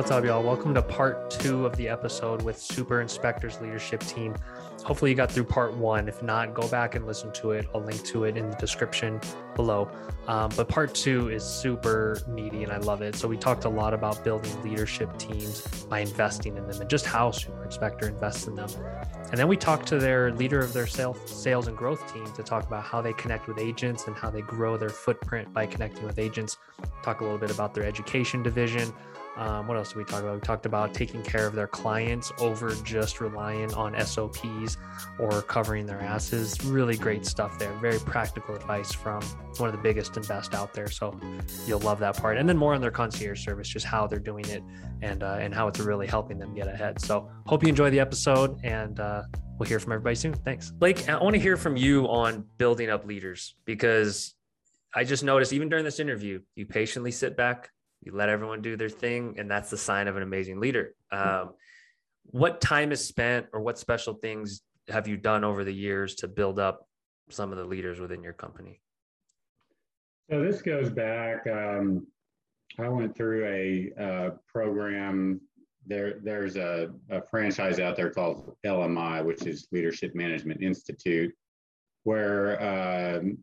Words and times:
What's 0.00 0.10
up, 0.10 0.24
y'all? 0.24 0.42
Welcome 0.42 0.72
to 0.72 0.80
part 0.80 1.30
two 1.30 1.66
of 1.66 1.76
the 1.76 1.86
episode 1.86 2.40
with 2.40 2.58
Super 2.58 3.02
Inspector's 3.02 3.60
leadership 3.60 4.00
team. 4.00 4.34
Hopefully, 4.82 5.10
you 5.10 5.14
got 5.14 5.30
through 5.30 5.44
part 5.44 5.74
one. 5.74 6.08
If 6.08 6.22
not, 6.22 6.54
go 6.54 6.66
back 6.68 6.94
and 6.94 7.06
listen 7.06 7.30
to 7.32 7.50
it. 7.50 7.68
I'll 7.74 7.82
link 7.82 8.02
to 8.06 8.24
it 8.24 8.38
in 8.38 8.48
the 8.48 8.56
description 8.56 9.20
below. 9.54 9.90
Um, 10.26 10.50
but 10.56 10.70
part 10.70 10.94
two 10.94 11.28
is 11.28 11.44
super 11.44 12.18
meaty 12.26 12.62
and 12.62 12.72
I 12.72 12.78
love 12.78 13.02
it. 13.02 13.14
So, 13.14 13.28
we 13.28 13.36
talked 13.36 13.66
a 13.66 13.68
lot 13.68 13.92
about 13.92 14.24
building 14.24 14.50
leadership 14.62 15.18
teams 15.18 15.84
by 15.84 16.00
investing 16.00 16.56
in 16.56 16.66
them 16.66 16.80
and 16.80 16.88
just 16.88 17.04
how 17.04 17.30
Super 17.30 17.62
Inspector 17.62 18.08
invests 18.08 18.46
in 18.46 18.54
them. 18.54 18.70
And 19.28 19.38
then 19.38 19.48
we 19.48 19.56
talked 19.58 19.86
to 19.88 19.98
their 19.98 20.32
leader 20.32 20.60
of 20.60 20.72
their 20.72 20.86
sales, 20.86 21.18
sales 21.30 21.66
and 21.66 21.76
growth 21.76 22.10
team 22.10 22.24
to 22.32 22.42
talk 22.42 22.66
about 22.66 22.84
how 22.84 23.02
they 23.02 23.12
connect 23.12 23.48
with 23.48 23.58
agents 23.58 24.06
and 24.06 24.16
how 24.16 24.30
they 24.30 24.40
grow 24.40 24.78
their 24.78 24.88
footprint 24.88 25.52
by 25.52 25.66
connecting 25.66 26.04
with 26.04 26.18
agents. 26.18 26.56
Talk 27.02 27.20
a 27.20 27.24
little 27.24 27.38
bit 27.38 27.50
about 27.50 27.74
their 27.74 27.84
education 27.84 28.42
division 28.42 28.94
um, 29.40 29.66
what 29.66 29.78
else 29.78 29.88
did 29.88 29.96
we 29.96 30.04
talk 30.04 30.20
about? 30.20 30.34
We 30.34 30.40
talked 30.42 30.66
about 30.66 30.92
taking 30.92 31.22
care 31.22 31.46
of 31.46 31.54
their 31.54 31.66
clients 31.66 32.30
over 32.38 32.74
just 32.84 33.22
relying 33.22 33.72
on 33.72 33.98
SOPs 34.04 34.76
or 35.18 35.40
covering 35.40 35.86
their 35.86 35.98
asses. 35.98 36.62
Really 36.62 36.94
great 36.94 37.24
stuff 37.24 37.58
there. 37.58 37.72
Very 37.78 37.98
practical 38.00 38.54
advice 38.54 38.92
from 38.92 39.22
one 39.56 39.70
of 39.70 39.74
the 39.74 39.80
biggest 39.80 40.14
and 40.18 40.28
best 40.28 40.54
out 40.54 40.74
there. 40.74 40.88
So 40.88 41.18
you'll 41.66 41.80
love 41.80 42.00
that 42.00 42.18
part. 42.18 42.36
And 42.36 42.46
then 42.46 42.58
more 42.58 42.74
on 42.74 42.82
their 42.82 42.90
concierge 42.90 43.42
service, 43.42 43.66
just 43.66 43.86
how 43.86 44.06
they're 44.06 44.18
doing 44.18 44.44
it 44.44 44.62
and 45.00 45.22
uh, 45.22 45.38
and 45.40 45.54
how 45.54 45.68
it's 45.68 45.80
really 45.80 46.06
helping 46.06 46.38
them 46.38 46.54
get 46.54 46.68
ahead. 46.68 47.00
So 47.00 47.30
hope 47.46 47.62
you 47.62 47.70
enjoy 47.70 47.88
the 47.88 48.00
episode 48.00 48.60
and 48.62 49.00
uh, 49.00 49.22
we'll 49.58 49.70
hear 49.70 49.80
from 49.80 49.92
everybody 49.92 50.16
soon. 50.16 50.34
Thanks. 50.34 50.70
Blake, 50.70 51.08
I 51.08 51.16
want 51.16 51.34
to 51.34 51.40
hear 51.40 51.56
from 51.56 51.78
you 51.78 52.04
on 52.08 52.44
building 52.58 52.90
up 52.90 53.06
leaders 53.06 53.54
because 53.64 54.34
I 54.94 55.04
just 55.04 55.24
noticed 55.24 55.54
even 55.54 55.70
during 55.70 55.86
this 55.86 55.98
interview, 55.98 56.42
you 56.56 56.66
patiently 56.66 57.10
sit 57.10 57.38
back, 57.38 57.70
you 58.02 58.12
let 58.12 58.28
everyone 58.28 58.62
do 58.62 58.76
their 58.76 58.88
thing 58.88 59.34
and 59.38 59.50
that's 59.50 59.70
the 59.70 59.76
sign 59.76 60.08
of 60.08 60.16
an 60.16 60.22
amazing 60.22 60.60
leader. 60.60 60.94
Um, 61.12 61.50
what 62.24 62.60
time 62.60 62.92
is 62.92 63.04
spent 63.04 63.46
or 63.52 63.60
what 63.60 63.78
special 63.78 64.14
things 64.14 64.62
have 64.88 65.06
you 65.06 65.16
done 65.16 65.44
over 65.44 65.64
the 65.64 65.74
years 65.74 66.14
to 66.16 66.28
build 66.28 66.58
up 66.58 66.88
some 67.28 67.52
of 67.52 67.58
the 67.58 67.64
leaders 67.64 68.00
within 68.00 68.22
your 68.22 68.32
company? 68.32 68.80
So 70.30 70.42
this 70.42 70.62
goes 70.62 70.90
back 70.90 71.46
um, 71.46 72.06
i 72.78 72.88
went 72.88 73.16
through 73.16 73.44
a 73.46 74.02
uh, 74.02 74.30
program. 74.46 75.40
There 75.86 76.20
there's 76.22 76.56
a, 76.56 76.90
a 77.10 77.22
franchise 77.30 77.80
out 77.80 77.96
there 77.96 78.10
called 78.10 78.54
lmi 78.64 79.24
which 79.24 79.42
is 79.46 79.66
leadership 79.72 80.14
management 80.14 80.62
institute 80.62 81.34
where 82.04 83.16
um, 83.16 83.38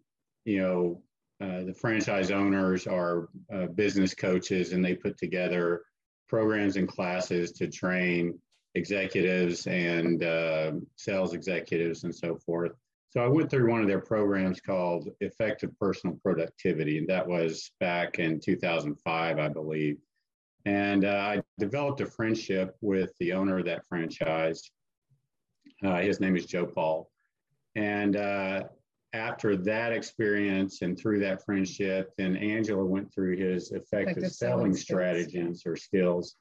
you 0.46 0.62
know 0.62 1.02
uh, 1.40 1.64
the 1.64 1.74
franchise 1.74 2.32
owners 2.32 2.88
are 2.88 3.30
uh, 3.54 3.68
business 3.68 4.14
coaches 4.14 4.74
and 4.74 4.84
they 4.84 4.96
put 4.96 5.18
together 5.18 5.84
programs 6.28 6.78
and 6.78 6.88
classes 6.88 7.52
to 7.52 7.68
train 7.68 8.38
executives 8.76 9.68
and 9.68 10.24
uh, 10.24 10.72
sales 10.96 11.34
executives 11.34 12.04
and 12.04 12.16
so 12.16 12.38
forth. 12.38 12.72
So 13.10 13.22
I 13.24 13.28
went 13.28 13.50
through 13.50 13.70
one 13.72 13.82
of 13.82 13.88
their 13.88 14.02
programs 14.02 14.60
called 14.60 15.10
Effective 15.22 15.72
Personal 15.80 16.20
Productivity, 16.22 16.98
and 16.98 17.08
that 17.08 17.26
was 17.26 17.72
back 17.80 18.20
in 18.20 18.40
2005, 18.40 19.40
I 19.40 19.48
believe. 19.48 19.98
And 20.66 21.06
uh, 21.06 21.10
I 21.10 21.42
developed 21.58 22.02
a 22.02 22.06
friendship 22.06 22.76
with 22.82 23.12
the 23.20 23.34
owner 23.34 23.60
of 23.60 23.66
that 23.66 23.86
franchise. 23.88 24.70
Uh, 25.84 25.98
his 25.98 26.20
name 26.20 26.36
is 26.36 26.46
Joe 26.46 26.66
Paul. 26.66 27.10
And 27.76 28.18
after 29.18 29.58
that 29.58 29.92
experience 29.92 30.82
and 30.84 30.98
through 30.98 31.20
that 31.20 31.44
friendship, 31.44 32.14
then 32.18 32.38
Angela 32.38 32.86
went 32.86 33.14
through 33.14 33.36
his 33.36 33.72
effective, 33.72 34.18
effective 34.18 34.32
selling, 34.32 34.74
selling 34.74 34.76
strategies 34.76 35.64
or 35.66 35.76
skills 35.76 36.36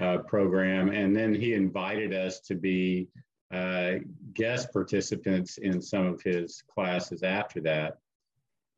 uh, 0.00 0.18
program. 0.18 0.88
And 0.90 1.14
then 1.16 1.34
he 1.34 1.54
invited 1.54 2.12
us 2.12 2.40
to 2.40 2.54
be 2.54 3.08
uh, 3.52 3.92
guest 4.34 4.72
participants 4.72 5.58
in 5.58 5.80
some 5.80 6.06
of 6.06 6.20
his 6.22 6.62
classes 6.68 7.22
after 7.22 7.60
that. 7.60 7.98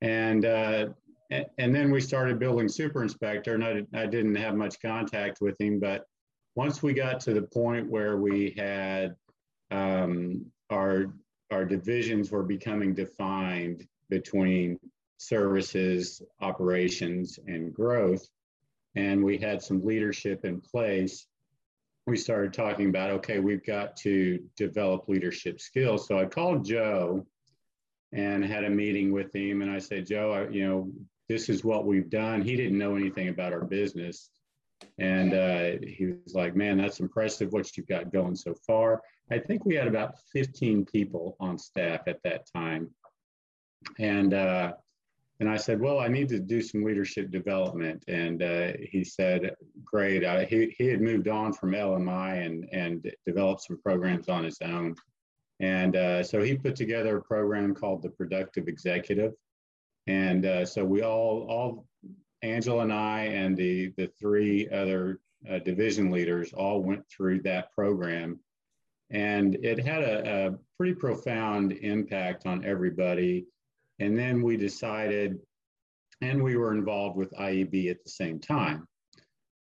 And, 0.03 0.45
uh, 0.45 0.87
and 1.31 1.75
then 1.75 1.91
we 1.91 2.01
started 2.01 2.39
building 2.39 2.69
Super 2.69 3.03
Inspector, 3.03 3.53
and 3.53 3.65
I, 3.65 3.85
I 3.95 4.07
didn't 4.07 4.37
have 4.37 4.55
much 4.55 4.81
contact 4.81 5.41
with 5.41 5.61
him. 5.61 5.81
But 5.81 6.07
once 6.55 6.83
we 6.83 6.93
got 6.93 7.21
to 7.21 7.35
the 7.35 7.43
point 7.43 7.91
where 7.91 8.17
we 8.17 8.55
had 8.57 9.17
um, 9.71 10.47
our 10.71 11.13
our 11.51 11.65
divisions 11.65 12.31
were 12.31 12.43
becoming 12.43 12.95
defined 12.95 13.87
between 14.09 14.79
services, 15.19 16.23
operations, 16.41 17.39
and 17.47 17.75
growth. 17.75 18.27
And 18.95 19.23
we 19.23 19.39
had 19.39 19.63
some 19.63 19.85
leadership 19.85 20.45
in 20.45 20.61
place. 20.61 21.27
We 22.07 22.17
started 22.17 22.53
talking 22.53 22.89
about, 22.89 23.11
okay, 23.11 23.39
we've 23.39 23.65
got 23.65 23.97
to 23.99 24.43
develop 24.57 25.09
leadership 25.09 25.61
skills. 25.61 26.07
So 26.07 26.19
I 26.19 26.25
called 26.25 26.65
Joe 26.65 27.27
and 28.13 28.45
had 28.45 28.65
a 28.65 28.71
meeting 28.71 29.13
with 29.13 29.35
him. 29.35 29.61
And 29.63 29.71
I 29.71 29.79
said, 29.79 30.07
Joe, 30.07 30.33
I, 30.33 30.49
you 30.49 30.67
know, 30.67 30.91
this 31.29 31.49
is 31.49 31.65
what 31.65 31.85
we've 31.85 32.09
done. 32.09 32.41
He 32.41 32.57
didn't 32.57 32.79
know 32.79 32.97
anything 32.97 33.29
about 33.29 33.53
our 33.53 33.65
business. 33.65 34.31
And 34.99 35.35
uh, 35.35 35.85
he 35.87 36.15
was 36.25 36.35
like, 36.35 36.57
man, 36.57 36.79
that's 36.79 37.01
impressive 37.01 37.53
what 37.53 37.77
you've 37.77 37.89
got 37.89 38.13
going 38.13 38.37
so 38.37 38.55
far. 38.67 39.03
I 39.31 39.39
think 39.39 39.65
we 39.65 39.75
had 39.75 39.89
about 39.89 40.19
15 40.33 40.87
people 40.87 41.37
on 41.39 41.59
staff 41.59 42.03
at 42.07 42.23
that 42.25 42.47
time. 42.53 42.91
And, 43.99 44.33
uh, 44.33 44.73
and 45.41 45.49
I 45.49 45.57
said, 45.57 45.81
well, 45.81 46.01
I 46.01 46.09
need 46.09 46.29
to 46.31 46.41
do 46.41 46.63
some 46.63 46.83
leadership 46.83 47.31
development. 47.31 48.05
And 48.09 48.43
uh, 48.43 48.73
he 48.81 49.05
said, 49.05 49.55
great. 49.85 50.25
Uh, 50.25 50.41
he, 50.47 50.75
he 50.79 50.87
had 50.87 51.01
moved 51.01 51.29
on 51.29 51.53
from 51.53 51.73
LMI 51.73 52.45
and, 52.45 52.69
and 52.73 53.13
developed 53.27 53.63
some 53.63 53.79
programs 53.81 54.29
on 54.29 54.45
his 54.45 54.59
own. 54.63 54.97
And 55.61 55.95
uh, 55.95 56.23
so 56.25 56.43
he 56.43 56.57
put 56.57 56.75
together 56.75 57.19
a 57.19 57.23
program 57.23 57.75
called 57.75 58.03
the 58.03 58.11
Productive 58.11 58.67
Executive. 58.67 59.33
And 60.07 60.47
uh, 60.47 60.65
so 60.65 60.85
we 60.85 61.03
all, 61.03 61.47
all 61.49 61.87
Angela 62.43 62.83
and 62.83 62.93
I 62.93 63.25
and 63.25 63.57
the, 63.57 63.93
the 63.97 64.09
three 64.19 64.69
other 64.71 65.21
uh, 65.49 65.59
division 65.59 66.11
leaders 66.11 66.53
all 66.53 66.83
went 66.83 67.05
through 67.09 67.43
that 67.43 67.73
program 67.73 68.41
and 69.11 69.55
it 69.63 69.85
had 69.85 70.03
a, 70.03 70.49
a 70.49 70.55
pretty 70.77 70.95
profound 70.95 71.73
impact 71.73 72.47
on 72.47 72.65
everybody. 72.65 73.47
And 73.99 74.19
then 74.19 74.43
we 74.43 74.57
decided, 74.57 75.39
and 76.21 76.43
we 76.43 76.57
were 76.57 76.73
involved 76.73 77.17
with 77.17 77.33
IEB 77.33 77.91
at 77.91 78.03
the 78.05 78.11
same 78.11 78.39
time. 78.39 78.87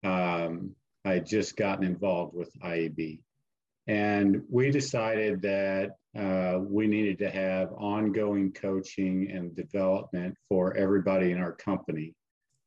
Um, 0.03 0.75
I 1.05 1.13
had 1.13 1.25
just 1.25 1.55
gotten 1.55 1.85
involved 1.85 2.35
with 2.35 2.51
IEB. 2.61 3.19
And 3.87 4.43
we 4.49 4.69
decided 4.69 5.41
that 5.43 5.91
uh, 6.17 6.59
we 6.59 6.87
needed 6.87 7.17
to 7.19 7.29
have 7.29 7.71
ongoing 7.77 8.51
coaching 8.51 9.31
and 9.31 9.55
development 9.55 10.35
for 10.49 10.75
everybody 10.75 11.31
in 11.31 11.37
our 11.37 11.53
company. 11.53 12.13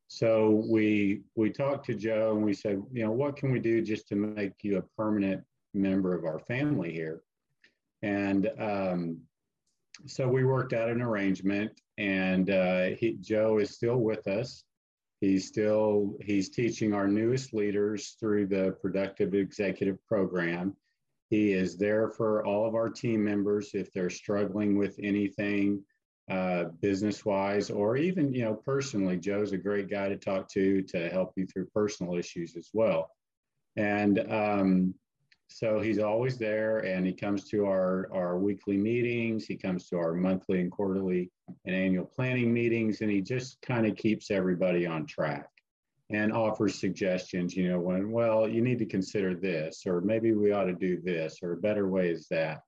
So 0.09 0.65
we 0.69 1.21
we 1.37 1.51
talked 1.51 1.87
to 1.87 1.95
Joe 1.95 2.33
and 2.35 2.45
we 2.45 2.55
said, 2.55 2.83
you 2.91 3.05
know, 3.05 3.13
what 3.13 3.37
can 3.37 3.53
we 3.53 3.61
do 3.61 3.83
just 3.83 4.09
to 4.09 4.17
make 4.17 4.53
you 4.63 4.79
a 4.79 4.83
permanent 4.97 5.45
member 5.75 6.15
of 6.15 6.25
our 6.25 6.39
family 6.39 6.93
here. 6.93 7.23
And 8.03 8.51
um, 8.59 9.21
so 10.07 10.29
we 10.29 10.45
worked 10.45 10.73
out 10.73 10.89
an 10.89 11.03
arrangement, 11.03 11.81
and 11.99 12.51
uh, 12.51 12.85
he, 12.99 13.17
Joe 13.21 13.59
is 13.59 13.71
still 13.71 13.99
with 13.99 14.27
us. 14.27 14.65
He's 15.21 15.47
still 15.47 16.17
he's 16.23 16.49
teaching 16.49 16.95
our 16.95 17.07
newest 17.07 17.53
leaders 17.53 18.17
through 18.19 18.47
the 18.47 18.77
Productive 18.81 19.35
Executive 19.35 19.99
Program. 20.07 20.75
He 21.29 21.53
is 21.53 21.77
there 21.77 22.09
for 22.09 22.45
all 22.45 22.67
of 22.67 22.75
our 22.75 22.89
team 22.89 23.23
members 23.23 23.71
if 23.75 23.93
they're 23.93 24.11
struggling 24.11 24.79
with 24.79 24.99
anything 25.03 25.85
uh, 26.31 26.65
business-wise 26.81 27.71
or 27.71 27.97
even 27.97 28.33
you 28.33 28.45
know 28.45 28.55
personally. 28.55 29.19
Joe's 29.19 29.53
a 29.53 29.59
great 29.59 29.91
guy 29.91 30.09
to 30.09 30.17
talk 30.17 30.49
to 30.53 30.81
to 30.83 31.11
help 31.11 31.33
you 31.37 31.47
through 31.47 31.67
personal 31.67 32.17
issues 32.17 32.57
as 32.57 32.71
well. 32.73 33.11
And 33.77 34.19
um, 34.31 34.95
so 35.53 35.81
he's 35.81 35.99
always 35.99 36.39
there 36.39 36.79
and 36.79 37.05
he 37.05 37.13
comes 37.13 37.45
to 37.51 37.67
our, 37.67 38.09
our 38.15 38.39
weekly 38.39 38.77
meetings. 38.77 39.47
He 39.47 39.57
comes 39.57 39.89
to 39.89 39.97
our 39.99 40.15
monthly 40.15 40.61
and 40.61 40.71
quarterly 40.71 41.31
and 41.67 41.75
annual 41.75 42.07
planning 42.07 42.53
meetings, 42.53 43.01
and 43.01 43.11
he 43.11 43.21
just 43.21 43.61
kind 43.61 43.85
of 43.85 43.97
keeps 43.97 44.31
everybody 44.31 44.87
on 44.87 45.07
track 45.07 45.49
and 46.09 46.33
offers 46.33 46.79
suggestions, 46.79 47.57
you 47.57 47.69
know, 47.69 47.81
when, 47.81 48.11
well, 48.11 48.49
you 48.49 48.63
need 48.63 48.79
to 48.79 48.87
consider 48.87 49.35
this, 49.35 49.83
or 49.87 50.01
maybe 50.01 50.33
we 50.33 50.53
ought 50.53 50.65
to 50.65 50.75
do 50.75 51.01
this, 51.03 51.39
or 51.43 51.53
a 51.53 51.57
better 51.57 51.89
way 51.89 52.11
is 52.11 52.27
that. 52.29 52.63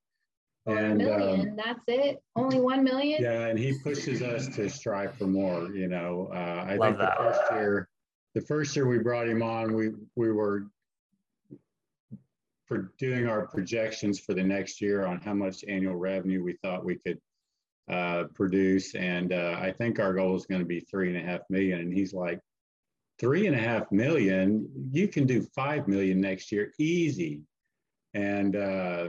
One 0.64 0.78
and, 0.78 0.98
million, 0.98 1.50
um, 1.50 1.56
that's 1.56 1.82
it. 1.88 2.22
Only 2.36 2.60
one 2.60 2.84
million. 2.84 3.20
Yeah, 3.20 3.46
and 3.46 3.58
he 3.58 3.78
pushes 3.78 4.22
us 4.22 4.46
to 4.54 4.68
strive 4.68 5.16
for 5.16 5.26
more. 5.26 5.74
You 5.74 5.88
know, 5.88 6.30
uh, 6.32 6.66
I 6.68 6.76
Love 6.76 6.96
think 6.96 6.98
that. 6.98 7.18
the 7.18 7.24
first 7.24 7.52
year, 7.52 7.88
the 8.34 8.40
first 8.42 8.76
year 8.76 8.86
we 8.86 8.98
brought 8.98 9.28
him 9.28 9.42
on, 9.42 9.74
we 9.74 9.90
we 10.14 10.30
were 10.30 10.68
for 12.72 12.92
doing 12.98 13.26
our 13.26 13.46
projections 13.46 14.18
for 14.18 14.32
the 14.32 14.42
next 14.42 14.80
year 14.80 15.04
on 15.04 15.20
how 15.20 15.34
much 15.34 15.62
annual 15.68 15.94
revenue 15.94 16.42
we 16.42 16.54
thought 16.62 16.84
we 16.84 16.96
could 16.96 17.20
uh, 17.90 18.24
produce. 18.34 18.94
And 18.94 19.32
uh, 19.32 19.58
I 19.60 19.72
think 19.72 19.98
our 19.98 20.14
goal 20.14 20.34
is 20.36 20.46
going 20.46 20.62
to 20.62 20.66
be 20.66 20.80
three 20.80 21.14
and 21.14 21.18
a 21.18 21.30
half 21.30 21.42
million. 21.50 21.80
And 21.80 21.92
he's 21.92 22.14
like, 22.14 22.40
three 23.20 23.46
and 23.46 23.54
a 23.54 23.58
half 23.58 23.92
million, 23.92 24.66
you 24.90 25.06
can 25.06 25.26
do 25.26 25.46
five 25.54 25.86
million 25.86 26.18
next 26.20 26.50
year, 26.50 26.72
easy. 26.78 27.42
And 28.14 28.56
uh, 28.56 29.08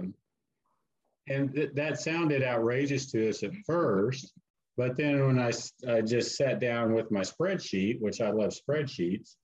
and 1.30 1.56
th- 1.56 1.72
that 1.76 2.02
sounded 2.02 2.44
outrageous 2.44 3.10
to 3.12 3.30
us 3.30 3.44
at 3.44 3.54
first, 3.66 4.34
but 4.76 4.98
then 4.98 5.26
when 5.26 5.40
I, 5.40 5.52
I 5.90 6.02
just 6.02 6.36
sat 6.36 6.60
down 6.60 6.94
with 6.94 7.12
my 7.12 7.22
spreadsheet, 7.22 8.02
which 8.02 8.20
I 8.20 8.30
love 8.30 8.52
spreadsheets, 8.52 9.36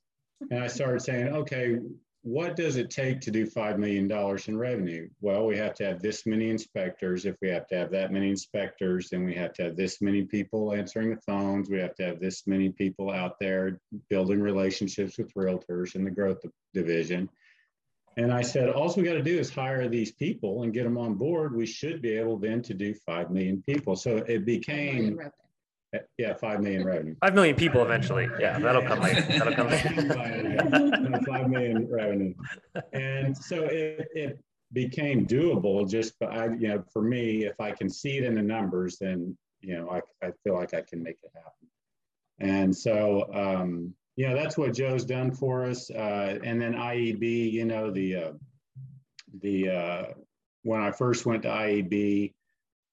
and 0.52 0.62
I 0.62 0.68
started 0.68 1.02
saying, 1.02 1.30
okay, 1.30 1.78
what 2.22 2.56
does 2.56 2.76
it 2.76 2.90
take 2.90 3.22
to 3.22 3.32
do 3.32 3.46
$5 3.46 3.78
million 3.78 4.12
in 4.48 4.58
revenue? 4.58 5.10
Well, 5.22 5.46
we 5.46 5.58
have 5.58 5.74
to 5.76 5.86
have 5.86 6.02
this 6.02 6.26
many 6.26 6.50
inspectors. 6.50 7.26
If 7.26 7.38
we 7.42 7.50
have 7.50 7.66
to 7.68 7.78
have 7.78 7.92
that 7.92 8.12
many 8.12 8.30
inspectors, 8.30 9.10
then 9.10 9.24
we 9.24 9.34
have 9.36 9.54
to 9.54 9.64
have 9.64 9.78
this 9.78 10.02
many 10.02 10.24
people 10.24 10.74
answering 10.74 11.12
the 11.12 11.22
phones. 11.22 11.70
We 11.70 11.80
have 11.80 11.96
to 11.96 12.04
have 12.04 12.20
this 12.20 12.46
many 12.46 12.70
people 12.70 13.10
out 13.10 13.40
there 13.40 13.80
building 14.10 14.42
relationships 14.42 15.18
with 15.18 15.34
realtors 15.34 15.96
in 15.96 16.04
the 16.04 16.12
growth 16.12 16.44
division. 16.74 17.30
And 18.18 18.34
I 18.34 18.42
said, 18.42 18.70
all 18.70 18.94
we 18.98 19.04
got 19.04 19.14
to 19.14 19.24
do 19.24 19.40
is 19.40 19.50
hire 19.50 19.88
these 19.88 20.12
people 20.12 20.64
and 20.64 20.74
get 20.74 20.84
them 20.84 20.98
on 20.98 21.14
board. 21.14 21.56
We 21.56 21.66
should 21.66 22.02
be 22.02 22.18
able 22.18 22.38
then 22.38 22.62
to 22.64 22.74
do 22.74 22.94
5 22.94 23.32
million 23.32 23.64
people. 23.66 23.96
So 23.96 24.18
it 24.18 24.46
became 24.46 25.20
yeah, 26.18 26.34
five 26.36 26.62
million 26.62 26.86
revenue. 26.86 27.16
Five 27.22 27.34
million 27.34 27.56
people 27.56 27.82
eventually. 27.84 28.28
Yeah, 28.40 28.60
that'll 28.60 28.84
come 28.84 29.00
later. 29.00 29.22
That'll 29.22 29.54
come 29.54 29.70
later. 29.70 31.22
five 31.28 31.50
million 31.50 31.88
revenue, 31.90 32.34
and 32.94 33.36
so 33.36 33.64
it, 33.66 34.08
it 34.14 34.40
became 34.74 35.26
doable. 35.26 35.90
Just, 35.90 36.14
I, 36.22 36.46
you 36.46 36.68
know, 36.68 36.84
for 36.94 37.02
me, 37.02 37.46
if 37.46 37.60
I 37.60 37.72
can 37.72 37.90
see 37.90 38.18
it 38.18 38.24
in 38.24 38.36
the 38.36 38.42
numbers, 38.42 38.98
then 39.00 39.36
you 39.62 39.78
know, 39.78 39.90
I, 39.90 40.26
I 40.26 40.32
feel 40.44 40.56
like 40.56 40.74
I 40.74 40.82
can 40.82 41.04
make 41.04 41.18
it 41.24 41.32
happen. 41.34 41.68
And 42.40 42.76
so, 42.76 43.30
um, 43.34 43.94
you 44.16 44.28
know, 44.28 44.36
that's 44.36 44.58
what 44.58 44.74
Joe's 44.74 45.06
done 45.06 45.32
for 45.32 45.66
us. 45.66 45.90
Uh, 45.90 46.40
and 46.44 46.62
then 46.62 46.74
IEB, 46.74 47.52
you 47.52 47.66
know, 47.66 47.92
the 47.92 48.16
uh, 48.16 48.32
the 49.42 49.70
uh, 49.70 50.04
when 50.64 50.82
I 50.82 50.92
first 50.92 51.26
went 51.26 51.44
to 51.44 51.50
IEB 51.50 52.34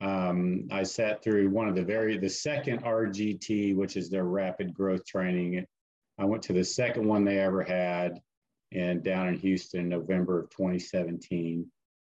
um, 0.06 0.68
I 0.70 0.84
sat 0.84 1.22
through 1.22 1.50
one 1.50 1.68
of 1.68 1.74
the 1.74 1.82
very, 1.82 2.16
the 2.16 2.28
second 2.28 2.84
RGT, 2.84 3.74
which 3.74 3.96
is 3.96 4.08
their 4.08 4.24
rapid 4.24 4.72
growth 4.72 5.04
training. 5.04 5.66
I 6.16 6.24
went 6.24 6.44
to 6.44 6.52
the 6.52 6.62
second 6.62 7.08
one 7.08 7.24
they 7.24 7.40
ever 7.40 7.64
had 7.64 8.20
and 8.72 9.02
down 9.02 9.26
in 9.26 9.34
Houston 9.34 9.80
in 9.80 9.88
November 9.88 10.38
of 10.38 10.50
2017. 10.50 11.66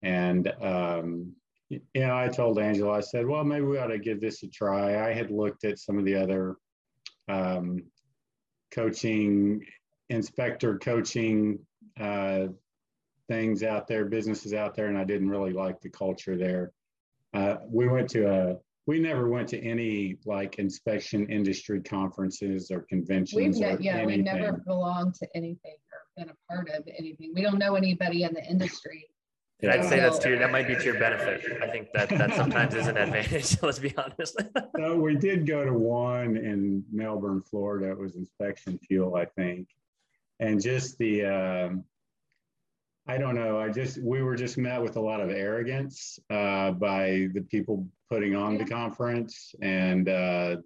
And, 0.03 0.53
um, 0.61 1.33
you 1.69 1.81
know, 1.95 2.17
I 2.17 2.29
told 2.29 2.59
Angela, 2.59 2.97
I 2.97 3.01
said, 3.01 3.27
well, 3.27 3.43
maybe 3.43 3.65
we 3.65 3.77
ought 3.77 3.87
to 3.87 3.99
give 3.99 4.21
this 4.21 4.41
a 4.43 4.47
try. 4.47 5.05
I 5.05 5.13
had 5.13 5.29
looked 5.29 5.65
at 5.65 5.77
some 5.77 5.97
of 5.97 6.05
the 6.05 6.15
other 6.15 6.55
um, 7.27 7.83
coaching, 8.73 9.65
inspector 10.09 10.77
coaching 10.77 11.59
uh, 11.99 12.47
things 13.27 13.63
out 13.63 13.87
there, 13.87 14.05
businesses 14.05 14.53
out 14.53 14.75
there, 14.75 14.87
and 14.87 14.97
I 14.97 15.03
didn't 15.03 15.29
really 15.29 15.51
like 15.51 15.81
the 15.81 15.89
culture 15.89 16.37
there. 16.37 16.71
Uh, 17.33 17.57
we 17.67 17.87
went 17.87 18.09
to 18.09 18.29
a 18.29 18.57
we 18.87 18.99
never 18.99 19.29
went 19.29 19.47
to 19.49 19.59
any 19.63 20.17
like 20.25 20.59
inspection 20.59 21.29
industry 21.29 21.81
conferences 21.81 22.71
or 22.71 22.81
conventions. 22.89 23.35
We've 23.35 23.55
ne- 23.55 23.77
yeah, 23.79 24.03
we 24.03 24.17
never 24.17 24.53
belonged 24.65 25.15
to 25.15 25.27
anything 25.35 25.75
or 25.93 25.99
been 26.17 26.29
a 26.29 26.53
part 26.53 26.69
of 26.69 26.87
anything. 26.97 27.31
We 27.33 27.41
don't 27.41 27.59
know 27.59 27.75
anybody 27.75 28.23
in 28.23 28.33
the 28.33 28.43
industry. 28.43 29.07
Yeah, 29.61 29.73
I'd 29.73 29.85
say 29.85 29.99
that's 29.99 30.17
to 30.19 30.29
your, 30.29 30.39
that 30.39 30.51
might 30.51 30.67
be 30.67 30.75
to 30.75 30.83
your 30.83 30.97
benefit. 30.97 31.61
I 31.61 31.67
think 31.67 31.89
that 31.93 32.09
that 32.09 32.33
sometimes 32.33 32.73
is 32.73 32.87
an 32.87 32.97
advantage. 32.97 33.55
Let's 33.61 33.77
be 33.77 33.95
honest. 33.95 34.41
so 34.75 34.97
we 34.97 35.15
did 35.15 35.45
go 35.45 35.63
to 35.63 35.71
one 35.71 36.35
in 36.35 36.83
Melbourne, 36.91 37.43
Florida. 37.43 37.91
It 37.91 37.99
was 37.99 38.15
inspection 38.15 38.79
fuel, 38.79 39.15
I 39.15 39.25
think, 39.25 39.67
and 40.39 40.59
just 40.59 40.97
the 40.97 41.25
um, 41.25 41.83
I 43.07 43.17
don't 43.17 43.35
know. 43.35 43.59
I 43.59 43.69
just 43.69 44.01
we 44.01 44.21
were 44.21 44.35
just 44.35 44.57
met 44.57 44.81
with 44.81 44.95
a 44.95 45.01
lot 45.01 45.21
of 45.21 45.29
arrogance 45.29 46.19
uh, 46.29 46.71
by 46.71 47.29
the 47.33 47.41
people 47.49 47.87
putting 48.09 48.35
on 48.35 48.57
the 48.57 48.65
conference, 48.65 49.55
and 49.61 50.07
uh, 50.07 50.57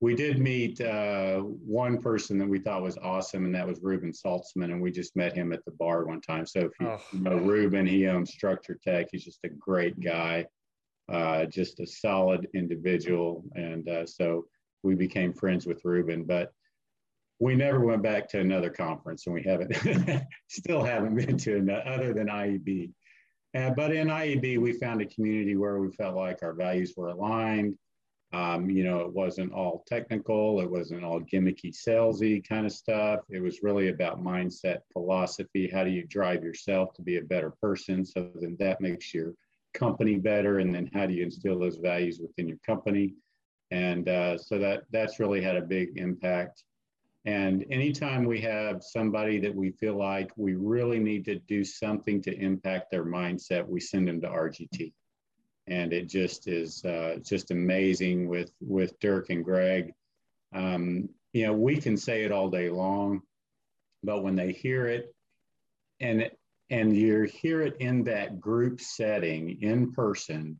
we 0.00 0.16
did 0.16 0.40
meet 0.40 0.80
uh, 0.80 1.38
one 1.38 2.02
person 2.02 2.36
that 2.38 2.48
we 2.48 2.58
thought 2.58 2.82
was 2.82 2.98
awesome, 2.98 3.44
and 3.44 3.54
that 3.54 3.66
was 3.66 3.78
Reuben 3.80 4.10
Saltzman, 4.10 4.72
and 4.72 4.82
we 4.82 4.90
just 4.90 5.14
met 5.14 5.32
him 5.32 5.52
at 5.52 5.64
the 5.64 5.70
bar 5.70 6.04
one 6.04 6.20
time. 6.20 6.44
So 6.44 6.60
if 6.60 6.72
you, 6.80 6.88
oh. 6.88 7.00
you 7.12 7.20
know 7.20 7.36
Reuben, 7.36 7.86
he 7.86 8.08
owns 8.08 8.32
Structure 8.32 8.76
Tech. 8.82 9.06
He's 9.12 9.24
just 9.24 9.44
a 9.44 9.48
great 9.48 10.00
guy, 10.00 10.46
uh, 11.08 11.44
just 11.44 11.78
a 11.78 11.86
solid 11.86 12.48
individual, 12.54 13.44
and 13.54 13.88
uh, 13.88 14.04
so 14.04 14.46
we 14.82 14.96
became 14.96 15.32
friends 15.32 15.66
with 15.66 15.84
Reuben. 15.84 16.24
But 16.24 16.52
we 17.38 17.54
never 17.54 17.80
went 17.80 18.02
back 18.02 18.28
to 18.28 18.40
another 18.40 18.70
conference 18.70 19.26
and 19.26 19.34
we 19.34 19.42
haven't 19.42 19.74
still 20.48 20.82
haven't 20.82 21.16
been 21.16 21.36
to 21.38 21.56
another 21.56 21.88
other 21.88 22.14
than 22.14 22.28
IEB. 22.28 22.92
Uh, 23.54 23.70
but 23.70 23.92
in 23.92 24.08
IEB, 24.08 24.58
we 24.58 24.72
found 24.72 25.02
a 25.02 25.06
community 25.06 25.56
where 25.56 25.78
we 25.78 25.90
felt 25.92 26.16
like 26.16 26.42
our 26.42 26.54
values 26.54 26.94
were 26.96 27.08
aligned. 27.08 27.76
Um, 28.32 28.70
you 28.70 28.82
know, 28.82 29.00
it 29.00 29.12
wasn't 29.12 29.52
all 29.52 29.84
technical, 29.86 30.60
it 30.62 30.70
wasn't 30.70 31.04
all 31.04 31.20
gimmicky, 31.20 31.70
salesy 31.70 32.46
kind 32.46 32.64
of 32.64 32.72
stuff. 32.72 33.20
It 33.28 33.42
was 33.42 33.62
really 33.62 33.88
about 33.88 34.24
mindset, 34.24 34.78
philosophy. 34.92 35.68
How 35.68 35.84
do 35.84 35.90
you 35.90 36.06
drive 36.06 36.42
yourself 36.42 36.94
to 36.94 37.02
be 37.02 37.18
a 37.18 37.22
better 37.22 37.52
person? 37.60 38.06
So 38.06 38.30
then 38.40 38.56
that 38.58 38.80
makes 38.80 39.12
your 39.12 39.34
company 39.74 40.16
better. 40.16 40.60
And 40.60 40.74
then 40.74 40.90
how 40.94 41.04
do 41.04 41.12
you 41.12 41.24
instill 41.24 41.58
those 41.58 41.76
values 41.76 42.20
within 42.22 42.48
your 42.48 42.58
company? 42.64 43.14
And 43.70 44.08
uh, 44.08 44.38
so 44.38 44.58
that 44.58 44.84
that's 44.90 45.20
really 45.20 45.42
had 45.42 45.56
a 45.56 45.62
big 45.62 45.98
impact. 45.98 46.64
And 47.24 47.64
anytime 47.70 48.24
we 48.24 48.40
have 48.40 48.82
somebody 48.82 49.38
that 49.40 49.54
we 49.54 49.70
feel 49.70 49.96
like 49.96 50.32
we 50.36 50.54
really 50.54 50.98
need 50.98 51.24
to 51.26 51.38
do 51.38 51.64
something 51.64 52.20
to 52.22 52.36
impact 52.36 52.90
their 52.90 53.04
mindset, 53.04 53.66
we 53.66 53.78
send 53.78 54.08
them 54.08 54.20
to 54.22 54.28
RGT. 54.28 54.92
And 55.68 55.92
it 55.92 56.08
just 56.08 56.48
is 56.48 56.84
uh, 56.84 57.18
just 57.22 57.52
amazing 57.52 58.28
with 58.28 58.50
with 58.60 58.98
Dirk 58.98 59.30
and 59.30 59.44
Greg. 59.44 59.92
Um, 60.52 61.08
you 61.32 61.46
know, 61.46 61.52
we 61.52 61.76
can 61.76 61.96
say 61.96 62.24
it 62.24 62.32
all 62.32 62.50
day 62.50 62.68
long, 62.68 63.22
but 64.02 64.24
when 64.24 64.34
they 64.34 64.50
hear 64.50 64.88
it, 64.88 65.14
and 66.00 66.28
and 66.70 66.96
you 66.96 67.22
hear 67.22 67.62
it 67.62 67.76
in 67.78 68.02
that 68.04 68.40
group 68.40 68.80
setting 68.80 69.62
in 69.62 69.92
person, 69.92 70.58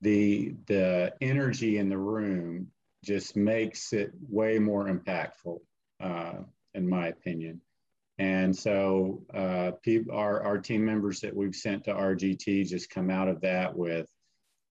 the 0.00 0.56
the 0.66 1.14
energy 1.20 1.78
in 1.78 1.88
the 1.88 1.98
room 1.98 2.72
just 3.04 3.36
makes 3.36 3.92
it 3.92 4.12
way 4.28 4.58
more 4.58 4.88
impactful 4.88 5.58
uh, 6.00 6.34
in 6.74 6.88
my 6.88 7.08
opinion. 7.08 7.60
And 8.18 8.54
so 8.56 9.22
uh, 9.32 9.72
our, 10.12 10.42
our 10.42 10.58
team 10.58 10.84
members 10.84 11.20
that 11.20 11.34
we've 11.34 11.54
sent 11.54 11.84
to 11.84 11.94
RGT 11.94 12.66
just 12.68 12.90
come 12.90 13.10
out 13.10 13.28
of 13.28 13.40
that 13.42 13.76
with, 13.76 14.08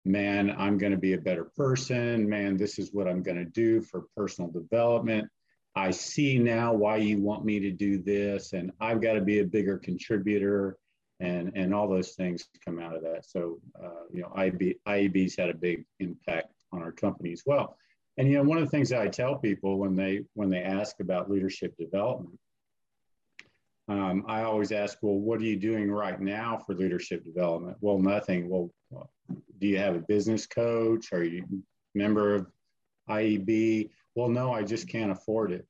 man, 0.04 0.54
I'm 0.56 0.78
going 0.78 0.92
to 0.92 0.98
be 0.98 1.14
a 1.14 1.18
better 1.18 1.44
person. 1.44 2.28
Man, 2.28 2.56
this 2.56 2.78
is 2.78 2.92
what 2.92 3.08
I'm 3.08 3.22
going 3.22 3.38
to 3.38 3.44
do 3.44 3.80
for 3.82 4.04
personal 4.16 4.50
development. 4.50 5.28
I 5.74 5.90
see 5.90 6.38
now 6.38 6.72
why 6.72 6.96
you 6.98 7.18
want 7.18 7.44
me 7.44 7.58
to 7.60 7.70
do 7.70 7.98
this, 8.02 8.52
and 8.52 8.70
I've 8.80 9.00
got 9.00 9.14
to 9.14 9.22
be 9.22 9.38
a 9.38 9.44
bigger 9.44 9.78
contributor, 9.78 10.76
and 11.18 11.52
and 11.54 11.74
all 11.74 11.88
those 11.88 12.10
things 12.10 12.46
come 12.62 12.78
out 12.78 12.94
of 12.94 13.02
that. 13.04 13.24
So, 13.24 13.58
uh, 13.82 14.04
you 14.12 14.20
know, 14.20 14.28
IEB's 14.36 15.36
had 15.36 15.48
a 15.48 15.54
big 15.54 15.86
impact 15.98 16.52
on 16.72 16.82
our 16.82 16.92
company 16.92 17.32
as 17.32 17.42
well. 17.46 17.76
And 18.18 18.28
you 18.28 18.36
know, 18.36 18.42
one 18.42 18.58
of 18.58 18.64
the 18.64 18.70
things 18.70 18.90
that 18.90 19.00
I 19.00 19.08
tell 19.08 19.36
people 19.36 19.78
when 19.78 19.96
they 19.96 20.24
when 20.34 20.50
they 20.50 20.62
ask 20.62 21.00
about 21.00 21.30
leadership 21.30 21.74
development, 21.78 22.38
um, 23.88 24.24
I 24.28 24.42
always 24.42 24.70
ask, 24.70 24.98
well, 25.02 25.18
what 25.18 25.40
are 25.40 25.44
you 25.44 25.56
doing 25.56 25.90
right 25.90 26.20
now 26.20 26.58
for 26.58 26.74
leadership 26.74 27.24
development? 27.24 27.76
Well, 27.80 27.98
nothing. 27.98 28.48
Well, 28.48 28.70
do 29.58 29.66
you 29.66 29.78
have 29.78 29.96
a 29.96 30.00
business 30.00 30.46
coach? 30.46 31.12
Are 31.12 31.24
you 31.24 31.44
a 31.44 31.98
member 31.98 32.34
of 32.34 32.46
IEB? 33.08 33.90
Well, 34.14 34.28
no, 34.28 34.52
I 34.52 34.62
just 34.62 34.88
can't 34.88 35.10
afford 35.10 35.52
it. 35.52 35.66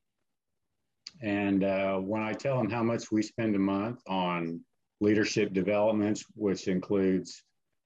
And 1.22 1.62
uh, 1.62 1.98
when 1.98 2.22
I 2.22 2.32
tell 2.32 2.58
them 2.58 2.70
how 2.70 2.82
much 2.82 3.12
we 3.12 3.22
spend 3.22 3.54
a 3.54 3.58
month 3.58 4.00
on 4.08 4.60
leadership 5.00 5.52
developments, 5.52 6.24
which 6.34 6.68
includes 6.68 7.42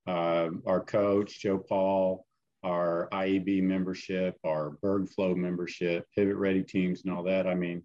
uh, 0.06 0.48
our 0.66 0.80
coach, 0.80 1.40
Joe 1.40 1.58
Paul, 1.58 2.26
our 2.66 3.08
IEB 3.12 3.62
membership, 3.62 4.37
our 4.44 4.76
BergFlow 4.82 5.37
membership, 5.37 6.04
Pivot 6.14 6.35
Ready 6.35 6.64
teams, 6.64 7.04
and 7.04 7.12
all 7.12 7.23
that. 7.23 7.46
I 7.46 7.54
mean, 7.54 7.82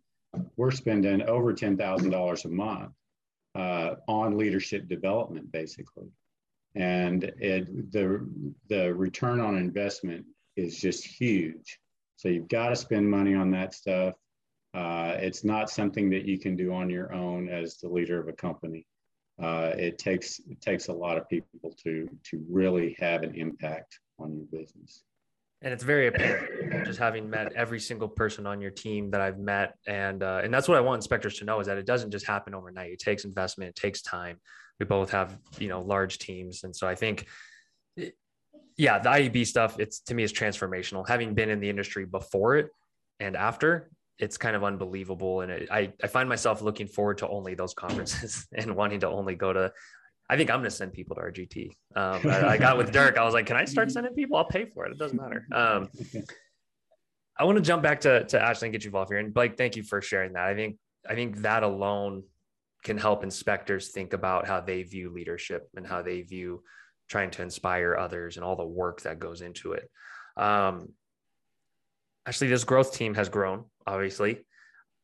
we're 0.57 0.71
spending 0.71 1.21
over 1.21 1.53
$10,000 1.53 2.45
a 2.45 2.49
month 2.49 2.91
uh, 3.53 3.95
on 4.07 4.37
leadership 4.37 4.87
development, 4.87 5.51
basically. 5.51 6.07
And 6.73 7.23
it, 7.23 7.91
the, 7.91 8.27
the 8.69 8.93
return 8.93 9.39
on 9.39 9.55
investment 9.55 10.25
is 10.55 10.79
just 10.79 11.05
huge. 11.05 11.79
So 12.15 12.29
you've 12.29 12.47
got 12.47 12.69
to 12.69 12.75
spend 12.75 13.09
money 13.09 13.35
on 13.35 13.51
that 13.51 13.75
stuff. 13.75 14.15
Uh, 14.73 15.15
it's 15.19 15.43
not 15.43 15.69
something 15.69 16.09
that 16.09 16.25
you 16.25 16.39
can 16.39 16.55
do 16.55 16.73
on 16.73 16.89
your 16.89 17.13
own 17.13 17.49
as 17.49 17.77
the 17.77 17.89
leader 17.89 18.19
of 18.19 18.29
a 18.29 18.33
company. 18.33 18.87
Uh, 19.41 19.73
it 19.77 19.97
takes 19.97 20.39
it 20.49 20.61
takes 20.61 20.87
a 20.87 20.93
lot 20.93 21.17
of 21.17 21.27
people 21.27 21.75
to 21.83 22.07
to 22.23 22.45
really 22.49 22.95
have 22.99 23.23
an 23.23 23.33
impact 23.33 23.99
on 24.21 24.35
your 24.35 24.45
business. 24.51 25.03
and 25.61 25.71
it's 25.73 25.83
very 25.83 26.07
apparent 26.07 26.85
just 26.85 26.99
having 26.99 27.29
met 27.29 27.53
every 27.53 27.79
single 27.79 28.07
person 28.07 28.47
on 28.47 28.61
your 28.61 28.71
team 28.71 29.11
that 29.11 29.21
I've 29.21 29.37
met, 29.37 29.75
and 29.87 30.23
uh, 30.23 30.41
and 30.43 30.53
that's 30.53 30.67
what 30.67 30.77
I 30.77 30.81
want 30.81 30.97
inspectors 30.97 31.37
to 31.39 31.45
know 31.45 31.59
is 31.59 31.67
that 31.67 31.77
it 31.77 31.85
doesn't 31.85 32.11
just 32.11 32.25
happen 32.25 32.53
overnight. 32.53 32.91
It 32.91 32.99
takes 32.99 33.25
investment, 33.25 33.69
it 33.69 33.75
takes 33.75 34.01
time. 34.01 34.39
We 34.79 34.85
both 34.85 35.11
have 35.11 35.37
you 35.59 35.67
know 35.67 35.81
large 35.81 36.17
teams, 36.17 36.63
and 36.63 36.75
so 36.75 36.87
I 36.87 36.95
think, 36.95 37.27
yeah, 38.77 38.99
the 38.99 39.09
IEB 39.09 39.45
stuff 39.45 39.79
it's 39.79 39.99
to 40.01 40.15
me 40.15 40.23
is 40.23 40.33
transformational. 40.33 41.07
Having 41.07 41.35
been 41.35 41.49
in 41.49 41.59
the 41.59 41.69
industry 41.69 42.05
before 42.05 42.55
it 42.55 42.69
and 43.19 43.35
after, 43.35 43.91
it's 44.17 44.37
kind 44.37 44.55
of 44.55 44.63
unbelievable, 44.63 45.41
and 45.41 45.51
it, 45.51 45.69
I 45.71 45.93
I 46.03 46.07
find 46.07 46.27
myself 46.27 46.61
looking 46.63 46.87
forward 46.87 47.19
to 47.19 47.27
only 47.27 47.53
those 47.53 47.75
conferences 47.75 48.47
and 48.53 48.75
wanting 48.75 49.01
to 49.01 49.09
only 49.09 49.35
go 49.35 49.53
to 49.53 49.71
I 50.31 50.37
think 50.37 50.49
I'm 50.49 50.59
going 50.59 50.69
to 50.69 50.75
send 50.75 50.93
people 50.93 51.17
to 51.17 51.21
RGT. 51.21 51.71
Um, 51.93 52.21
I, 52.23 52.51
I, 52.51 52.57
got 52.57 52.77
with 52.77 52.91
Dirk. 52.93 53.17
I 53.17 53.25
was 53.25 53.33
like, 53.33 53.45
can 53.45 53.57
I 53.57 53.65
start 53.65 53.91
sending 53.91 54.13
people? 54.13 54.37
I'll 54.37 54.45
pay 54.45 54.63
for 54.63 54.85
it. 54.85 54.93
It 54.93 54.97
doesn't 54.97 55.21
matter. 55.21 55.45
Um, 55.51 55.89
I 57.37 57.43
want 57.43 57.57
to 57.57 57.61
jump 57.61 57.83
back 57.83 57.99
to, 58.01 58.23
to 58.23 58.41
Ashley 58.41 58.67
and 58.67 58.73
get 58.73 58.85
you 58.85 58.87
involved 58.87 59.11
here. 59.11 59.19
And 59.19 59.33
Blake, 59.33 59.57
thank 59.57 59.75
you 59.75 59.83
for 59.83 60.01
sharing 60.01 60.31
that. 60.33 60.45
I 60.45 60.55
think, 60.55 60.77
I 61.07 61.15
think 61.15 61.39
that 61.39 61.63
alone 61.63 62.23
can 62.81 62.97
help 62.97 63.25
inspectors 63.25 63.89
think 63.89 64.13
about 64.13 64.47
how 64.47 64.61
they 64.61 64.83
view 64.83 65.09
leadership 65.09 65.67
and 65.75 65.85
how 65.85 66.01
they 66.01 66.21
view 66.21 66.63
trying 67.09 67.31
to 67.31 67.41
inspire 67.41 67.97
others 67.97 68.37
and 68.37 68.45
all 68.45 68.55
the 68.55 68.65
work 68.65 69.01
that 69.01 69.19
goes 69.19 69.41
into 69.41 69.73
it. 69.73 69.89
Um, 70.37 70.93
actually, 72.25 72.47
this 72.47 72.63
growth 72.63 72.93
team 72.93 73.15
has 73.15 73.27
grown, 73.27 73.65
obviously. 73.85 74.45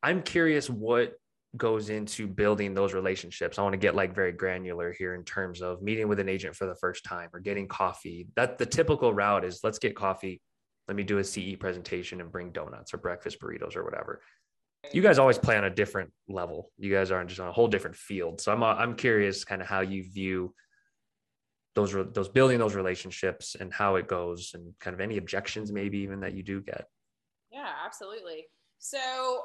I'm 0.01 0.21
curious 0.21 0.69
what 0.69 1.15
goes 1.55 1.89
into 1.89 2.27
building 2.27 2.73
those 2.73 2.93
relationships. 2.93 3.57
I 3.57 3.61
want 3.61 3.73
to 3.73 3.77
get 3.77 3.95
like 3.95 4.13
very 4.13 4.31
granular 4.31 4.91
here 4.91 5.15
in 5.15 5.23
terms 5.23 5.61
of 5.61 5.81
meeting 5.81 6.07
with 6.07 6.19
an 6.19 6.29
agent 6.29 6.55
for 6.55 6.65
the 6.65 6.75
first 6.75 7.03
time 7.03 7.29
or 7.33 7.39
getting 7.39 7.67
coffee. 7.67 8.27
That 8.35 8.57
the 8.57 8.65
typical 8.65 9.13
route 9.13 9.45
is 9.45 9.61
let's 9.63 9.79
get 9.79 9.95
coffee, 9.95 10.41
let 10.87 10.97
me 10.97 11.03
do 11.03 11.19
a 11.19 11.23
CE 11.23 11.55
presentation 11.59 12.21
and 12.21 12.31
bring 12.31 12.51
donuts 12.51 12.93
or 12.93 12.97
breakfast 12.97 13.39
burritos 13.39 13.75
or 13.75 13.83
whatever. 13.83 14.21
You 14.93 15.01
guys 15.01 15.19
always 15.19 15.37
play 15.37 15.57
on 15.57 15.65
a 15.65 15.69
different 15.69 16.11
level. 16.29 16.71
You 16.77 16.93
guys 16.93 17.11
are 17.11 17.23
just 17.25 17.39
on 17.39 17.47
a 17.47 17.51
whole 17.51 17.67
different 17.67 17.95
field. 17.95 18.39
So 18.39 18.51
I'm 18.51 18.63
I'm 18.63 18.95
curious 18.95 19.43
kind 19.43 19.61
of 19.61 19.67
how 19.67 19.81
you 19.81 20.03
view 20.03 20.53
those 21.75 21.95
those 22.13 22.29
building 22.29 22.59
those 22.59 22.75
relationships 22.75 23.55
and 23.59 23.73
how 23.73 23.95
it 23.95 24.07
goes 24.07 24.51
and 24.53 24.73
kind 24.79 24.93
of 24.93 24.99
any 24.99 25.17
objections 25.17 25.71
maybe 25.71 25.99
even 25.99 26.21
that 26.21 26.33
you 26.33 26.43
do 26.43 26.61
get. 26.61 26.85
Yeah, 27.51 27.69
absolutely. 27.85 28.45
So, 28.79 29.41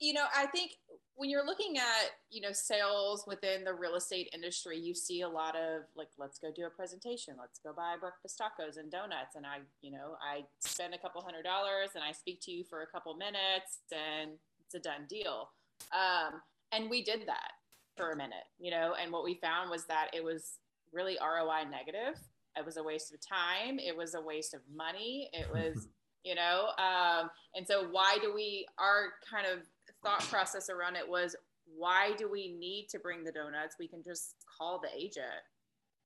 you 0.00 0.12
know, 0.12 0.24
I 0.36 0.46
think 0.46 0.72
when 1.16 1.30
you're 1.30 1.46
looking 1.46 1.76
at 1.78 2.10
you 2.30 2.40
know 2.40 2.52
sales 2.52 3.24
within 3.26 3.64
the 3.64 3.72
real 3.72 3.94
estate 3.94 4.28
industry 4.34 4.78
you 4.78 4.94
see 4.94 5.20
a 5.20 5.28
lot 5.28 5.54
of 5.54 5.82
like 5.96 6.08
let's 6.18 6.38
go 6.38 6.50
do 6.54 6.66
a 6.66 6.70
presentation 6.70 7.34
let's 7.38 7.60
go 7.60 7.72
buy 7.72 7.94
breakfast 7.98 8.40
tacos 8.40 8.78
and 8.78 8.90
donuts. 8.90 9.36
And 9.36 9.46
i 9.46 9.58
you 9.80 9.92
know 9.92 10.16
i 10.22 10.44
spend 10.60 10.94
a 10.94 10.98
couple 10.98 11.22
hundred 11.22 11.42
dollars 11.42 11.90
and 11.94 12.02
i 12.02 12.12
speak 12.12 12.40
to 12.42 12.50
you 12.50 12.64
for 12.64 12.82
a 12.82 12.86
couple 12.86 13.14
minutes 13.14 13.80
and 13.92 14.32
it's 14.64 14.74
a 14.74 14.80
done 14.80 15.06
deal. 15.08 15.50
Um, 15.92 16.40
and 16.72 16.90
we 16.90 17.04
did 17.04 17.22
that 17.26 17.52
for 17.96 18.10
a 18.10 18.16
minute 18.16 18.48
you 18.58 18.70
know 18.70 18.94
and 19.00 19.12
what 19.12 19.24
we 19.24 19.34
found 19.34 19.70
was 19.70 19.84
that 19.86 20.08
it 20.12 20.24
was 20.24 20.58
really 20.92 21.16
roi 21.20 21.64
negative. 21.70 22.20
It 22.56 22.64
was 22.64 22.76
a 22.76 22.82
waste 22.82 23.12
of 23.12 23.18
time. 23.20 23.80
It 23.80 23.96
was 23.96 24.14
a 24.14 24.20
waste 24.20 24.54
of 24.54 24.60
money. 24.74 25.28
It 25.32 25.48
was 25.52 25.88
you 26.24 26.34
know 26.34 26.68
um, 26.78 27.30
and 27.54 27.66
so 27.66 27.86
why 27.90 28.16
do 28.20 28.34
we 28.34 28.66
our 28.78 29.12
kind 29.30 29.46
of 29.46 29.60
thought 30.04 30.20
process 30.20 30.68
around 30.70 30.96
it 30.96 31.08
was 31.08 31.34
why 31.76 32.12
do 32.16 32.30
we 32.30 32.52
need 32.52 32.88
to 32.90 32.98
bring 32.98 33.24
the 33.24 33.32
donuts? 33.32 33.76
We 33.78 33.88
can 33.88 34.02
just 34.02 34.36
call 34.58 34.80
the 34.80 34.88
agent. 34.96 35.26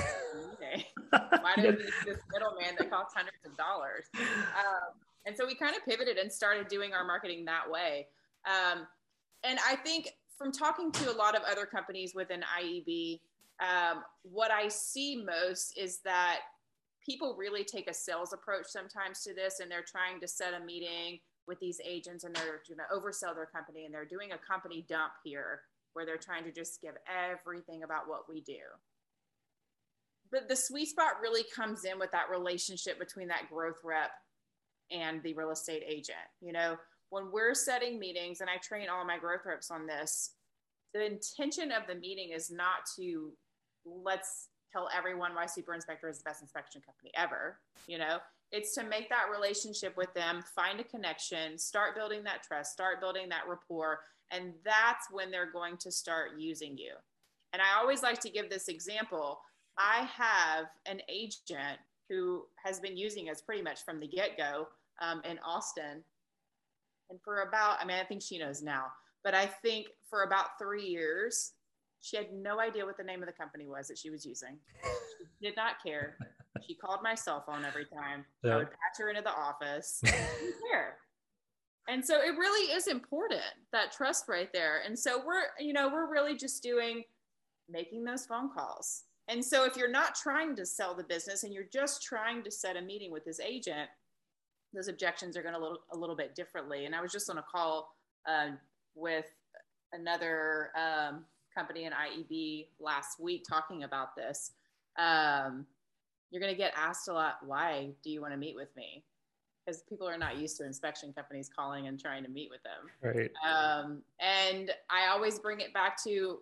why 1.11 1.55
do 1.57 1.63
we 1.63 1.69
need 1.71 1.93
this 2.07 2.19
middleman 2.33 2.77
that 2.79 2.91
costs 2.91 3.15
hundreds 3.15 3.45
of 3.45 3.57
dollars? 3.57 4.07
Um, 4.17 4.95
and 5.27 5.37
so 5.37 5.47
we 5.47 5.55
kind 5.55 5.75
of 5.77 5.85
pivoted 5.85 6.17
and 6.17 6.33
started 6.33 6.69
doing 6.69 6.93
our 6.93 7.05
marketing 7.05 7.45
that 7.47 7.71
way. 7.71 8.07
Um, 8.47 8.87
and 9.43 9.59
I 9.69 9.77
think 9.77 10.11
from 10.39 10.53
talking 10.53 10.91
to 10.93 11.13
a 11.13 11.17
lot 11.17 11.37
of 11.37 11.43
other 11.43 11.67
companies 11.67 12.15
within 12.15 12.43
IEB, 12.59 13.21
um, 13.61 14.03
what 14.23 14.51
I 14.51 14.69
see 14.69 15.23
most 15.25 15.79
is 15.79 15.99
that 16.05 16.41
people 17.05 17.37
really 17.39 17.65
take 17.65 17.89
a 17.89 17.95
sales 17.95 18.33
approach 18.33 18.67
sometimes 18.67 19.23
to 19.23 19.35
this 19.35 19.61
and 19.61 19.71
they're 19.71 19.85
trying 19.87 20.21
to 20.21 20.29
set 20.29 20.55
a 20.55 20.65
meeting 20.65 21.21
with 21.47 21.61
these 21.61 21.81
agents 21.85 22.25
and 22.25 22.35
they're 22.35 22.63
going 22.67 22.79
to 22.79 22.95
oversell 22.95 23.35
their 23.35 23.47
company 23.47 23.85
and 23.85 23.95
they're 23.95 24.05
doing 24.05 24.33
a 24.33 24.39
company 24.39 24.85
dump 24.89 25.13
here 25.23 25.61
where 25.93 26.05
they're 26.05 26.17
trying 26.17 26.45
to 26.45 26.53
just 26.53 26.81
give 26.81 26.95
everything 27.09 27.83
about 27.83 28.09
what 28.09 28.29
we 28.29 28.41
do. 28.41 28.59
But 30.31 30.49
the 30.49 30.57
sweet 30.57 30.89
spot 30.89 31.21
really 31.23 31.45
comes 31.55 31.85
in 31.85 31.99
with 31.99 32.11
that 32.13 32.31
relationship 32.31 32.99
between 32.99 33.29
that 33.29 33.49
growth 33.51 33.79
rep 33.85 34.11
and 34.91 35.23
the 35.23 35.35
real 35.35 35.51
estate 35.51 35.85
agent. 35.87 36.17
You 36.41 36.53
know, 36.53 36.77
when 37.11 37.31
we're 37.31 37.55
setting 37.55 37.99
meetings, 38.01 38.41
and 38.41 38.51
I 38.51 38.57
train 38.57 38.89
all 38.89 39.05
my 39.05 39.19
growth 39.19 39.43
reps 39.47 39.71
on 39.71 39.87
this, 39.87 40.33
the 40.93 41.07
intention 41.07 41.71
of 41.71 41.87
the 41.87 41.95
meeting 41.95 42.31
is 42.31 42.51
not 42.51 42.87
to 42.97 43.33
let's 43.85 44.49
tell 44.73 44.89
everyone 44.97 45.35
why 45.35 45.47
Super 45.47 45.75
Inspector 45.75 46.09
is 46.09 46.19
the 46.19 46.25
best 46.25 46.43
inspection 46.43 46.81
company 46.85 47.13
ever. 47.17 47.59
You 47.87 47.99
know, 47.99 48.19
it's 48.55 48.73
to 48.77 48.85
make 48.85 49.09
that 49.09 49.27
relationship 49.35 49.97
with 49.97 50.15
them, 50.15 50.45
find 50.55 50.79
a 50.79 50.85
connection, 50.85 51.59
start 51.59 51.97
building 51.97 52.23
that 52.23 52.45
trust, 52.45 52.73
start 52.73 53.01
building 53.01 53.29
that 53.29 53.49
rapport. 53.49 53.99
And 54.31 54.53
that's 54.65 55.09
when 55.11 55.33
they're 55.33 55.51
going 55.51 55.77
to 55.79 55.91
start 55.91 56.39
using 56.39 56.79
you. 56.79 56.93
And 57.53 57.61
I 57.61 57.81
always 57.81 58.05
like 58.05 58.21
to 58.21 58.31
give 58.31 58.49
this 58.49 58.69
example. 58.69 59.41
I 59.77 60.09
have 60.17 60.67
an 60.87 61.01
agent 61.09 61.81
who 62.09 62.45
has 62.63 62.79
been 62.79 62.97
using 62.97 63.29
us 63.29 63.41
pretty 63.41 63.63
much 63.63 63.85
from 63.85 63.99
the 63.99 64.07
get 64.07 64.39
go 64.39 64.69
um, 65.03 65.21
in 65.29 65.41
Austin. 65.45 66.05
And 67.11 67.21
for 67.25 67.43
about, 67.43 67.79
I 67.81 67.85
mean, 67.85 67.97
I 68.01 68.05
think 68.05 68.23
she 68.23 68.39
knows 68.39 68.63
now, 68.63 68.87
but 69.25 69.35
I 69.35 69.47
think 69.47 69.89
for 70.09 70.23
about 70.23 70.61
three 70.61 70.87
years, 70.87 71.55
she 72.01 72.17
had 72.17 72.33
no 72.33 72.61
idea 72.61 72.87
what 72.87 72.99
the 72.99 73.03
name 73.03 73.21
of 73.21 73.27
the 73.27 73.33
company 73.33 73.67
was 73.67 73.89
that 73.89 73.99
she 73.99 74.11
was 74.11 74.25
using. 74.25 74.59
She 75.19 75.49
did 75.49 75.57
not 75.57 75.83
care. 75.85 76.17
She 76.67 76.75
called 76.75 77.01
my 77.03 77.15
cell 77.15 77.43
phone 77.47 77.65
every 77.65 77.85
time. 77.85 78.25
Yeah. 78.43 78.55
I 78.55 78.57
would 78.59 78.71
patch 78.71 78.99
her 78.99 79.11
into 79.11 79.23
the 79.23 79.31
office. 79.31 80.01
care. 80.71 80.97
And 81.89 82.05
so 82.05 82.17
it 82.17 82.37
really 82.39 82.73
is 82.73 82.87
important 82.87 83.43
that 83.73 83.93
trust 83.93 84.25
right 84.29 84.49
there. 84.53 84.83
And 84.87 84.99
so 84.99 85.23
we're, 85.25 85.43
you 85.59 85.73
know, 85.73 85.89
we're 85.89 86.11
really 86.11 86.37
just 86.37 86.63
doing 86.63 87.03
making 87.69 88.05
those 88.05 88.25
phone 88.27 88.51
calls. 88.55 89.03
And 89.29 89.45
so 89.45 89.65
if 89.65 89.77
you're 89.77 89.91
not 89.91 90.15
trying 90.15 90.55
to 90.57 90.67
sell 90.67 90.95
the 90.95 91.05
business 91.05 91.45
and 91.45 91.53
you're 91.53 91.69
just 91.73 92.03
trying 92.03 92.43
to 92.45 92.51
set 92.51 92.77
a 92.77 92.83
meeting 92.83 93.11
with 93.11 93.25
this 93.25 93.41
agent, 93.41 93.89
those 94.75 94.89
objections 94.89 95.37
are 95.37 95.43
going 95.43 95.55
to 95.55 95.61
look 95.61 95.81
a 95.93 95.97
little 95.97 96.17
bit 96.17 96.35
differently. 96.35 96.85
And 96.85 96.95
I 96.95 97.01
was 97.01 97.13
just 97.13 97.31
on 97.31 97.39
a 97.39 97.45
call 97.51 97.95
uh, 98.29 98.49
with 98.95 99.27
another 99.93 100.71
um, 100.77 101.25
company 101.57 101.85
in 101.85 101.93
IEB 101.93 102.67
last 102.81 103.21
week 103.21 103.45
talking 103.49 103.85
about 103.85 104.17
this. 104.17 104.53
Um, 104.99 105.67
you're 106.35 106.41
going 106.41 106.53
to 106.53 106.59
get 106.59 106.73
asked 106.77 107.07
a 107.07 107.13
lot, 107.13 107.37
why 107.47 107.91
do 108.03 108.11
you 108.11 108.21
want 108.21 108.33
to 108.33 108.37
meet 108.37 108.57
with 108.57 108.75
me? 108.77 109.05
Because 109.65 109.83
people 109.83 110.09
are 110.09 110.19
not 110.19 110.37
used 110.37 110.57
to 110.57 110.67
inspection 110.67 111.13
companies 111.13 111.49
calling 111.49 111.87
and 111.87 111.99
trying 111.99 112.25
to 112.25 112.29
meet 112.29 112.51
with 112.51 112.61
them. 112.65 112.91
Right. 113.01 113.31
Um, 113.49 114.03
and 114.19 114.73
I 114.91 115.07
always 115.13 115.39
bring 115.39 115.61
it 115.61 115.73
back 115.73 116.03
to 116.03 116.41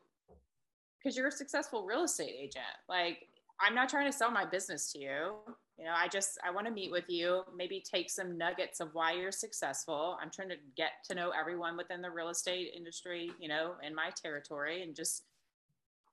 because 0.99 1.15
you're 1.15 1.29
a 1.29 1.33
successful 1.33 1.85
real 1.85 2.05
estate 2.05 2.35
agent. 2.35 2.65
Like, 2.89 3.29
I'm 3.61 3.75
not 3.75 3.91
trying 3.91 4.11
to 4.11 4.17
sell 4.17 4.31
my 4.31 4.47
business 4.47 4.91
to 4.93 4.99
you 4.99 5.35
you 5.79 5.85
know 5.89 5.95
i 5.97 6.07
just 6.09 6.39
i 6.45 6.51
want 6.51 6.67
to 6.67 6.73
meet 6.73 6.91
with 6.91 7.09
you 7.09 7.43
maybe 7.57 7.83
take 7.83 8.11
some 8.11 8.37
nuggets 8.37 8.81
of 8.81 8.91
why 8.93 9.13
you're 9.13 9.33
successful 9.33 10.17
i'm 10.21 10.31
trying 10.31 10.49
to 10.49 10.57
get 10.77 10.91
to 11.09 11.15
know 11.15 11.31
everyone 11.31 11.77
within 11.77 12.03
the 12.03 12.11
real 12.11 12.29
estate 12.29 12.73
industry 12.77 13.31
you 13.41 13.49
know 13.49 13.73
in 13.87 13.95
my 13.95 14.11
territory 14.15 14.83
and 14.83 14.95
just 14.95 15.25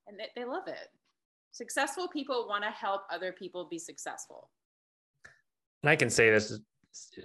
and 0.08 0.20
they, 0.20 0.28
they 0.36 0.46
love 0.46 0.68
it 0.68 0.90
successful 1.52 2.08
people 2.08 2.48
want 2.48 2.64
to 2.64 2.70
help 2.70 3.02
other 3.12 3.32
people 3.32 3.68
be 3.70 3.80
successful 3.80 4.50
and 5.84 5.90
i 5.90 5.96
can 5.96 6.10
say 6.10 6.30
this 6.30 6.60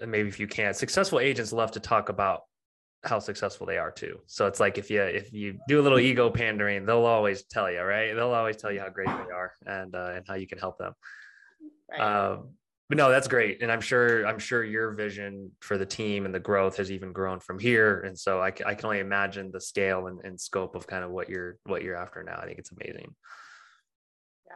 maybe 0.07 0.29
if 0.29 0.39
you 0.39 0.47
can't 0.47 0.77
successful 0.77 1.21
agents 1.21 1.53
love 1.53 1.71
to 1.71 1.81
talk 1.81 2.09
about 2.09 2.43
how 3.05 3.19
successful 3.19 3.67
they 3.67 3.77
are 3.77 3.91
too 3.91 4.19
so 4.27 4.47
it's 4.47 4.61
like 4.61 4.79
if 4.79 4.91
you 4.91 5.03
if 5.03 5.33
you 5.33 5.59
do 5.69 5.79
a 5.81 5.83
little 5.83 5.99
ego 5.99 6.31
pandering 6.31 6.87
they'll 6.87 7.05
always 7.05 7.45
tell 7.45 7.71
you 7.71 7.83
right 7.83 8.15
they'll 8.15 8.33
always 8.33 8.57
tell 8.57 8.73
you 8.73 8.81
how 8.81 8.89
great 8.89 9.07
they 9.07 9.13
are 9.33 9.53
and 9.67 9.95
uh, 9.95 10.13
and 10.15 10.25
how 10.27 10.35
you 10.35 10.47
can 10.47 10.59
help 10.59 10.79
them 10.79 10.95
Right. 11.91 12.01
Um, 12.01 12.51
but 12.89 12.99
no, 12.99 13.11
that's 13.11 13.29
great, 13.29 13.63
and 13.63 13.73
I'm 13.73 13.81
sure 13.81 14.27
I'm 14.27 14.39
sure 14.39 14.63
your 14.63 14.93
vision 14.93 15.51
for 15.61 15.79
the 15.79 15.87
team 15.87 16.27
and 16.27 16.35
the 16.35 16.41
growth 16.41 16.77
has 16.77 16.93
even 16.93 17.13
grown 17.13 17.41
from 17.41 17.59
here. 17.59 18.01
And 18.01 18.19
so 18.19 18.41
I, 18.41 18.49
I 18.49 18.75
can 18.75 18.85
only 18.85 18.99
imagine 18.99 19.51
the 19.51 19.61
scale 19.61 20.07
and, 20.07 20.21
and, 20.23 20.39
scope 20.39 20.77
of 20.77 20.87
kind 20.87 21.03
of 21.03 21.11
what 21.11 21.31
you're 21.31 21.57
what 21.65 21.83
you're 21.83 21.97
after 21.97 22.23
now. 22.23 22.39
I 22.39 22.45
think 22.45 22.59
it's 22.59 22.73
amazing. 22.73 23.15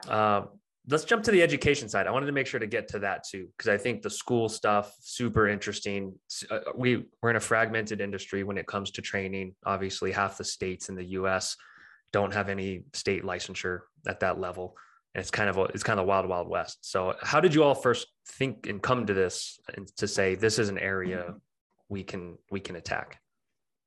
Yeah. 0.07 0.37
Um, 0.37 0.49
let's 0.89 1.05
jump 1.05 1.23
to 1.25 1.31
the 1.31 1.43
education 1.43 1.89
side. 1.89 2.07
I 2.07 2.11
wanted 2.11 2.27
to 2.27 2.33
make 2.33 2.47
sure 2.47 2.61
to 2.61 2.67
get 2.67 2.89
to 2.89 2.99
that 3.01 3.25
too, 3.31 3.49
because 3.57 3.69
I 3.69 3.77
think 3.77 4.03
the 4.03 4.11
school 4.11 4.49
stuff 4.49 4.95
super 5.01 5.49
interesting. 5.49 6.15
Uh, 6.51 6.61
we 6.75 7.05
we're 7.23 7.31
in 7.31 7.37
a 7.37 7.41
fragmented 7.41 8.01
industry 8.01 8.43
when 8.43 8.59
it 8.59 8.67
comes 8.67 8.91
to 8.93 9.03
training. 9.03 9.55
Obviously, 9.65 10.13
half 10.13 10.39
the 10.39 10.45
states 10.45 10.89
in 10.89 10.95
the 10.95 11.05
U.S. 11.21 11.57
don't 12.13 12.33
have 12.33 12.49
any 12.49 12.85
state 12.95 13.23
licensure 13.25 13.81
at 14.07 14.21
that 14.21 14.41
level. 14.41 14.77
and 15.15 15.21
it's 15.21 15.31
kind 15.31 15.49
of 15.51 15.57
a, 15.59 15.65
it's 15.75 15.83
kind 15.83 15.99
of 16.01 16.07
wild 16.07 16.27
wild 16.29 16.49
west 16.49 16.79
so 16.83 17.15
how 17.23 17.41
did 17.41 17.55
you 17.55 17.63
all 17.65 17.75
first 17.75 18.07
think 18.39 18.67
and 18.67 18.83
come 18.83 19.07
to 19.07 19.15
this 19.15 19.59
and 19.75 19.89
to 19.97 20.07
say 20.07 20.35
this 20.35 20.59
is 20.59 20.69
an 20.69 20.79
area 20.79 21.35
we 21.89 22.05
can 22.05 22.37
we 22.51 22.61
can 22.61 22.77
attack 22.77 23.19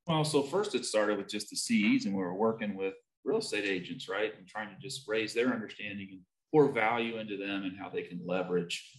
well 0.06 0.24
so 0.24 0.42
first 0.42 0.74
it 0.74 0.84
started 0.84 1.16
with 1.18 1.28
just 1.28 1.48
the 1.50 1.56
ces 1.56 2.04
and 2.06 2.14
we 2.14 2.22
were 2.22 2.34
working 2.34 2.76
with 2.76 2.94
real 3.24 3.38
estate 3.38 3.64
agents 3.64 4.08
right? 4.08 4.32
And 4.36 4.46
trying 4.46 4.68
to 4.68 4.80
just 4.80 5.06
raise 5.08 5.34
their 5.34 5.52
understanding 5.52 6.08
and 6.10 6.20
pour 6.50 6.70
value 6.72 7.18
into 7.18 7.36
them 7.36 7.64
and 7.64 7.78
how 7.78 7.88
they 7.88 8.02
can 8.02 8.20
leverage 8.26 8.90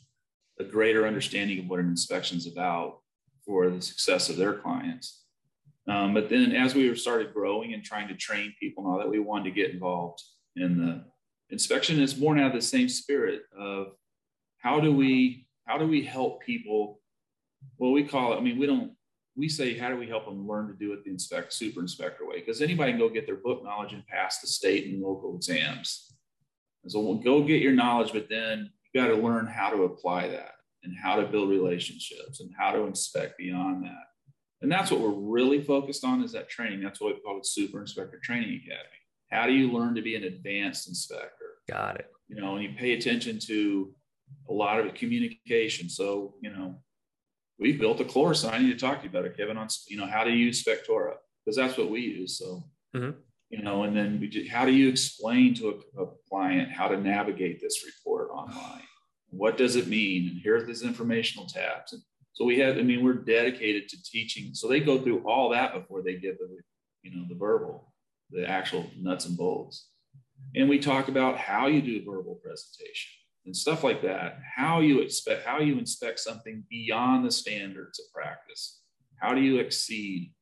a 0.59 0.63
greater 0.63 1.05
understanding 1.07 1.59
of 1.59 1.67
what 1.67 1.79
an 1.79 1.87
inspection 1.87 2.37
is 2.37 2.47
about 2.47 2.99
for 3.45 3.69
the 3.69 3.81
success 3.81 4.29
of 4.29 4.37
their 4.37 4.53
clients. 4.53 5.23
Um, 5.87 6.13
but 6.13 6.29
then 6.29 6.53
as 6.53 6.75
we 6.75 6.95
started 6.95 7.33
growing 7.33 7.73
and 7.73 7.83
trying 7.83 8.07
to 8.07 8.15
train 8.15 8.53
people 8.59 8.83
now 8.83 8.97
that 8.99 9.09
we 9.09 9.19
wanted 9.19 9.45
to 9.45 9.51
get 9.51 9.71
involved 9.71 10.21
in 10.55 10.77
the 10.77 11.03
inspection. 11.53 12.01
Is 12.01 12.13
born 12.13 12.39
out 12.39 12.47
of 12.47 12.53
the 12.53 12.61
same 12.61 12.89
spirit 12.89 13.43
of 13.57 13.87
how 14.57 14.79
do 14.79 14.91
we 14.91 15.47
how 15.65 15.77
do 15.77 15.87
we 15.87 16.03
help 16.03 16.41
people? 16.41 16.99
Well 17.77 17.91
we 17.91 18.03
call 18.03 18.33
it 18.33 18.37
i 18.37 18.39
mean 18.41 18.59
we 18.59 18.65
don't 18.65 18.91
we 19.35 19.49
say 19.49 19.77
how 19.77 19.89
do 19.89 19.97
we 19.97 20.07
help 20.07 20.25
them 20.25 20.47
learn 20.47 20.67
to 20.67 20.73
do 20.73 20.93
it 20.93 21.03
the 21.03 21.09
inspect 21.09 21.53
super 21.53 21.79
inspector 21.79 22.25
way? 22.25 22.39
Because 22.39 22.61
anybody 22.61 22.91
can 22.91 22.99
go 22.99 23.09
get 23.09 23.25
their 23.25 23.37
book 23.37 23.63
knowledge 23.63 23.93
and 23.93 24.05
pass 24.05 24.39
the 24.39 24.47
state 24.47 24.87
and 24.87 25.01
local 25.01 25.35
exams. 25.35 26.15
And 26.83 26.91
so 26.91 26.99
we'll 26.99 27.15
go 27.15 27.41
get 27.43 27.61
your 27.61 27.73
knowledge 27.73 28.13
but 28.13 28.29
then 28.29 28.71
you 28.93 29.01
got 29.01 29.07
to 29.07 29.15
learn 29.15 29.47
how 29.47 29.69
to 29.69 29.83
apply 29.83 30.27
that 30.27 30.51
and 30.83 30.95
how 31.01 31.15
to 31.15 31.25
build 31.25 31.49
relationships 31.49 32.41
and 32.41 32.51
how 32.57 32.71
to 32.71 32.83
inspect 32.83 33.37
beyond 33.37 33.83
that. 33.85 34.03
And 34.61 34.71
that's 34.71 34.91
what 34.91 35.01
we're 35.01 35.09
really 35.09 35.61
focused 35.61 36.05
on 36.05 36.23
is 36.23 36.31
that 36.33 36.49
training. 36.49 36.81
That's 36.81 37.01
what 37.01 37.15
we 37.15 37.21
call 37.21 37.37
it 37.37 37.45
super 37.45 37.81
inspector 37.81 38.19
training 38.23 38.61
academy. 38.63 38.89
How 39.31 39.47
do 39.47 39.53
you 39.53 39.71
learn 39.71 39.95
to 39.95 40.01
be 40.01 40.15
an 40.15 40.23
advanced 40.23 40.87
inspector? 40.87 41.57
Got 41.69 41.99
it. 41.99 42.11
You 42.27 42.35
know, 42.35 42.55
and 42.55 42.63
you 42.63 42.73
pay 42.77 42.93
attention 42.93 43.39
to 43.47 43.93
a 44.49 44.53
lot 44.53 44.79
of 44.79 44.93
communication. 44.93 45.89
So, 45.89 46.35
you 46.41 46.49
know, 46.49 46.75
we've 47.59 47.79
built 47.79 47.99
a 47.99 48.05
course 48.05 48.43
and 48.43 48.53
I 48.53 48.59
need 48.59 48.77
to 48.77 48.85
talk 48.85 48.99
to 48.99 49.03
you 49.03 49.09
about 49.09 49.25
it, 49.25 49.37
Kevin, 49.37 49.57
on, 49.57 49.67
you 49.87 49.97
know, 49.97 50.05
how 50.05 50.23
to 50.23 50.31
use 50.31 50.63
Spectora, 50.63 51.15
because 51.43 51.55
that's 51.55 51.77
what 51.77 51.89
we 51.89 52.01
use. 52.01 52.37
So, 52.37 52.63
mm-hmm. 52.95 53.11
you 53.49 53.61
know, 53.61 53.83
and 53.83 53.95
then 53.95 54.19
we 54.19 54.27
just, 54.27 54.49
how 54.49 54.65
do 54.65 54.71
you 54.71 54.89
explain 54.89 55.53
to 55.55 55.81
a, 55.97 56.01
a, 56.01 56.07
client 56.29 56.71
how 56.71 56.87
to 56.87 56.97
navigate 56.97 57.61
this 57.61 57.85
report 57.85 58.29
online? 58.31 58.81
What 59.29 59.57
does 59.57 59.75
it 59.75 59.87
mean? 59.87 60.29
And 60.29 60.41
here's 60.43 60.65
these 60.65 60.83
informational 60.83 61.47
tabs. 61.47 61.93
And 61.93 62.01
so 62.33 62.45
we 62.45 62.57
have, 62.59 62.77
I 62.77 62.81
mean, 62.81 63.03
we're 63.03 63.13
dedicated 63.13 63.87
to 63.89 64.03
teaching. 64.03 64.53
So 64.53 64.67
they 64.67 64.79
go 64.79 64.99
through 64.99 65.27
all 65.27 65.49
that 65.49 65.73
before 65.73 66.01
they 66.01 66.15
give 66.15 66.37
the, 66.39 66.57
you 67.03 67.15
know, 67.15 67.25
the 67.29 67.35
verbal, 67.35 67.93
the 68.31 68.47
actual 68.47 68.89
nuts 68.99 69.25
and 69.25 69.37
bolts. 69.37 69.89
And 70.55 70.67
we 70.67 70.79
talk 70.79 71.07
about 71.07 71.37
how 71.37 71.67
you 71.67 71.81
do 71.81 72.03
verbal 72.03 72.39
presentation 72.43 73.11
and 73.45 73.55
stuff 73.55 73.83
like 73.83 74.01
that, 74.03 74.39
how 74.55 74.79
you 74.79 75.01
expect, 75.01 75.45
how 75.45 75.59
you 75.59 75.77
inspect 75.77 76.19
something 76.19 76.63
beyond 76.69 77.25
the 77.25 77.31
standards 77.31 77.99
of 77.99 78.05
practice. 78.13 78.81
How 79.21 79.33
do 79.33 79.41
you 79.41 79.59
exceed, 79.59 80.33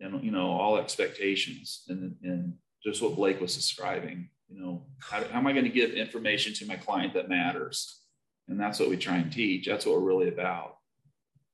and 0.00 0.22
you 0.24 0.30
know, 0.30 0.50
all 0.50 0.76
expectations 0.76 1.84
and, 1.88 2.16
and 2.22 2.54
just 2.84 3.02
what 3.02 3.16
Blake 3.16 3.40
was 3.40 3.54
describing, 3.54 4.28
you 4.48 4.60
know, 4.60 4.86
how, 5.00 5.24
how 5.24 5.38
am 5.38 5.46
I 5.46 5.52
going 5.52 5.64
to 5.64 5.70
give 5.70 5.92
information 5.92 6.52
to 6.54 6.66
my 6.66 6.76
client 6.76 7.14
that 7.14 7.28
matters? 7.28 8.02
And 8.48 8.60
that's 8.60 8.78
what 8.78 8.90
we 8.90 8.96
try 8.96 9.16
and 9.16 9.32
teach. 9.32 9.66
That's 9.66 9.86
what 9.86 9.94
we're 9.96 10.06
really 10.06 10.28
about. 10.28 10.76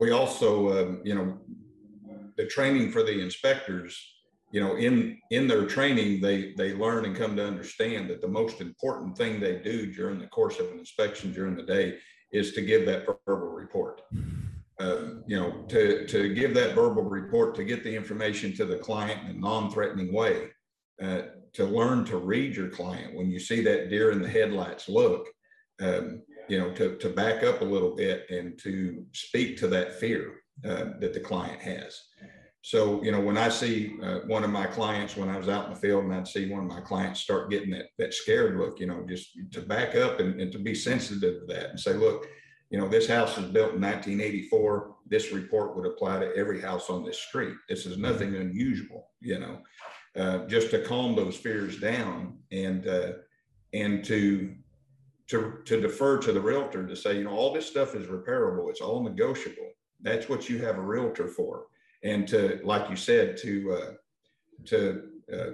We 0.00 0.10
also, 0.10 0.72
um, 0.78 1.00
you 1.04 1.14
know, 1.14 1.38
the 2.36 2.46
training 2.46 2.90
for 2.90 3.02
the 3.02 3.20
inspectors 3.20 4.02
you 4.50 4.60
know 4.60 4.76
in 4.76 5.18
in 5.30 5.46
their 5.46 5.66
training 5.66 6.20
they 6.20 6.52
they 6.56 6.74
learn 6.74 7.04
and 7.04 7.16
come 7.16 7.36
to 7.36 7.46
understand 7.46 8.10
that 8.10 8.20
the 8.20 8.28
most 8.28 8.60
important 8.60 9.16
thing 9.16 9.38
they 9.38 9.58
do 9.58 9.92
during 9.92 10.18
the 10.18 10.26
course 10.26 10.58
of 10.58 10.70
an 10.70 10.78
inspection 10.78 11.32
during 11.32 11.56
the 11.56 11.62
day 11.62 11.98
is 12.32 12.52
to 12.52 12.62
give 12.62 12.86
that 12.86 13.06
verbal 13.26 13.48
report. 13.48 14.02
Um, 14.78 15.24
you 15.26 15.38
know 15.38 15.62
to 15.68 16.06
to 16.06 16.34
give 16.34 16.54
that 16.54 16.74
verbal 16.74 17.02
report 17.02 17.54
to 17.56 17.64
get 17.64 17.84
the 17.84 17.94
information 17.94 18.54
to 18.56 18.64
the 18.64 18.78
client 18.78 19.20
in 19.24 19.36
a 19.36 19.38
non-threatening 19.38 20.12
way 20.12 20.48
uh, 21.02 21.22
to 21.52 21.64
learn 21.64 22.04
to 22.06 22.16
read 22.16 22.56
your 22.56 22.68
client. 22.68 23.14
When 23.14 23.30
you 23.30 23.38
see 23.38 23.62
that 23.62 23.90
deer 23.90 24.10
in 24.10 24.22
the 24.22 24.28
headlights 24.28 24.88
look 24.88 25.28
um, 25.80 26.22
you 26.48 26.58
know 26.58 26.72
to, 26.72 26.96
to 26.96 27.08
back 27.10 27.42
up 27.44 27.60
a 27.60 27.64
little 27.64 27.94
bit 27.94 28.26
and 28.30 28.58
to 28.60 29.04
speak 29.12 29.58
to 29.58 29.68
that 29.68 30.00
fear 30.00 30.32
uh, 30.64 30.98
that 31.00 31.12
the 31.12 31.20
client 31.20 31.60
has 31.60 32.00
so, 32.62 33.02
you 33.02 33.10
know, 33.10 33.20
when 33.20 33.38
I 33.38 33.48
see 33.48 33.96
uh, 34.02 34.20
one 34.26 34.44
of 34.44 34.50
my 34.50 34.66
clients, 34.66 35.16
when 35.16 35.30
I 35.30 35.38
was 35.38 35.48
out 35.48 35.66
in 35.66 35.70
the 35.70 35.80
field 35.80 36.04
and 36.04 36.14
I'd 36.14 36.28
see 36.28 36.50
one 36.50 36.60
of 36.60 36.68
my 36.68 36.80
clients 36.80 37.20
start 37.20 37.50
getting 37.50 37.70
that, 37.70 37.86
that 37.98 38.12
scared 38.12 38.58
look, 38.58 38.78
you 38.80 38.86
know, 38.86 39.04
just 39.08 39.30
to 39.52 39.62
back 39.62 39.94
up 39.96 40.20
and, 40.20 40.38
and 40.40 40.52
to 40.52 40.58
be 40.58 40.74
sensitive 40.74 41.40
to 41.40 41.46
that 41.54 41.70
and 41.70 41.80
say, 41.80 41.94
look, 41.94 42.26
you 42.68 42.78
know, 42.78 42.86
this 42.86 43.08
house 43.08 43.36
was 43.36 43.46
built 43.46 43.74
in 43.74 43.80
1984. 43.80 44.94
This 45.06 45.32
report 45.32 45.74
would 45.74 45.86
apply 45.86 46.20
to 46.20 46.36
every 46.36 46.60
house 46.60 46.90
on 46.90 47.02
this 47.02 47.18
street. 47.18 47.54
This 47.68 47.86
is 47.86 47.96
nothing 47.96 48.36
unusual, 48.36 49.08
you 49.20 49.38
know, 49.38 49.62
uh, 50.16 50.46
just 50.46 50.70
to 50.72 50.82
calm 50.82 51.16
those 51.16 51.36
fears 51.36 51.78
down 51.78 52.38
and, 52.52 52.86
uh, 52.86 53.12
and 53.72 54.04
to, 54.04 54.54
to, 55.28 55.54
to 55.64 55.80
defer 55.80 56.18
to 56.18 56.32
the 56.32 56.40
realtor 56.40 56.86
to 56.86 56.94
say, 56.94 57.16
you 57.16 57.24
know, 57.24 57.30
all 57.30 57.54
this 57.54 57.66
stuff 57.66 57.94
is 57.94 58.06
repairable. 58.06 58.68
It's 58.68 58.82
all 58.82 59.02
negotiable. 59.02 59.70
That's 60.02 60.28
what 60.28 60.50
you 60.50 60.58
have 60.58 60.76
a 60.76 60.82
realtor 60.82 61.26
for 61.26 61.64
and 62.02 62.26
to 62.28 62.60
like 62.64 62.88
you 62.90 62.96
said 62.96 63.36
to 63.38 63.72
uh, 63.72 63.92
to 64.66 65.02
uh, 65.32 65.50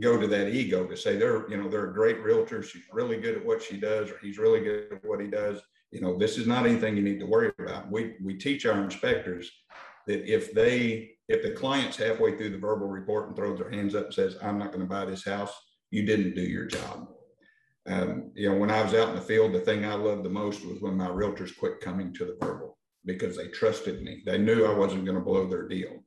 go 0.00 0.18
to 0.18 0.26
that 0.26 0.54
ego 0.54 0.86
to 0.86 0.96
say 0.96 1.16
they're 1.16 1.48
you 1.50 1.56
know 1.56 1.68
they're 1.68 1.90
a 1.90 1.94
great 1.94 2.22
realtor. 2.22 2.62
She's 2.62 2.82
really 2.92 3.18
good 3.18 3.36
at 3.36 3.44
what 3.44 3.62
she 3.62 3.78
does 3.78 4.10
or 4.10 4.18
he's 4.22 4.38
really 4.38 4.60
good 4.60 4.92
at 4.92 5.04
what 5.04 5.20
he 5.20 5.28
does. 5.28 5.60
You 5.90 6.00
know 6.00 6.16
this 6.16 6.38
is 6.38 6.46
not 6.46 6.66
anything 6.66 6.96
you 6.96 7.02
need 7.02 7.20
to 7.20 7.26
worry 7.26 7.52
about. 7.58 7.90
We 7.90 8.16
we 8.22 8.34
teach 8.34 8.66
our 8.66 8.82
inspectors 8.82 9.50
that 10.06 10.32
if 10.32 10.52
they 10.52 11.10
if 11.28 11.42
the 11.42 11.50
client's 11.50 11.96
halfway 11.96 12.36
through 12.36 12.50
the 12.50 12.58
verbal 12.58 12.88
report 12.88 13.26
and 13.26 13.36
throws 13.36 13.58
their 13.58 13.70
hands 13.70 13.94
up 13.94 14.06
and 14.06 14.14
says 14.14 14.36
i'm 14.42 14.58
not 14.58 14.68
going 14.68 14.80
to 14.80 14.86
buy 14.86 15.04
this 15.04 15.24
house 15.24 15.52
you 15.90 16.04
didn't 16.04 16.34
do 16.34 16.42
your 16.42 16.66
job. 16.66 17.08
Um, 17.88 18.32
you 18.34 18.50
know 18.50 18.56
when 18.56 18.70
i 18.70 18.82
was 18.82 18.94
out 18.94 19.10
in 19.10 19.14
the 19.14 19.20
field 19.20 19.52
the 19.52 19.60
thing 19.60 19.84
i 19.84 19.94
loved 19.94 20.24
the 20.24 20.30
most 20.30 20.64
was 20.64 20.80
when 20.80 20.96
my 20.96 21.06
realtors 21.06 21.56
quit 21.56 21.80
coming 21.80 22.12
to 22.14 22.24
the 22.24 22.36
verbal 22.40 22.78
because 23.06 23.36
they 23.36 23.48
trusted 23.48 24.02
me. 24.02 24.22
They 24.26 24.38
knew 24.38 24.66
I 24.66 24.74
wasn't 24.74 25.04
going 25.04 25.16
to 25.16 25.24
blow 25.24 25.46
their 25.46 25.68
deal. 25.68 26.04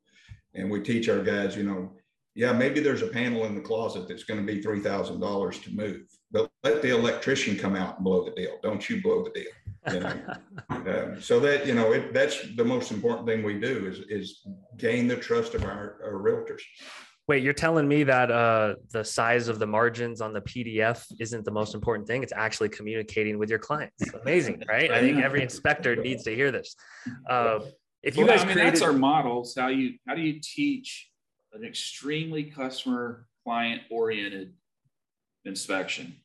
And 0.53 0.69
we 0.69 0.81
teach 0.81 1.09
our 1.09 1.23
guys, 1.23 1.55
you 1.55 1.63
know, 1.63 1.93
yeah, 2.35 2.53
maybe 2.53 2.79
there's 2.79 3.01
a 3.01 3.07
panel 3.07 3.45
in 3.45 3.55
the 3.55 3.61
closet 3.61 4.07
that's 4.07 4.23
going 4.23 4.39
to 4.39 4.53
be 4.53 4.61
$3,000 4.61 5.63
to 5.63 5.75
move, 5.75 6.01
but 6.31 6.49
let 6.63 6.81
the 6.81 6.89
electrician 6.89 7.57
come 7.57 7.75
out 7.75 7.97
and 7.97 8.05
blow 8.05 8.23
the 8.23 8.31
deal. 8.31 8.57
Don't 8.61 8.87
you 8.89 9.01
blow 9.01 9.23
the 9.23 9.31
deal. 9.31 9.93
You 9.93 9.99
know? 9.99 10.35
um, 10.69 11.21
so 11.21 11.39
that, 11.39 11.65
you 11.65 11.73
know, 11.73 11.91
it, 11.91 12.13
that's 12.13 12.55
the 12.55 12.63
most 12.63 12.91
important 12.91 13.27
thing 13.27 13.43
we 13.43 13.59
do 13.59 13.87
is, 13.87 13.99
is 14.09 14.41
gain 14.77 15.07
the 15.07 15.15
trust 15.15 15.53
of 15.55 15.63
our, 15.63 15.99
our 16.03 16.13
realtors. 16.13 16.61
Wait, 17.29 17.43
you're 17.43 17.53
telling 17.53 17.87
me 17.87 18.03
that 18.03 18.31
uh, 18.31 18.73
the 18.91 19.05
size 19.05 19.49
of 19.49 19.59
the 19.59 19.67
margins 19.67 20.19
on 20.19 20.33
the 20.33 20.41
PDF 20.41 21.05
isn't 21.19 21.45
the 21.45 21.51
most 21.51 21.75
important 21.75 22.07
thing? 22.07 22.23
It's 22.23 22.33
actually 22.35 22.69
communicating 22.69 23.37
with 23.37 23.51
your 23.51 23.59
clients. 23.59 24.11
Amazing, 24.23 24.63
right? 24.67 24.89
I 24.89 24.99
think 24.99 25.19
every 25.19 25.43
inspector 25.43 25.95
needs 25.95 26.23
to 26.23 26.33
hear 26.35 26.51
this. 26.51 26.75
Uh, 27.29 27.59
if 28.01 28.15
you 28.17 28.25
well, 28.25 28.35
guys, 28.35 28.43
I 28.43 28.45
mean, 28.45 28.53
created... 28.53 28.73
that's 28.73 28.81
our 28.81 28.93
models. 28.93 29.55
How 29.55 29.67
you 29.67 29.93
how 30.07 30.15
do 30.15 30.21
you 30.21 30.39
teach 30.41 31.09
an 31.53 31.63
extremely 31.63 32.43
customer 32.43 33.27
client 33.43 33.81
oriented 33.91 34.53
inspection 35.45 36.15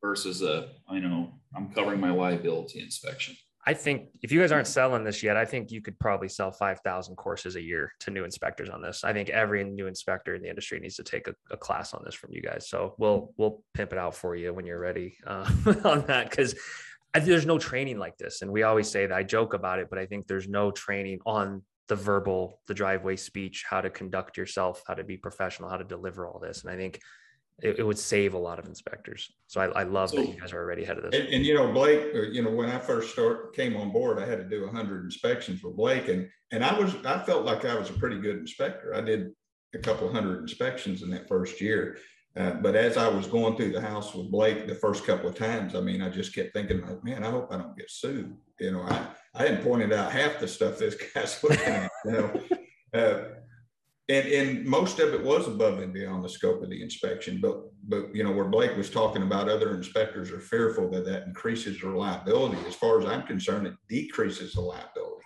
versus 0.00 0.42
a 0.42 0.68
I 0.88 1.00
know 1.00 1.32
I'm 1.56 1.72
covering 1.72 2.00
my 2.00 2.12
liability 2.12 2.80
inspection. 2.80 3.36
I 3.64 3.74
think 3.74 4.08
if 4.22 4.32
you 4.32 4.40
guys 4.40 4.50
aren't 4.50 4.66
selling 4.66 5.04
this 5.04 5.22
yet, 5.22 5.36
I 5.36 5.44
think 5.44 5.70
you 5.70 5.80
could 5.80 5.98
probably 6.00 6.28
sell 6.28 6.50
5,000 6.50 7.14
courses 7.14 7.54
a 7.54 7.62
year 7.62 7.92
to 8.00 8.10
new 8.10 8.24
inspectors 8.24 8.68
on 8.68 8.82
this. 8.82 9.04
I 9.04 9.12
think 9.12 9.28
every 9.28 9.62
new 9.62 9.86
inspector 9.86 10.34
in 10.34 10.42
the 10.42 10.48
industry 10.48 10.80
needs 10.80 10.96
to 10.96 11.04
take 11.04 11.28
a, 11.28 11.34
a 11.50 11.56
class 11.56 11.94
on 11.94 12.02
this 12.04 12.14
from 12.14 12.32
you 12.32 12.42
guys. 12.42 12.68
So 12.68 12.96
we'll, 12.98 13.32
we'll 13.36 13.62
pimp 13.74 13.92
it 13.92 13.98
out 13.98 14.16
for 14.16 14.34
you 14.34 14.52
when 14.52 14.66
you're 14.66 14.80
ready 14.80 15.16
uh, 15.26 15.48
on 15.84 16.04
that. 16.06 16.30
Cause 16.30 16.56
there's 17.14 17.46
no 17.46 17.58
training 17.58 17.98
like 17.98 18.16
this. 18.16 18.42
And 18.42 18.50
we 18.50 18.64
always 18.64 18.88
say 18.88 19.06
that 19.06 19.16
I 19.16 19.22
joke 19.22 19.54
about 19.54 19.78
it, 19.78 19.88
but 19.90 19.98
I 19.98 20.06
think 20.06 20.26
there's 20.26 20.48
no 20.48 20.70
training 20.70 21.20
on 21.24 21.62
the 21.88 21.96
verbal, 21.96 22.60
the 22.66 22.74
driveway 22.74 23.16
speech, 23.16 23.64
how 23.68 23.80
to 23.80 23.90
conduct 23.90 24.36
yourself, 24.36 24.82
how 24.88 24.94
to 24.94 25.04
be 25.04 25.16
professional, 25.16 25.68
how 25.68 25.76
to 25.76 25.84
deliver 25.84 26.26
all 26.26 26.38
this. 26.40 26.62
And 26.62 26.70
I 26.72 26.76
think 26.76 27.00
it, 27.62 27.78
it 27.78 27.82
would 27.84 27.98
save 27.98 28.34
a 28.34 28.38
lot 28.38 28.58
of 28.58 28.66
inspectors. 28.66 29.30
So 29.46 29.60
I, 29.60 29.80
I 29.80 29.82
love 29.84 30.10
so, 30.10 30.16
that 30.16 30.28
you 30.28 30.38
guys 30.38 30.52
are 30.52 30.58
already 30.58 30.82
ahead 30.82 30.98
of 30.98 31.04
this. 31.04 31.18
And, 31.18 31.28
and, 31.32 31.46
you 31.46 31.54
know, 31.54 31.72
Blake, 31.72 32.12
you 32.32 32.42
know, 32.42 32.50
when 32.50 32.68
I 32.68 32.78
first 32.78 33.12
start 33.12 33.54
came 33.54 33.76
on 33.76 33.92
board, 33.92 34.18
I 34.18 34.26
had 34.26 34.38
to 34.38 34.48
do 34.48 34.66
hundred 34.68 35.04
inspections 35.04 35.62
with 35.62 35.76
Blake 35.76 36.08
and, 36.08 36.28
and 36.50 36.64
I 36.64 36.78
was, 36.78 36.94
I 37.06 37.18
felt 37.20 37.44
like 37.44 37.64
I 37.64 37.74
was 37.78 37.88
a 37.88 37.94
pretty 37.94 38.20
good 38.20 38.36
inspector. 38.36 38.94
I 38.94 39.00
did 39.00 39.30
a 39.74 39.78
couple 39.78 40.12
hundred 40.12 40.40
inspections 40.40 41.02
in 41.02 41.10
that 41.10 41.28
first 41.28 41.60
year. 41.60 41.98
Uh, 42.34 42.52
but 42.54 42.74
as 42.74 42.96
I 42.96 43.08
was 43.08 43.26
going 43.26 43.56
through 43.56 43.72
the 43.72 43.80
house 43.80 44.14
with 44.14 44.30
Blake 44.30 44.66
the 44.66 44.74
first 44.74 45.04
couple 45.04 45.28
of 45.28 45.34
times, 45.34 45.74
I 45.74 45.80
mean, 45.80 46.00
I 46.00 46.08
just 46.08 46.34
kept 46.34 46.54
thinking, 46.54 46.80
like, 46.80 47.04
man, 47.04 47.24
I 47.24 47.30
hope 47.30 47.48
I 47.50 47.58
don't 47.58 47.76
get 47.76 47.90
sued. 47.90 48.34
You 48.58 48.72
know, 48.72 48.82
I, 48.82 49.06
I 49.34 49.42
hadn't 49.42 49.62
pointed 49.62 49.92
out 49.92 50.12
half 50.12 50.40
the 50.40 50.48
stuff 50.48 50.78
this 50.78 50.96
guy's 51.14 51.42
looking 51.42 51.58
at, 51.66 51.90
you 52.06 52.12
know. 52.12 52.40
Uh, 52.94 53.24
and, 54.08 54.26
and 54.26 54.64
most 54.64 54.98
of 54.98 55.14
it 55.14 55.22
was 55.22 55.46
above 55.46 55.78
and 55.78 55.92
beyond 55.92 56.24
the 56.24 56.28
scope 56.28 56.62
of 56.62 56.70
the 56.70 56.82
inspection, 56.82 57.40
but, 57.40 57.60
but, 57.88 58.14
you 58.14 58.24
know, 58.24 58.32
where 58.32 58.44
Blake 58.44 58.76
was 58.76 58.90
talking 58.90 59.22
about 59.22 59.48
other 59.48 59.74
inspectors 59.74 60.30
are 60.32 60.40
fearful 60.40 60.90
that 60.90 61.04
that 61.04 61.26
increases 61.26 61.80
their 61.80 61.92
liability. 61.92 62.58
As 62.66 62.74
far 62.74 63.00
as 63.00 63.06
I'm 63.06 63.26
concerned, 63.26 63.66
it 63.66 63.74
decreases 63.88 64.54
the 64.54 64.60
liability 64.60 65.24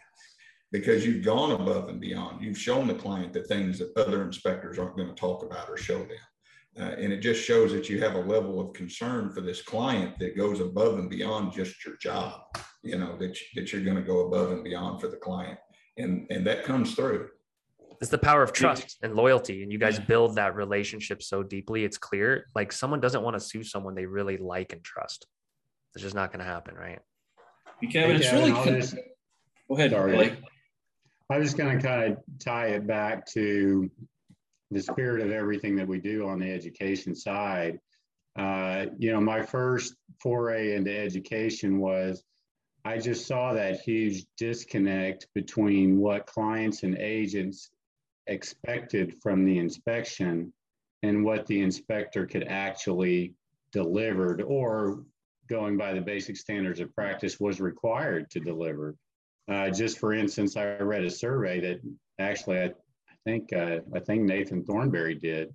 because 0.73 1.07
you've 1.07 1.25
gone 1.25 1.53
above 1.53 1.89
and 1.89 2.01
beyond. 2.01 2.43
You've 2.43 2.59
shown 2.59 2.87
the 2.87 2.95
client 2.95 3.33
the 3.33 3.45
things 3.45 3.79
that 3.79 3.97
other 3.97 4.23
inspectors 4.23 4.79
aren't 4.79 4.97
going 4.97 5.09
to 5.09 5.15
talk 5.15 5.43
about 5.43 5.71
or 5.71 5.77
show 5.77 5.99
them. 5.99 6.11
Uh, 6.79 6.95
and 6.99 7.13
it 7.13 7.21
just 7.21 7.43
shows 7.43 7.73
that 7.73 7.89
you 7.89 7.99
have 8.03 8.15
a 8.15 8.21
level 8.21 8.61
of 8.61 8.75
concern 8.75 9.33
for 9.33 9.41
this 9.41 9.63
client 9.63 10.19
that 10.19 10.37
goes 10.37 10.61
above 10.61 10.99
and 10.99 11.09
beyond 11.09 11.51
just 11.53 11.83
your 11.87 11.97
job, 11.97 12.43
you 12.83 12.99
know, 12.99 13.17
that, 13.17 13.35
that 13.55 13.73
you're 13.73 13.85
going 13.85 13.97
to 13.97 14.03
go 14.03 14.27
above 14.27 14.53
and 14.53 14.63
beyond 14.63 15.01
for 15.01 15.09
the 15.09 15.17
client. 15.17 15.59
And, 15.97 16.27
and 16.29 16.47
that 16.47 16.65
comes 16.65 16.95
through. 16.95 17.31
It's 18.01 18.11
the 18.11 18.19
power 18.19 18.43
of 18.43 18.53
trust 18.53 18.99
and 19.03 19.15
loyalty. 19.15 19.63
And 19.63 19.73
you 19.73 19.79
guys 19.79 19.99
build 19.99 20.37
that 20.37 20.55
relationship 20.55 21.23
so 21.23 21.43
deeply. 21.43 21.85
It's 21.85 21.99
clear. 21.99 22.47
Like 22.55 22.73
someone 22.73 23.01
doesn't 23.01 23.23
want 23.23 23.35
to 23.35 23.41
sue 23.41 23.63
someone 23.63 23.95
they 23.95 24.07
really 24.07 24.37
like 24.37 24.73
and 24.73 24.83
trust. 24.85 25.27
It's 25.95 26.03
just 26.03 26.15
not 26.15 26.31
going 26.33 26.45
to 26.45 26.51
happen, 26.51 26.75
right? 26.75 27.01
Kevin, 27.91 28.17
it's 28.17 28.33
really. 28.33 28.53
Just, 28.81 28.97
go 29.69 29.77
ahead, 29.77 29.91
sorry. 29.91 30.13
Blake. 30.13 30.35
I 31.31 31.39
was 31.39 31.55
going 31.55 31.79
to 31.79 31.83
kind 31.87 32.13
of 32.13 32.19
tie 32.39 32.69
it 32.69 32.87
back 32.87 33.27
to 33.33 33.91
the 34.71 34.81
spirit 34.81 35.25
of 35.25 35.33
everything 35.33 35.77
that 35.77 35.89
we 35.89 35.99
do 35.99 36.29
on 36.29 36.39
the 36.39 36.51
education 36.51 37.15
side. 37.15 37.79
Uh, 38.39 38.87
you 38.99 39.13
know, 39.13 39.21
my 39.21 39.43
first 39.43 39.95
foray 40.21 40.75
into 40.75 40.97
education 40.97 41.79
was 41.79 42.23
I 42.85 42.99
just 42.99 43.27
saw 43.27 43.53
that 43.55 43.81
huge 43.81 44.27
disconnect 44.39 45.27
between 45.35 45.99
what 45.99 46.27
clients 46.27 46.83
and 46.83 46.97
agents 46.99 47.71
expected 48.27 49.15
from 49.23 49.45
the 49.45 49.59
inspection 49.59 50.53
and 51.03 51.25
what 51.25 51.47
the 51.47 51.61
inspector 51.61 52.27
could 52.27 52.45
actually 52.49 53.35
delivered 53.73 54.43
or 54.43 55.05
going 55.49 55.77
by 55.77 55.93
the 55.93 56.01
basic 56.01 56.37
standards 56.37 56.81
of 56.81 56.95
practice 56.95 57.39
was 57.39 57.61
required 57.61 58.31
to 58.31 58.41
deliver. 58.41 58.97
Uh, 59.49 59.71
just 59.71 59.99
for 59.99 60.13
instance, 60.13 60.57
I 60.57 60.77
read 60.79 61.05
a 61.05 61.11
survey 61.11 61.61
that 61.61 61.81
actually 62.19 62.61
I 62.61 62.73
think 63.25 63.53
uh, 63.53 63.81
I 63.95 64.01
think 64.01 64.23
Nathan 64.23 64.65
Thornberry 64.65 65.15
did, 65.15 65.55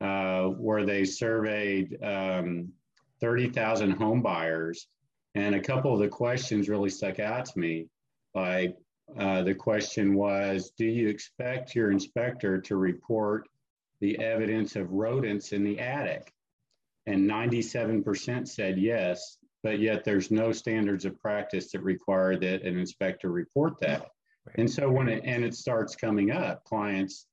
uh, 0.00 0.44
where 0.44 0.84
they 0.84 1.04
surveyed 1.04 2.02
um, 2.02 2.72
30,000 3.20 3.92
home 3.92 4.22
buyers, 4.22 4.88
and 5.34 5.54
a 5.54 5.60
couple 5.60 5.92
of 5.92 6.00
the 6.00 6.08
questions 6.08 6.68
really 6.68 6.90
stuck 6.90 7.20
out 7.20 7.44
to 7.46 7.58
me. 7.58 7.86
Like 8.34 8.76
uh, 9.16 9.42
the 9.42 9.54
question 9.54 10.14
was, 10.14 10.70
do 10.76 10.84
you 10.84 11.08
expect 11.08 11.74
your 11.74 11.90
inspector 11.90 12.60
to 12.60 12.76
report 12.76 13.48
the 14.00 14.18
evidence 14.18 14.76
of 14.76 14.92
rodents 14.92 15.52
in 15.52 15.64
the 15.64 15.80
attic? 15.80 16.32
And 17.06 17.28
97% 17.28 18.46
said 18.46 18.78
yes, 18.78 19.38
but 19.62 19.80
yet 19.80 20.04
there's 20.04 20.30
no 20.30 20.52
standards 20.52 21.04
of 21.04 21.18
practice 21.18 21.72
that 21.72 21.82
require 21.82 22.36
that 22.36 22.62
an 22.62 22.78
inspector 22.78 23.30
report 23.30 23.80
that. 23.80 24.08
And 24.56 24.70
so 24.70 24.90
when 24.90 25.08
it 25.08 25.22
and 25.24 25.44
it 25.44 25.54
starts 25.54 25.96
coming 25.96 26.30
up, 26.30 26.64
clients 26.64 27.26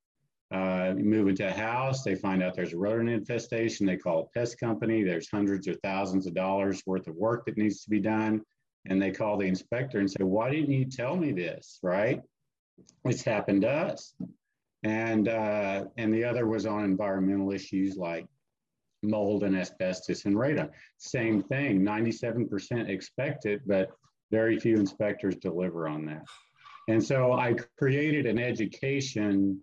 uh, 0.51 0.93
move 0.97 1.27
into 1.27 1.47
a 1.47 1.51
house, 1.51 2.03
they 2.03 2.15
find 2.15 2.43
out 2.43 2.55
there's 2.55 2.73
a 2.73 2.77
rodent 2.77 3.09
infestation, 3.09 3.85
they 3.85 3.97
call 3.97 4.21
a 4.21 4.39
pest 4.39 4.59
company, 4.59 5.03
there's 5.03 5.29
hundreds 5.29 5.67
or 5.67 5.73
thousands 5.75 6.27
of 6.27 6.33
dollars 6.33 6.83
worth 6.85 7.07
of 7.07 7.15
work 7.15 7.45
that 7.45 7.57
needs 7.57 7.83
to 7.83 7.89
be 7.89 7.99
done. 7.99 8.41
And 8.88 9.02
they 9.02 9.12
call 9.12 9.38
the 9.38 9.48
inspector 9.48 10.00
and 10.00 10.10
say, 10.10 10.24
Why 10.24 10.50
didn't 10.50 10.71
you 10.71 10.86
tell 10.86 11.15
me 11.15 11.32
this? 11.32 11.80
Right? 11.82 12.21
It's 13.06 13.24
happened 13.24 13.62
to 13.62 13.69
us. 13.69 14.13
And 14.84 15.28
uh, 15.28 15.86
and 15.98 16.13
the 16.13 16.24
other 16.24 16.48
was 16.48 16.65
on 16.65 16.84
environmental 16.84 17.52
issues 17.52 17.98
like 17.98 18.28
mold 19.02 19.43
and 19.43 19.56
asbestos 19.56 20.26
and 20.26 20.36
radon. 20.36 20.69
Same 20.98 21.41
thing, 21.43 21.82
97% 21.82 22.89
expect 22.89 23.45
it, 23.45 23.62
but 23.65 23.89
very 24.32 24.60
few 24.60 24.76
inspectors 24.76 25.36
deliver 25.36 25.88
on 25.88 26.06
that. 26.06 26.26
And 26.88 27.04
so 27.04 27.34
I 27.34 27.56
created 27.78 28.26
an 28.26 28.39
education. 28.39 29.60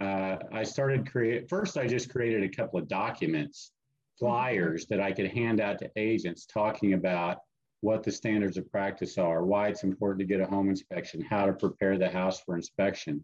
Uh, 0.00 0.36
I 0.52 0.64
started 0.64 1.10
create 1.10 1.48
first. 1.48 1.76
I 1.76 1.86
just 1.86 2.10
created 2.10 2.42
a 2.42 2.48
couple 2.48 2.78
of 2.78 2.88
documents, 2.88 3.72
flyers 4.18 4.86
that 4.86 5.00
I 5.00 5.12
could 5.12 5.30
hand 5.30 5.60
out 5.60 5.78
to 5.80 5.90
agents 5.96 6.46
talking 6.46 6.94
about 6.94 7.38
what 7.84 8.02
the 8.02 8.10
standards 8.10 8.56
of 8.56 8.70
practice 8.70 9.18
are, 9.18 9.44
why 9.44 9.68
it's 9.68 9.84
important 9.84 10.18
to 10.18 10.24
get 10.24 10.40
a 10.40 10.46
home 10.46 10.70
inspection, 10.70 11.20
how 11.20 11.44
to 11.44 11.52
prepare 11.52 11.98
the 11.98 12.08
house 12.08 12.40
for 12.40 12.56
inspection. 12.56 13.22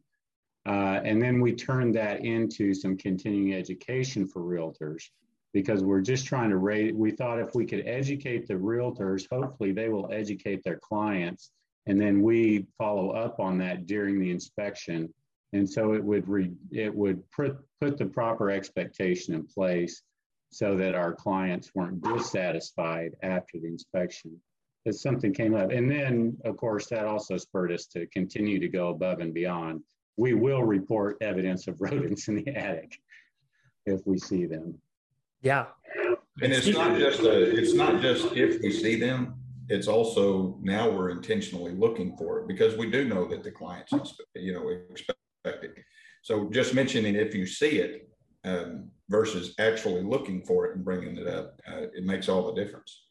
Uh, 0.67 1.01
and 1.03 1.21
then 1.23 1.41
we 1.41 1.55
turned 1.55 1.95
that 1.95 2.23
into 2.23 2.75
some 2.75 2.95
continuing 2.95 3.55
education 3.55 4.29
for 4.29 4.43
realtors 4.43 5.05
because 5.55 5.83
we're 5.83 6.03
just 6.03 6.27
trying 6.27 6.51
to 6.51 6.59
raise, 6.59 6.93
we 6.93 7.11
thought 7.11 7.41
if 7.41 7.55
we 7.55 7.65
could 7.65 7.87
educate 7.87 8.47
the 8.47 8.55
realtors, 8.55 9.27
hopefully 9.33 9.73
they 9.73 9.89
will 9.89 10.13
educate 10.13 10.63
their 10.63 10.79
clients 10.79 11.53
and 11.87 11.99
then 11.99 12.21
we 12.21 12.67
follow 12.77 13.13
up 13.13 13.41
on 13.41 13.57
that 13.59 13.87
during 13.87 14.21
the 14.21 14.31
inspection. 14.31 15.13
And 15.55 15.69
so 15.69 15.95
it 15.95 16.05
would 16.05 16.29
re, 16.29 16.53
it 16.71 16.95
would 16.95 17.29
put 17.31 17.57
put 17.81 17.97
the 17.97 18.05
proper 18.05 18.51
expectation 18.51 19.35
in 19.35 19.47
place 19.47 20.03
so 20.53 20.77
that 20.77 20.95
our 20.95 21.15
clients 21.15 21.71
weren't 21.75 22.03
dissatisfied 22.03 23.13
after 23.23 23.59
the 23.59 23.67
inspection. 23.67 24.39
If 24.85 24.97
something 24.97 25.35
came 25.35 25.55
up, 25.55 25.71
and 25.71 25.91
then 25.91 26.37
of 26.45 26.57
course 26.57 26.87
that 26.87 27.05
also 27.05 27.37
spurred 27.37 27.73
us 27.73 27.87
to 27.89 28.07
continue 28.07 28.59
to 28.59 28.69
go 28.69 28.89
above 28.89 29.21
and 29.21 29.35
beyond. 29.35 29.83
We 30.17 30.35
will 30.35 30.63
report 30.63 31.17
evidence 31.21 31.67
of 31.67 31.81
rodents 31.81 32.29
in 32.29 32.37
the 32.37 32.49
attic 32.49 32.99
if 33.87 34.01
we 34.07 34.19
see 34.19 34.47
them. 34.47 34.79
Yeah, 35.43 35.67
and 36.43 36.53
it's 36.53 36.67
not 36.69 36.99
just 36.99 37.21
a, 37.21 37.59
it's 37.59 37.75
not 37.75 38.01
just 38.01 38.33
if 38.35 38.61
we 38.63 38.73
see 38.73 38.99
them 38.99 39.41
it's 39.71 39.87
also 39.87 40.59
now 40.61 40.91
we're 40.91 41.11
intentionally 41.11 41.73
looking 41.73 42.17
for 42.17 42.41
it 42.41 42.49
because 42.49 42.77
we 42.77 42.91
do 42.91 43.05
know 43.09 43.25
that 43.29 43.45
the 43.45 43.53
clients, 43.53 43.93
you 44.35 44.53
know, 44.53 44.69
expect 44.69 45.19
it. 45.65 45.75
So 46.23 46.51
just 46.51 46.75
mentioning 46.75 47.15
if 47.15 47.35
you 47.37 47.47
see 47.47 47.79
it 47.79 48.09
um, 48.45 48.91
versus 49.09 49.55
actually 49.61 50.03
looking 50.03 50.43
for 50.43 50.67
it 50.67 50.75
and 50.75 50.85
bringing 50.85 51.17
it 51.17 51.29
up, 51.29 51.61
uh, 51.69 51.83
it 51.95 52.05
makes 52.05 52.29
all 52.29 52.53
the 52.53 52.61
difference. 52.61 53.05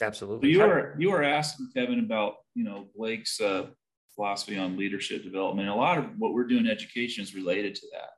Absolutely. 0.00 0.50
You 0.50 0.62
are 0.62 0.96
you 0.98 1.10
are 1.12 1.22
asking 1.22 1.70
Kevin 1.74 2.00
about 2.00 2.34
you 2.54 2.64
know 2.64 2.88
Blake's 2.96 3.40
uh, 3.40 3.66
philosophy 4.14 4.56
on 4.58 4.76
leadership 4.76 5.22
development. 5.22 5.68
a 5.68 5.74
lot 5.74 5.98
of 5.98 6.06
what 6.18 6.32
we're 6.32 6.46
doing 6.46 6.66
in 6.66 6.70
education 6.70 7.22
is 7.22 7.34
related 7.34 7.74
to 7.76 7.86
that. 7.92 8.10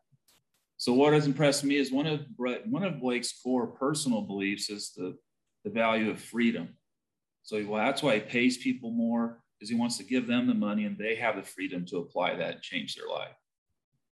So 0.77 0.93
what 0.93 1.13
has 1.13 1.27
impressed 1.27 1.65
me 1.65 1.77
is 1.77 1.93
one 1.93 2.07
of 2.07 2.21
one 2.37 2.85
of 2.85 3.01
Blake's 3.01 3.41
core 3.43 3.67
personal 3.67 4.23
beliefs 4.23 4.71
is 4.71 4.93
the 4.97 5.17
the 5.65 5.71
value 5.71 6.11
of 6.11 6.21
freedom 6.21 6.77
so 7.43 7.65
well, 7.67 7.85
that's 7.85 8.03
why 8.03 8.15
he 8.15 8.21
pays 8.21 8.57
people 8.57 8.91
more 8.91 9.41
because 9.59 9.69
he 9.69 9.77
wants 9.77 9.97
to 9.99 10.05
give 10.05 10.27
them 10.27 10.47
the 10.47 10.55
money 10.55 10.85
and 10.85 10.97
they 10.97 11.17
have 11.17 11.37
the 11.37 11.43
freedom 11.43 11.85
to 11.87 11.99
apply 11.99 12.37
that 12.37 12.55
and 12.55 12.63
change 12.63 12.95
their 12.95 13.09
life. 13.09 13.35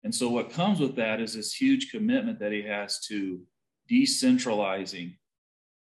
And 0.03 0.15
so 0.15 0.29
what 0.31 0.53
comes 0.53 0.81
with 0.81 0.97
that 0.97 1.21
is 1.21 1.35
this 1.35 1.55
huge 1.55 1.91
commitment 1.91 2.39
that 2.41 2.53
he 2.53 2.63
has 2.63 3.01
to 3.07 3.41
decentralizing 3.91 5.17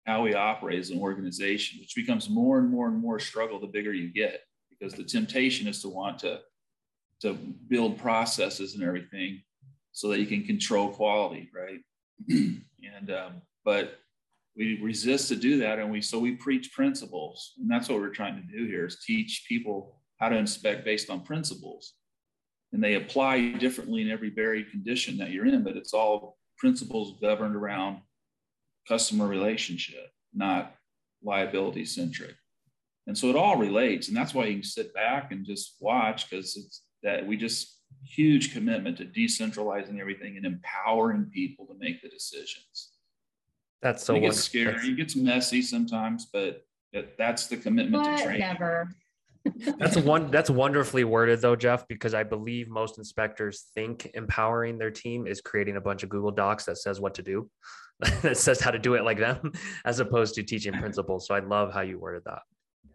how 0.05 0.21
we 0.21 0.33
operate 0.33 0.79
as 0.79 0.91
an 0.91 0.99
organization, 0.99 1.79
which 1.79 1.95
becomes 1.95 2.29
more 2.29 2.59
and 2.59 2.69
more 2.69 2.87
and 2.87 2.97
more 2.97 3.19
struggle 3.19 3.59
the 3.59 3.67
bigger 3.67 3.93
you 3.93 4.13
get, 4.13 4.41
because 4.69 4.93
the 4.93 5.03
temptation 5.03 5.67
is 5.67 5.81
to 5.81 5.89
want 5.89 6.19
to, 6.19 6.39
to 7.21 7.33
build 7.67 7.97
processes 7.97 8.75
and 8.75 8.83
everything 8.83 9.41
so 9.91 10.09
that 10.09 10.19
you 10.19 10.25
can 10.25 10.43
control 10.43 10.89
quality, 10.89 11.49
right? 11.53 11.79
and 12.29 13.11
um, 13.11 13.41
but 13.63 13.99
we 14.55 14.79
resist 14.81 15.27
to 15.27 15.35
do 15.35 15.57
that 15.59 15.79
and 15.79 15.91
we 15.91 16.01
so 16.01 16.17
we 16.19 16.31
preach 16.35 16.71
principles 16.71 17.53
and 17.59 17.69
that's 17.69 17.89
what 17.89 17.99
we're 17.99 18.09
trying 18.09 18.35
to 18.35 18.57
do 18.57 18.65
here 18.65 18.85
is 18.85 19.03
teach 19.05 19.45
people 19.47 19.99
how 20.17 20.29
to 20.29 20.37
inspect 20.37 20.85
based 20.85 21.09
on 21.09 21.21
principles 21.21 21.93
and 22.71 22.83
they 22.83 22.95
apply 22.95 23.51
differently 23.53 24.01
in 24.01 24.09
every 24.09 24.29
varied 24.29 24.71
condition 24.71 25.17
that 25.17 25.31
you're 25.31 25.45
in 25.45 25.63
but 25.63 25.75
it's 25.75 25.93
all 25.93 26.37
principles 26.57 27.19
governed 27.21 27.55
around 27.55 27.97
customer 28.87 29.27
relationship 29.27 30.09
not 30.33 30.75
liability 31.23 31.85
centric 31.85 32.35
and 33.07 33.17
so 33.17 33.29
it 33.29 33.35
all 33.35 33.57
relates 33.57 34.07
and 34.07 34.17
that's 34.17 34.33
why 34.33 34.45
you 34.45 34.55
can 34.55 34.63
sit 34.63 34.93
back 34.93 35.31
and 35.31 35.45
just 35.45 35.75
watch 35.79 36.29
because 36.29 36.55
it's 36.57 36.83
that 37.03 37.25
we 37.25 37.37
just 37.37 37.79
huge 38.03 38.53
commitment 38.53 38.97
to 38.97 39.05
decentralizing 39.05 39.99
everything 39.99 40.37
and 40.37 40.45
empowering 40.45 41.25
people 41.33 41.65
to 41.65 41.73
make 41.79 42.01
the 42.01 42.09
decisions 42.09 42.95
that's 43.85 44.03
so. 44.03 44.15
It 44.15 44.21
gets 44.21 44.39
scary. 44.39 44.73
That's, 44.73 44.87
it 44.87 44.97
gets 44.97 45.15
messy 45.15 45.61
sometimes, 45.61 46.25
but 46.25 46.65
that's 47.19 47.45
the 47.45 47.55
commitment 47.55 48.03
to 48.03 48.23
training. 48.23 48.39
Never. 48.39 48.89
That's 49.77 49.97
one. 49.97 50.31
That's 50.31 50.49
wonderfully 50.49 51.03
worded, 51.03 51.41
though, 51.41 51.55
Jeff. 51.55 51.87
Because 51.87 52.13
I 52.13 52.23
believe 52.23 52.67
most 52.67 52.97
inspectors 52.97 53.65
think 53.73 54.09
empowering 54.13 54.77
their 54.77 54.91
team 54.91 55.27
is 55.27 55.41
creating 55.41 55.77
a 55.77 55.81
bunch 55.81 56.03
of 56.03 56.09
Google 56.09 56.31
Docs 56.31 56.65
that 56.65 56.77
says 56.77 56.99
what 56.99 57.15
to 57.15 57.23
do, 57.23 57.49
that 58.21 58.37
says 58.37 58.59
how 58.59 58.71
to 58.71 58.79
do 58.79 58.95
it 58.95 59.03
like 59.03 59.19
them, 59.19 59.51
as 59.85 59.99
opposed 59.99 60.35
to 60.35 60.43
teaching 60.43 60.73
principles. 60.73 61.27
So 61.27 61.35
I 61.35 61.39
love 61.39 61.73
how 61.73 61.81
you 61.81 61.99
worded 61.99 62.23
that. 62.25 62.41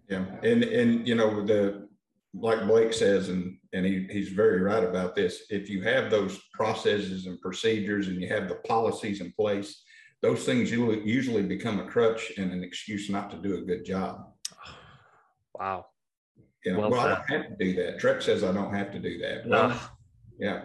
Yeah, 0.08 0.24
and 0.42 0.64
and 0.64 1.06
you 1.06 1.14
know 1.14 1.44
the 1.44 1.88
like 2.34 2.66
Blake 2.66 2.92
says, 2.92 3.28
and, 3.28 3.56
and 3.72 3.84
he, 3.84 4.06
he's 4.10 4.28
very 4.28 4.60
right 4.60 4.84
about 4.84 5.16
this. 5.16 5.44
If 5.50 5.68
you 5.68 5.82
have 5.82 6.10
those 6.10 6.38
processes 6.52 7.26
and 7.26 7.40
procedures 7.40 8.08
and 8.08 8.20
you 8.20 8.28
have 8.28 8.48
the 8.48 8.56
policies 8.56 9.20
in 9.20 9.32
place, 9.32 9.82
those 10.22 10.44
things 10.44 10.70
usually, 10.70 11.02
usually 11.02 11.42
become 11.42 11.80
a 11.80 11.86
crutch 11.86 12.32
and 12.36 12.52
an 12.52 12.62
excuse 12.62 13.10
not 13.10 13.30
to 13.30 13.36
do 13.36 13.56
a 13.56 13.62
good 13.62 13.84
job. 13.84 14.32
Wow. 15.58 15.86
You 16.64 16.72
know, 16.72 16.80
Well 16.80 16.90
well, 16.90 17.00
I 17.00 17.08
don't 17.08 17.30
have 17.30 17.58
to 17.58 17.64
do 17.64 17.74
that. 17.76 17.98
TREC 17.98 18.22
says 18.22 18.44
I 18.44 18.52
don't 18.52 18.74
have 18.74 18.92
to 18.92 18.98
do 18.98 19.18
that. 19.18 19.46
Well, 19.46 19.70
Ugh, 19.70 19.90
yeah. 20.38 20.62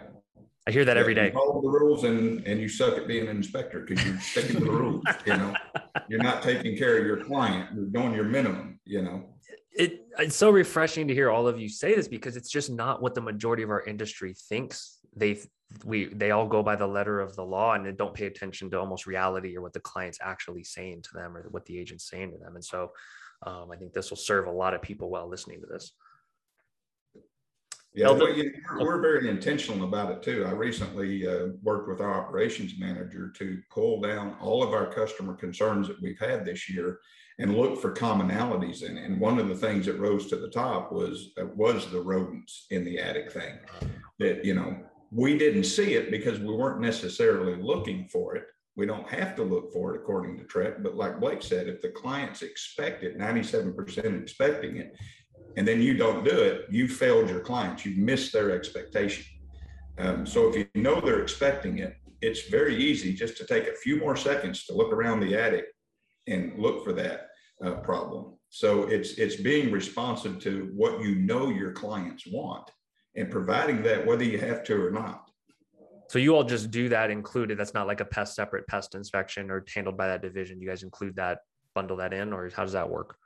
I 0.68 0.72
hear 0.72 0.84
that 0.84 0.96
every 0.96 1.14
You. 1.14 1.30
Follow 1.30 1.62
the 1.62 1.68
rules 1.68 2.04
and, 2.04 2.44
and 2.46 2.60
you 2.60 2.68
suck 2.68 2.98
at 2.98 3.06
being 3.06 3.28
an 3.28 3.36
inspector 3.36 3.80
because 3.80 4.04
you're 4.04 4.18
sticking 4.18 4.56
to 4.56 4.64
the 4.64 4.70
rules, 4.70 5.04
you 5.24 5.36
know? 5.36 5.54
You're 6.08 6.22
not 6.22 6.40
taking 6.42 6.76
care 6.76 6.98
of 6.98 7.04
your 7.04 7.24
client. 7.24 7.70
You're 7.74 7.86
doing 7.86 8.14
your 8.14 8.24
minimum, 8.24 8.78
you 8.84 9.02
know? 9.02 9.24
it, 9.76 10.06
it's 10.18 10.36
so 10.36 10.50
refreshing 10.50 11.08
to 11.08 11.14
hear 11.14 11.30
all 11.30 11.46
of 11.46 11.60
you 11.60 11.68
say 11.68 11.94
this 11.94 12.08
because 12.08 12.36
it's 12.36 12.50
just 12.50 12.70
not 12.70 13.02
what 13.02 13.14
the 13.14 13.20
majority 13.20 13.62
of 13.62 13.70
our 13.70 13.82
industry 13.84 14.34
thinks. 14.48 14.98
They 15.14 15.38
we 15.84 16.06
they 16.06 16.30
all 16.30 16.46
go 16.46 16.62
by 16.62 16.76
the 16.76 16.86
letter 16.86 17.20
of 17.20 17.36
the 17.36 17.44
law 17.44 17.74
and 17.74 17.84
they 17.84 17.92
don't 17.92 18.14
pay 18.14 18.26
attention 18.26 18.70
to 18.70 18.78
almost 18.78 19.06
reality 19.06 19.56
or 19.56 19.62
what 19.62 19.72
the 19.72 19.80
client's 19.80 20.18
actually 20.22 20.64
saying 20.64 21.02
to 21.02 21.10
them 21.14 21.36
or 21.36 21.46
what 21.50 21.66
the 21.66 21.78
agent's 21.78 22.08
saying 22.08 22.32
to 22.32 22.38
them. 22.38 22.54
And 22.54 22.64
so 22.64 22.92
um, 23.46 23.70
I 23.70 23.76
think 23.76 23.92
this 23.92 24.10
will 24.10 24.16
serve 24.16 24.46
a 24.46 24.52
lot 24.52 24.74
of 24.74 24.82
people 24.82 25.08
while 25.08 25.28
listening 25.28 25.60
to 25.60 25.66
this. 25.66 25.92
Yeah, 27.94 28.10
well, 28.10 28.28
you 28.28 28.44
know, 28.44 28.84
we're, 28.84 29.00
very 29.00 29.30
intentional 29.30 29.88
about 29.88 30.10
it 30.10 30.22
too. 30.22 30.44
I 30.44 30.50
recently 30.50 31.26
uh, 31.26 31.46
worked 31.62 31.88
with 31.88 32.02
our 32.02 32.12
operations 32.12 32.74
manager 32.78 33.32
to 33.38 33.58
pull 33.70 34.02
down 34.02 34.36
all 34.38 34.62
of 34.62 34.74
our 34.74 34.92
customer 34.92 35.32
concerns 35.32 35.88
that 35.88 36.02
we've 36.02 36.18
had 36.18 36.44
this 36.44 36.68
year 36.68 36.98
and 37.38 37.56
look 37.56 37.80
for 37.80 37.94
commonalities 37.94 38.82
in 38.82 38.98
it. 38.98 39.04
And 39.04 39.18
one 39.18 39.38
of 39.38 39.48
the 39.48 39.54
things 39.54 39.86
that 39.86 39.98
rose 39.98 40.26
to 40.26 40.36
the 40.36 40.50
top 40.50 40.92
was 40.92 41.30
uh, 41.40 41.46
was 41.54 41.90
the 41.90 42.00
rodents 42.00 42.66
in 42.70 42.84
the 42.84 42.98
attic 42.98 43.32
thing. 43.32 43.54
That 44.18 44.44
you 44.44 44.52
know 44.52 44.76
we 45.10 45.38
didn't 45.38 45.64
see 45.64 45.94
it 45.94 46.10
because 46.10 46.38
we 46.38 46.54
weren't 46.54 46.82
necessarily 46.82 47.56
looking 47.56 48.08
for 48.08 48.36
it. 48.36 48.44
We 48.76 48.86
don't 48.86 49.08
have 49.08 49.34
to 49.36 49.42
look 49.42 49.72
for 49.72 49.94
it 49.94 50.00
according 50.00 50.36
to 50.38 50.44
TREC, 50.44 50.82
but 50.82 50.96
like 50.96 51.18
Blake 51.18 51.42
said, 51.42 51.66
if 51.66 51.80
the 51.80 51.88
clients 51.88 52.42
expect 52.42 53.02
it, 53.02 53.18
97% 53.18 54.22
expecting 54.22 54.76
it, 54.76 54.94
and 55.56 55.66
then 55.66 55.80
you 55.80 55.96
don't 55.96 56.24
do 56.24 56.38
it, 56.38 56.66
you 56.70 56.86
failed 56.86 57.30
your 57.30 57.40
clients. 57.40 57.86
You've 57.86 57.96
missed 57.98 58.32
their 58.32 58.50
expectation. 58.50 59.24
Um, 59.98 60.26
so 60.26 60.50
if 60.50 60.56
you 60.56 60.82
know 60.82 61.00
they're 61.00 61.22
expecting 61.22 61.78
it, 61.78 61.96
it's 62.20 62.48
very 62.48 62.76
easy 62.76 63.14
just 63.14 63.36
to 63.38 63.46
take 63.46 63.66
a 63.66 63.74
few 63.74 63.98
more 63.98 64.16
seconds 64.16 64.66
to 64.66 64.74
look 64.74 64.92
around 64.92 65.20
the 65.20 65.34
attic 65.34 65.66
and 66.26 66.58
look 66.58 66.84
for 66.84 66.92
that 66.92 67.28
uh, 67.64 67.74
problem. 67.76 68.34
So 68.50 68.84
it's 68.84 69.12
it's 69.12 69.36
being 69.36 69.70
responsive 69.70 70.38
to 70.40 70.70
what 70.74 71.00
you 71.00 71.14
know 71.16 71.48
your 71.48 71.72
clients 71.72 72.26
want 72.26 72.70
and 73.16 73.30
providing 73.30 73.82
that 73.82 74.06
whether 74.06 74.24
you 74.24 74.38
have 74.38 74.64
to 74.64 74.86
or 74.86 74.90
not. 74.90 75.25
So 76.08 76.18
you 76.18 76.34
all 76.34 76.44
just 76.44 76.70
do 76.70 76.88
that 76.90 77.10
included. 77.10 77.58
That's 77.58 77.74
not 77.74 77.86
like 77.86 78.00
a 78.00 78.04
pest 78.04 78.34
separate 78.34 78.66
pest 78.68 78.94
inspection 78.94 79.50
or 79.50 79.64
handled 79.74 79.96
by 79.96 80.06
that 80.08 80.22
division. 80.22 80.60
You 80.60 80.68
guys 80.68 80.82
include 80.82 81.16
that, 81.16 81.38
bundle 81.74 81.96
that 81.98 82.12
in, 82.12 82.32
or 82.32 82.48
how 82.54 82.62
does 82.62 82.72
that 82.72 82.88
work? 82.88 83.16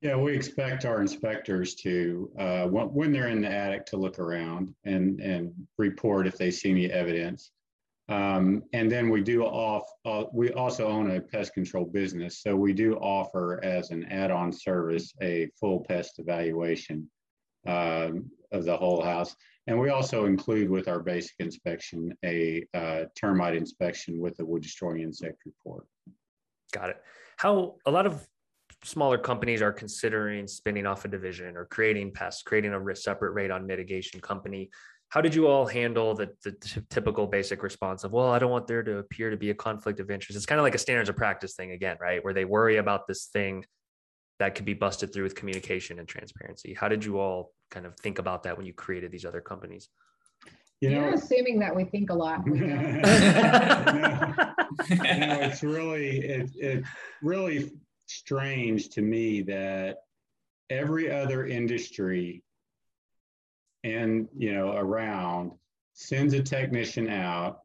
Yeah, 0.00 0.16
we 0.16 0.34
expect 0.34 0.84
our 0.84 1.00
inspectors 1.00 1.76
to, 1.76 2.30
uh, 2.36 2.66
when, 2.66 3.12
they're 3.12 3.28
in 3.28 3.40
the 3.40 3.48
attic, 3.48 3.86
to 3.86 3.96
look 3.96 4.18
around 4.18 4.74
and, 4.84 5.20
and 5.20 5.52
report 5.78 6.26
if 6.26 6.36
they 6.36 6.50
see 6.50 6.70
any 6.70 6.90
evidence. 6.90 7.52
Um, 8.08 8.64
and 8.72 8.90
then 8.90 9.10
we 9.10 9.22
do 9.22 9.44
off, 9.44 9.84
uh, 10.04 10.24
we 10.32 10.50
also 10.52 10.88
own 10.88 11.12
a 11.12 11.20
pest 11.20 11.54
control 11.54 11.84
business. 11.84 12.42
So 12.42 12.56
we 12.56 12.72
do 12.72 12.96
offer 12.96 13.62
as 13.62 13.90
an 13.90 14.04
add-on 14.06 14.52
service, 14.52 15.14
a 15.22 15.48
full 15.60 15.84
pest 15.84 16.18
evaluation 16.18 17.08
um, 17.66 18.30
of 18.52 18.64
the 18.64 18.76
whole 18.76 19.02
house. 19.02 19.34
And 19.66 19.78
we 19.78 19.90
also 19.90 20.26
include 20.26 20.68
with 20.68 20.88
our 20.88 21.00
basic 21.00 21.34
inspection, 21.38 22.12
a 22.24 22.66
uh, 22.74 23.04
termite 23.16 23.54
inspection 23.54 24.18
with 24.20 24.38
a 24.40 24.44
wood 24.44 24.62
destroying 24.62 25.02
insect 25.02 25.36
report. 25.46 25.86
Got 26.72 26.90
it. 26.90 26.96
How 27.36 27.76
a 27.86 27.90
lot 27.90 28.06
of 28.06 28.26
smaller 28.84 29.18
companies 29.18 29.62
are 29.62 29.72
considering 29.72 30.46
spinning 30.46 30.86
off 30.86 31.04
a 31.04 31.08
division 31.08 31.56
or 31.56 31.66
creating 31.66 32.12
pests, 32.12 32.42
creating 32.42 32.74
a 32.74 32.96
separate 32.96 33.34
radon 33.34 33.64
mitigation 33.64 34.20
company. 34.20 34.70
How 35.10 35.20
did 35.20 35.34
you 35.34 35.46
all 35.46 35.66
handle 35.66 36.14
the, 36.14 36.30
the 36.42 36.52
t- 36.52 36.80
typical 36.88 37.26
basic 37.26 37.62
response 37.62 38.02
of, 38.02 38.12
well, 38.12 38.30
I 38.30 38.38
don't 38.38 38.50
want 38.50 38.66
there 38.66 38.82
to 38.82 38.98
appear 38.98 39.30
to 39.30 39.36
be 39.36 39.50
a 39.50 39.54
conflict 39.54 40.00
of 40.00 40.10
interest? 40.10 40.36
It's 40.36 40.46
kind 40.46 40.58
of 40.58 40.64
like 40.64 40.74
a 40.74 40.78
standards 40.78 41.10
of 41.10 41.16
practice 41.16 41.54
thing 41.54 41.72
again, 41.72 41.98
right? 42.00 42.24
Where 42.24 42.34
they 42.34 42.46
worry 42.46 42.78
about 42.78 43.06
this 43.06 43.26
thing 43.26 43.64
that 44.42 44.56
could 44.56 44.64
be 44.64 44.74
busted 44.74 45.12
through 45.12 45.22
with 45.22 45.36
communication 45.36 46.00
and 46.00 46.08
transparency. 46.08 46.74
How 46.74 46.88
did 46.88 47.04
you 47.04 47.20
all 47.20 47.52
kind 47.70 47.86
of 47.86 47.94
think 48.00 48.18
about 48.18 48.42
that 48.42 48.56
when 48.56 48.66
you 48.66 48.72
created 48.72 49.12
these 49.12 49.24
other 49.24 49.40
companies? 49.40 49.88
You 50.80 50.90
You're 50.90 51.14
assuming 51.14 51.60
that 51.60 51.76
we 51.76 51.84
think 51.84 52.10
a 52.10 52.14
lot. 52.14 52.44
We 52.44 52.58
don't. 52.58 53.02
No. 53.02 54.34
it's 54.90 55.62
really 55.62 56.18
it, 56.18 56.50
it's 56.56 56.88
really 57.22 57.70
strange 58.06 58.88
to 58.90 59.00
me 59.00 59.42
that 59.42 59.98
every 60.70 61.08
other 61.08 61.46
industry 61.46 62.42
and 63.84 64.26
you 64.36 64.52
know 64.54 64.72
around 64.72 65.52
sends 65.94 66.34
a 66.34 66.42
technician 66.42 67.08
out 67.08 67.60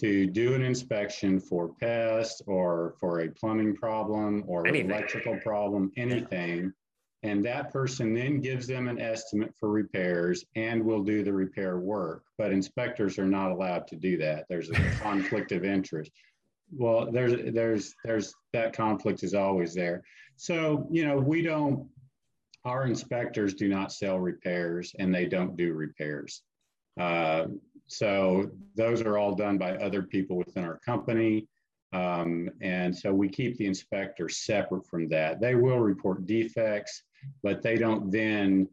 to 0.00 0.26
do 0.26 0.54
an 0.54 0.62
inspection 0.62 1.40
for 1.40 1.68
pests 1.80 2.42
or 2.46 2.94
for 3.00 3.20
a 3.20 3.30
plumbing 3.30 3.74
problem 3.74 4.44
or 4.46 4.66
Anything. 4.66 4.90
electrical 4.90 5.38
problem, 5.40 5.90
anything. 5.96 6.72
And 7.22 7.44
that 7.46 7.72
person 7.72 8.14
then 8.14 8.40
gives 8.40 8.66
them 8.66 8.88
an 8.88 9.00
estimate 9.00 9.52
for 9.58 9.70
repairs 9.70 10.44
and 10.54 10.84
will 10.84 11.02
do 11.02 11.24
the 11.24 11.32
repair 11.32 11.78
work. 11.78 12.24
But 12.38 12.52
inspectors 12.52 13.18
are 13.18 13.26
not 13.26 13.50
allowed 13.50 13.86
to 13.88 13.96
do 13.96 14.16
that. 14.18 14.44
There's 14.48 14.70
a 14.70 14.74
conflict 15.00 15.50
of 15.52 15.64
interest. 15.64 16.10
Well, 16.72 17.10
there's 17.10 17.52
there's 17.54 17.94
there's 18.04 18.34
that 18.52 18.72
conflict 18.74 19.22
is 19.22 19.34
always 19.34 19.74
there. 19.74 20.02
So, 20.36 20.86
you 20.90 21.06
know, 21.06 21.16
we 21.16 21.40
don't 21.42 21.88
our 22.64 22.86
inspectors 22.86 23.54
do 23.54 23.68
not 23.68 23.92
sell 23.92 24.18
repairs 24.18 24.94
and 24.98 25.14
they 25.14 25.26
don't 25.26 25.56
do 25.56 25.72
repairs. 25.72 26.42
Uh, 26.98 27.46
so 27.86 28.50
those 28.74 29.00
are 29.02 29.18
all 29.18 29.34
done 29.34 29.58
by 29.58 29.76
other 29.76 30.02
people 30.02 30.36
within 30.36 30.64
our 30.64 30.78
company. 30.78 31.46
Um, 31.92 32.50
and 32.60 32.94
so 32.96 33.12
we 33.12 33.28
keep 33.28 33.56
the 33.56 33.66
inspector 33.66 34.28
separate 34.28 34.86
from 34.86 35.08
that. 35.08 35.40
They 35.40 35.54
will 35.54 35.78
report 35.78 36.26
defects, 36.26 37.02
but 37.42 37.62
they 37.62 37.76
don't 37.76 38.10
then 38.10 38.68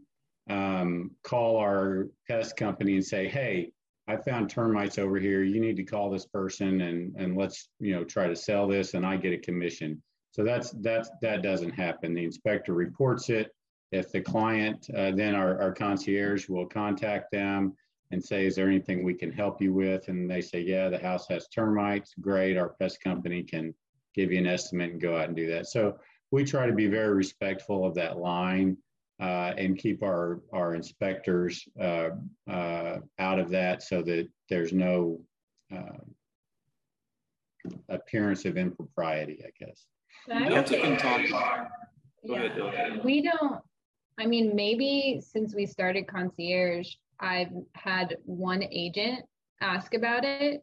um, 0.49 1.11
call 1.23 1.57
our 1.57 2.07
pest 2.27 2.57
company 2.57 2.95
and 2.95 3.05
say, 3.05 3.27
hey, 3.27 3.71
I 4.07 4.17
found 4.17 4.49
termites 4.49 4.97
over 4.97 5.17
here. 5.17 5.43
You 5.43 5.61
need 5.61 5.77
to 5.77 5.83
call 5.83 6.09
this 6.09 6.25
person 6.25 6.81
and, 6.81 7.15
and 7.15 7.37
let's, 7.37 7.69
you 7.79 7.95
know, 7.95 8.03
try 8.03 8.27
to 8.27 8.35
sell 8.35 8.67
this 8.67 8.95
and 8.95 9.05
I 9.05 9.15
get 9.15 9.31
a 9.31 9.37
commission. 9.37 10.01
So 10.31 10.43
that's, 10.43 10.71
that's, 10.81 11.09
that 11.21 11.43
doesn't 11.43 11.71
happen. 11.71 12.13
The 12.13 12.25
inspector 12.25 12.73
reports 12.73 13.29
it. 13.29 13.51
If 13.91 14.11
the 14.11 14.21
client, 14.21 14.87
uh, 14.97 15.11
then 15.11 15.35
our, 15.35 15.61
our 15.61 15.71
concierge 15.71 16.49
will 16.49 16.65
contact 16.65 17.31
them 17.31 17.75
and 18.13 18.23
say, 18.23 18.45
is 18.45 18.55
there 18.55 18.67
anything 18.67 19.03
we 19.03 19.13
can 19.15 19.31
help 19.31 19.61
you 19.61 19.73
with? 19.73 20.07
And 20.07 20.29
they 20.29 20.39
say, 20.39 20.61
yeah, 20.61 20.87
the 20.87 20.99
house 20.99 21.27
has 21.29 21.47
termites. 21.47 22.13
Great. 22.21 22.57
Our 22.57 22.69
pest 22.69 23.03
company 23.03 23.43
can 23.43 23.73
give 24.15 24.31
you 24.31 24.37
an 24.37 24.47
estimate 24.47 24.91
and 24.91 25.01
go 25.01 25.17
out 25.17 25.27
and 25.27 25.35
do 25.35 25.47
that. 25.51 25.67
So 25.67 25.97
we 26.31 26.43
try 26.45 26.67
to 26.67 26.73
be 26.73 26.87
very 26.87 27.13
respectful 27.13 27.85
of 27.85 27.95
that 27.95 28.17
line 28.17 28.77
uh, 29.19 29.53
and 29.57 29.77
keep 29.77 30.03
our, 30.03 30.41
our 30.53 30.75
inspectors 30.75 31.67
uh, 31.81 32.09
uh, 32.49 32.99
out 33.19 33.39
of 33.39 33.49
that 33.49 33.81
so 33.81 34.03
that 34.03 34.27
there's 34.49 34.73
no 34.73 35.19
uh, 35.75 36.03
appearance 37.89 38.45
of 38.45 38.57
impropriety, 38.57 39.43
I 39.45 39.65
guess. 39.65 39.85
But 40.27 40.37
I 40.37 40.49
Delta 40.49 40.69
think- 40.69 40.83
can 40.83 40.97
talk. 40.97 41.69
Go 42.27 42.35
ahead, 42.35 42.53
Yeah. 42.55 42.97
We 43.03 43.21
don't, 43.21 43.59
I 44.19 44.27
mean, 44.27 44.55
maybe 44.55 45.19
since 45.21 45.53
we 45.55 45.65
started 45.65 46.07
concierge, 46.07 46.93
I've 47.19 47.51
had 47.73 48.17
one 48.25 48.63
agent 48.63 49.25
ask 49.61 49.93
about 49.93 50.25
it. 50.25 50.61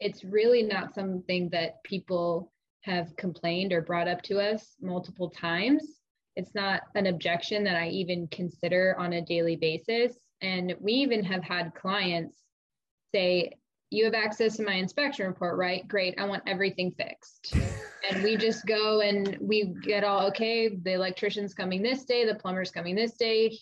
It's 0.00 0.24
really 0.24 0.62
not 0.62 0.94
something 0.94 1.48
that 1.50 1.82
people 1.82 2.52
have 2.82 3.16
complained 3.16 3.72
or 3.72 3.80
brought 3.80 4.08
up 4.08 4.20
to 4.22 4.38
us 4.38 4.76
multiple 4.80 5.30
times. 5.30 6.00
It's 6.36 6.54
not 6.54 6.82
an 6.94 7.06
objection 7.06 7.64
that 7.64 7.76
I 7.76 7.88
even 7.88 8.28
consider 8.28 8.96
on 8.98 9.14
a 9.14 9.22
daily 9.22 9.56
basis. 9.56 10.18
And 10.42 10.74
we 10.80 10.92
even 10.92 11.24
have 11.24 11.42
had 11.42 11.74
clients 11.74 12.36
say, 13.14 13.52
You 13.90 14.04
have 14.04 14.14
access 14.14 14.56
to 14.56 14.64
my 14.64 14.74
inspection 14.74 15.26
report, 15.26 15.56
right? 15.56 15.86
Great. 15.88 16.18
I 16.18 16.26
want 16.26 16.42
everything 16.46 16.92
fixed 16.92 17.54
and 18.10 18.22
we 18.22 18.36
just 18.36 18.66
go 18.66 19.00
and 19.00 19.38
we 19.40 19.74
get 19.82 20.04
all 20.04 20.26
okay 20.26 20.68
the 20.68 20.92
electrician's 20.92 21.54
coming 21.54 21.82
this 21.82 22.04
day 22.04 22.26
the 22.26 22.34
plumber's 22.34 22.70
coming 22.70 22.94
this 22.94 23.14
day 23.14 23.56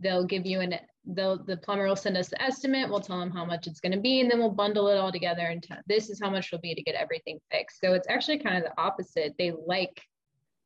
they'll 0.00 0.24
give 0.24 0.44
you 0.44 0.60
an 0.60 0.74
they'll 1.06 1.42
the 1.44 1.56
plumber 1.56 1.86
will 1.86 1.96
send 1.96 2.16
us 2.16 2.28
the 2.28 2.42
estimate 2.42 2.90
we'll 2.90 3.00
tell 3.00 3.20
them 3.20 3.30
how 3.30 3.44
much 3.44 3.66
it's 3.66 3.80
going 3.80 3.92
to 3.92 4.00
be 4.00 4.20
and 4.20 4.30
then 4.30 4.38
we'll 4.38 4.50
bundle 4.50 4.88
it 4.88 4.98
all 4.98 5.12
together 5.12 5.46
and 5.46 5.62
t- 5.62 5.74
this 5.86 6.10
is 6.10 6.20
how 6.20 6.28
much 6.28 6.48
it'll 6.48 6.60
be 6.60 6.74
to 6.74 6.82
get 6.82 6.94
everything 6.94 7.38
fixed. 7.50 7.80
So 7.80 7.92
it's 7.92 8.08
actually 8.08 8.38
kind 8.38 8.56
of 8.56 8.64
the 8.64 8.80
opposite. 8.80 9.34
They 9.38 9.52
like 9.66 10.02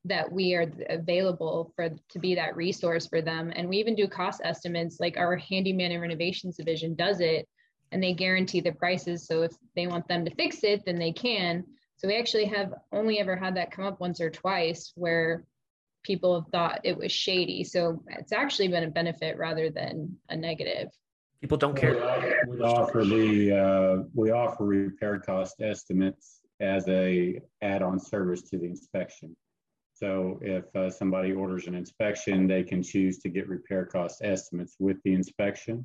that 0.06 0.32
we 0.32 0.54
are 0.54 0.70
available 0.88 1.72
for 1.76 1.90
to 1.90 2.18
be 2.18 2.34
that 2.34 2.56
resource 2.56 3.06
for 3.06 3.20
them. 3.20 3.52
And 3.54 3.68
we 3.68 3.76
even 3.76 3.94
do 3.94 4.08
cost 4.08 4.40
estimates 4.42 4.98
like 4.98 5.18
our 5.18 5.36
handyman 5.36 5.92
and 5.92 6.00
renovations 6.00 6.56
division 6.56 6.94
does 6.94 7.20
it 7.20 7.46
and 7.92 8.02
they 8.02 8.14
guarantee 8.14 8.60
the 8.60 8.72
prices. 8.72 9.26
So 9.26 9.42
if 9.42 9.52
they 9.76 9.86
want 9.86 10.08
them 10.08 10.24
to 10.24 10.34
fix 10.34 10.64
it 10.64 10.84
then 10.86 10.96
they 10.96 11.12
can. 11.12 11.64
So 11.96 12.08
we 12.08 12.18
actually 12.18 12.46
have 12.46 12.72
only 12.92 13.18
ever 13.18 13.36
had 13.36 13.56
that 13.56 13.72
come 13.72 13.84
up 13.84 14.00
once 14.00 14.22
or 14.22 14.30
twice 14.30 14.92
where 14.94 15.44
people 16.02 16.40
have 16.40 16.50
thought 16.50 16.80
it 16.84 16.96
was 16.96 17.12
shady 17.12 17.64
so 17.64 18.02
it's 18.08 18.32
actually 18.32 18.68
been 18.68 18.84
a 18.84 18.90
benefit 18.90 19.36
rather 19.36 19.70
than 19.70 20.16
a 20.28 20.36
negative 20.36 20.88
people 21.40 21.58
don't 21.58 21.76
care 21.76 21.94
we 22.48 22.60
offer 22.60 23.04
the 23.04 23.52
uh, 23.52 24.02
we 24.14 24.30
offer 24.30 24.64
repair 24.64 25.18
cost 25.18 25.60
estimates 25.60 26.40
as 26.60 26.86
a 26.88 27.40
add-on 27.62 27.98
service 27.98 28.42
to 28.42 28.58
the 28.58 28.66
inspection 28.66 29.34
so 30.00 30.38
if 30.40 30.64
uh, 30.74 30.88
somebody 30.90 31.32
orders 31.32 31.66
an 31.66 31.74
inspection, 31.74 32.46
they 32.46 32.62
can 32.62 32.82
choose 32.82 33.18
to 33.18 33.28
get 33.28 33.48
repair 33.48 33.84
cost 33.84 34.22
estimates 34.24 34.76
with 34.78 34.96
the 35.04 35.12
inspection, 35.12 35.84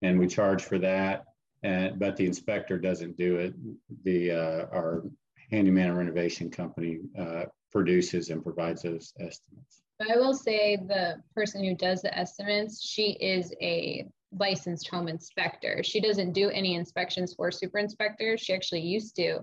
and 0.00 0.18
we 0.18 0.26
charge 0.26 0.62
for 0.64 0.78
that. 0.78 1.24
And 1.62 1.98
but 1.98 2.16
the 2.16 2.24
inspector 2.24 2.78
doesn't 2.78 3.18
do 3.18 3.36
it. 3.36 3.54
The 4.04 4.30
uh, 4.30 4.66
our 4.72 5.04
handyman 5.50 5.94
renovation 5.94 6.50
company 6.50 7.00
uh, 7.18 7.44
produces 7.70 8.30
and 8.30 8.42
provides 8.42 8.82
those 8.82 9.12
estimates. 9.20 9.82
I 10.08 10.16
will 10.16 10.34
say 10.34 10.76
the 10.76 11.22
person 11.34 11.62
who 11.62 11.74
does 11.74 12.02
the 12.02 12.16
estimates, 12.16 12.82
she 12.82 13.12
is 13.20 13.52
a 13.60 14.06
licensed 14.32 14.88
home 14.88 15.08
inspector. 15.08 15.82
She 15.82 16.00
doesn't 16.00 16.32
do 16.32 16.48
any 16.50 16.74
inspections 16.74 17.34
for 17.34 17.50
super 17.50 17.78
inspectors. 17.78 18.40
She 18.40 18.54
actually 18.54 18.80
used 18.80 19.14
to, 19.16 19.40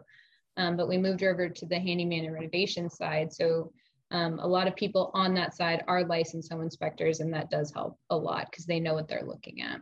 um, 0.55 0.75
but 0.75 0.87
we 0.87 0.97
moved 0.97 1.21
her 1.21 1.31
over 1.31 1.49
to 1.49 1.65
the 1.65 1.79
handyman 1.79 2.25
and 2.25 2.33
renovation 2.33 2.89
side. 2.89 3.31
So 3.31 3.71
um, 4.11 4.39
a 4.39 4.47
lot 4.47 4.67
of 4.67 4.75
people 4.75 5.11
on 5.13 5.33
that 5.35 5.55
side 5.55 5.83
are 5.87 6.05
licensed 6.05 6.51
home 6.51 6.61
inspectors, 6.61 7.19
and 7.19 7.33
that 7.33 7.51
does 7.51 7.71
help 7.73 7.97
a 8.09 8.17
lot 8.17 8.47
because 8.49 8.65
they 8.65 8.79
know 8.79 8.93
what 8.93 9.07
they're 9.07 9.25
looking 9.25 9.61
at. 9.61 9.81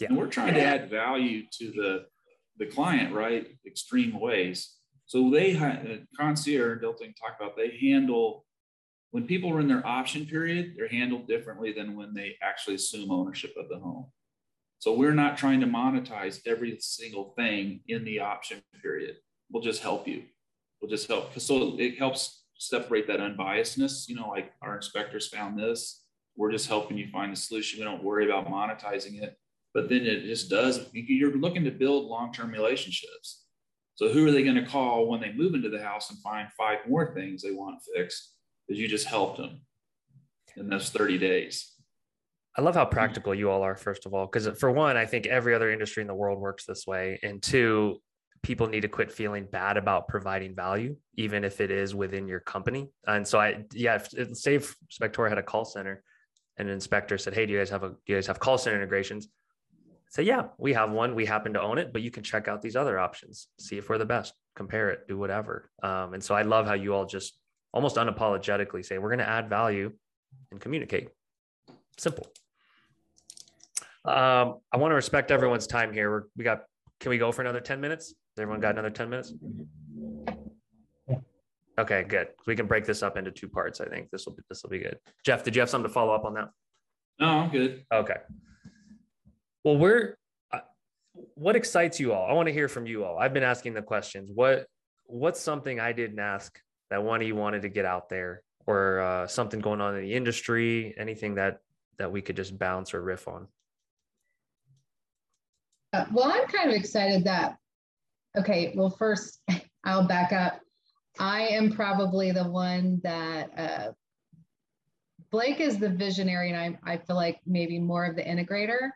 Yeah, 0.00 0.12
we're 0.12 0.28
trying 0.28 0.54
to 0.54 0.62
add 0.62 0.90
value 0.90 1.42
to 1.58 1.70
the 1.72 2.06
the 2.56 2.66
client, 2.66 3.12
right? 3.12 3.48
Extreme 3.66 4.18
ways. 4.18 4.74
So 5.14 5.30
they 5.30 5.56
uh, 5.56 5.98
concierge 6.18 6.80
Delta 6.80 7.04
talk 7.04 7.36
about 7.38 7.56
they 7.56 7.78
handle 7.80 8.44
when 9.12 9.28
people 9.28 9.48
are 9.52 9.60
in 9.60 9.68
their 9.68 9.86
option 9.86 10.26
period, 10.26 10.74
they're 10.76 10.88
handled 10.88 11.28
differently 11.28 11.72
than 11.72 11.94
when 11.94 12.14
they 12.14 12.34
actually 12.42 12.74
assume 12.74 13.12
ownership 13.12 13.54
of 13.56 13.68
the 13.68 13.78
home. 13.78 14.06
So 14.80 14.92
we're 14.92 15.14
not 15.14 15.38
trying 15.38 15.60
to 15.60 15.68
monetize 15.68 16.40
every 16.48 16.78
single 16.80 17.32
thing 17.36 17.82
in 17.86 18.04
the 18.04 18.18
option 18.18 18.60
period. 18.82 19.18
We'll 19.52 19.62
just 19.62 19.82
help 19.82 20.08
you. 20.08 20.24
We'll 20.82 20.90
just 20.90 21.06
help. 21.06 21.38
So 21.38 21.76
it 21.78 21.96
helps 21.96 22.42
separate 22.58 23.06
that 23.06 23.20
unbiasedness. 23.20 24.08
You 24.08 24.16
know, 24.16 24.30
like 24.30 24.50
our 24.62 24.74
inspectors 24.74 25.28
found 25.28 25.56
this. 25.56 26.02
We're 26.34 26.50
just 26.50 26.66
helping 26.66 26.98
you 26.98 27.06
find 27.12 27.30
the 27.30 27.36
solution. 27.36 27.78
We 27.78 27.84
don't 27.84 28.02
worry 28.02 28.24
about 28.24 28.48
monetizing 28.48 29.22
it. 29.22 29.38
But 29.74 29.88
then 29.88 30.06
it 30.06 30.24
just 30.24 30.50
does, 30.50 30.88
you're 30.92 31.36
looking 31.36 31.62
to 31.62 31.70
build 31.70 32.06
long 32.06 32.32
term 32.32 32.50
relationships. 32.50 33.43
So 33.96 34.08
who 34.08 34.26
are 34.26 34.32
they 34.32 34.42
going 34.42 34.56
to 34.56 34.66
call 34.66 35.08
when 35.08 35.20
they 35.20 35.32
move 35.32 35.54
into 35.54 35.68
the 35.68 35.82
house 35.82 36.10
and 36.10 36.18
find 36.20 36.48
five 36.58 36.78
more 36.88 37.14
things 37.14 37.42
they 37.42 37.52
want 37.52 37.80
fixed? 37.94 38.32
Because 38.66 38.80
you 38.80 38.88
just 38.88 39.06
helped 39.06 39.38
them 39.38 39.60
in 40.56 40.68
those 40.68 40.90
30 40.90 41.18
days. 41.18 41.72
I 42.56 42.62
love 42.62 42.74
how 42.74 42.84
mm-hmm. 42.84 42.92
practical 42.92 43.34
you 43.34 43.50
all 43.50 43.62
are, 43.62 43.76
first 43.76 44.06
of 44.06 44.14
all, 44.14 44.26
because 44.26 44.48
for 44.58 44.70
one, 44.70 44.96
I 44.96 45.06
think 45.06 45.26
every 45.26 45.54
other 45.54 45.70
industry 45.70 46.00
in 46.00 46.06
the 46.06 46.14
world 46.14 46.40
works 46.40 46.64
this 46.64 46.86
way. 46.86 47.18
And 47.22 47.42
two, 47.42 48.00
people 48.42 48.66
need 48.66 48.82
to 48.82 48.88
quit 48.88 49.10
feeling 49.10 49.46
bad 49.50 49.76
about 49.76 50.08
providing 50.08 50.54
value, 50.54 50.96
even 51.16 51.44
if 51.44 51.60
it 51.60 51.70
is 51.70 51.94
within 51.94 52.28
your 52.28 52.40
company. 52.40 52.88
And 53.06 53.26
so 53.26 53.40
I, 53.40 53.64
yeah, 53.72 54.00
if, 54.12 54.36
say 54.36 54.56
if 54.56 54.76
Spectora 54.92 55.28
had 55.28 55.38
a 55.38 55.42
call 55.42 55.64
center 55.64 56.02
and 56.58 56.68
an 56.68 56.74
inspector 56.74 57.18
said, 57.18 57.34
Hey, 57.34 57.46
do 57.46 57.52
you 57.52 57.58
guys 57.58 57.70
have 57.70 57.82
a, 57.82 57.88
do 57.88 57.96
you 58.06 58.16
guys 58.16 58.26
have 58.26 58.38
call 58.38 58.58
center 58.58 58.76
integrations? 58.76 59.28
Say, 60.14 60.22
yeah, 60.22 60.44
we 60.58 60.72
have 60.74 60.92
one. 60.92 61.16
We 61.16 61.26
happen 61.26 61.54
to 61.54 61.60
own 61.60 61.76
it, 61.76 61.92
but 61.92 62.00
you 62.00 62.10
can 62.12 62.22
check 62.22 62.46
out 62.46 62.62
these 62.62 62.76
other 62.76 63.00
options, 63.00 63.48
see 63.58 63.78
if 63.78 63.88
we're 63.88 63.98
the 63.98 64.06
best, 64.06 64.32
compare 64.54 64.90
it, 64.90 65.08
do 65.08 65.18
whatever. 65.18 65.70
Um, 65.82 66.14
and 66.14 66.22
so 66.22 66.36
I 66.36 66.42
love 66.42 66.68
how 66.68 66.74
you 66.74 66.94
all 66.94 67.04
just 67.04 67.36
almost 67.72 67.96
unapologetically 67.96 68.84
say, 68.84 68.98
we're 68.98 69.08
going 69.08 69.18
to 69.18 69.28
add 69.28 69.48
value 69.48 69.92
and 70.52 70.60
communicate. 70.60 71.08
Simple. 71.98 72.28
Um, 74.04 74.58
I 74.72 74.76
want 74.76 74.92
to 74.92 74.94
respect 74.94 75.32
everyone's 75.32 75.66
time 75.66 75.92
here. 75.92 76.08
We're, 76.08 76.22
we 76.36 76.44
got, 76.44 76.62
can 77.00 77.10
we 77.10 77.18
go 77.18 77.32
for 77.32 77.42
another 77.42 77.60
10 77.60 77.80
minutes? 77.80 78.14
everyone 78.38 78.60
got 78.60 78.70
another 78.72 78.90
10 78.90 79.10
minutes? 79.10 79.32
Okay, 81.76 82.04
good. 82.04 82.28
We 82.46 82.54
can 82.54 82.66
break 82.68 82.84
this 82.84 83.02
up 83.02 83.16
into 83.16 83.32
two 83.32 83.48
parts. 83.48 83.80
I 83.80 83.86
think 83.86 84.10
this 84.10 84.26
will 84.26 84.34
be, 84.34 84.42
this 84.48 84.62
will 84.62 84.70
be 84.70 84.78
good. 84.78 84.96
Jeff, 85.26 85.42
did 85.42 85.56
you 85.56 85.60
have 85.60 85.70
something 85.70 85.88
to 85.88 85.92
follow 85.92 86.14
up 86.14 86.24
on 86.24 86.34
that? 86.34 86.50
No, 87.18 87.26
I'm 87.26 87.50
good. 87.50 87.84
Okay. 87.92 88.18
Well, 89.64 89.76
we're 89.78 90.16
uh, 90.52 90.60
what 91.34 91.56
excites 91.56 91.98
you 91.98 92.12
all? 92.12 92.28
I 92.28 92.34
want 92.34 92.48
to 92.48 92.52
hear 92.52 92.68
from 92.68 92.86
you 92.86 93.04
all. 93.04 93.18
I've 93.18 93.34
been 93.34 93.42
asking 93.42 93.74
the 93.74 93.82
questions. 93.82 94.30
What 94.32 94.66
what's 95.06 95.40
something 95.40 95.80
I 95.80 95.92
didn't 95.92 96.18
ask 96.18 96.58
that 96.90 97.02
one 97.02 97.20
of 97.20 97.26
you 97.26 97.34
wanted 97.34 97.62
to 97.62 97.68
get 97.68 97.84
out 97.84 98.08
there, 98.08 98.42
or 98.66 99.00
uh, 99.00 99.26
something 99.26 99.60
going 99.60 99.80
on 99.80 99.96
in 99.96 100.02
the 100.02 100.14
industry? 100.14 100.94
Anything 100.98 101.34
that 101.36 101.58
that 101.98 102.12
we 102.12 102.22
could 102.22 102.36
just 102.36 102.58
bounce 102.58 102.94
or 102.94 103.02
riff 103.02 103.26
on? 103.26 103.48
Uh, 105.92 106.04
well, 106.12 106.30
I'm 106.32 106.46
kind 106.48 106.70
of 106.70 106.76
excited 106.76 107.24
that 107.24 107.56
Okay, 108.36 108.72
well, 108.76 108.90
first, 108.90 109.40
I'll 109.84 110.06
back 110.06 110.32
up. 110.32 110.60
I 111.18 111.42
am 111.42 111.72
probably 111.72 112.32
the 112.32 112.48
one 112.48 113.00
that 113.04 113.50
uh, 113.56 113.92
Blake 115.30 115.60
is 115.60 115.78
the 115.78 115.88
visionary, 115.88 116.50
and 116.50 116.58
I, 116.58 116.94
I 116.94 116.96
feel 116.96 117.16
like 117.16 117.38
maybe 117.46 117.78
more 117.78 118.04
of 118.04 118.16
the 118.16 118.22
integrator. 118.22 118.90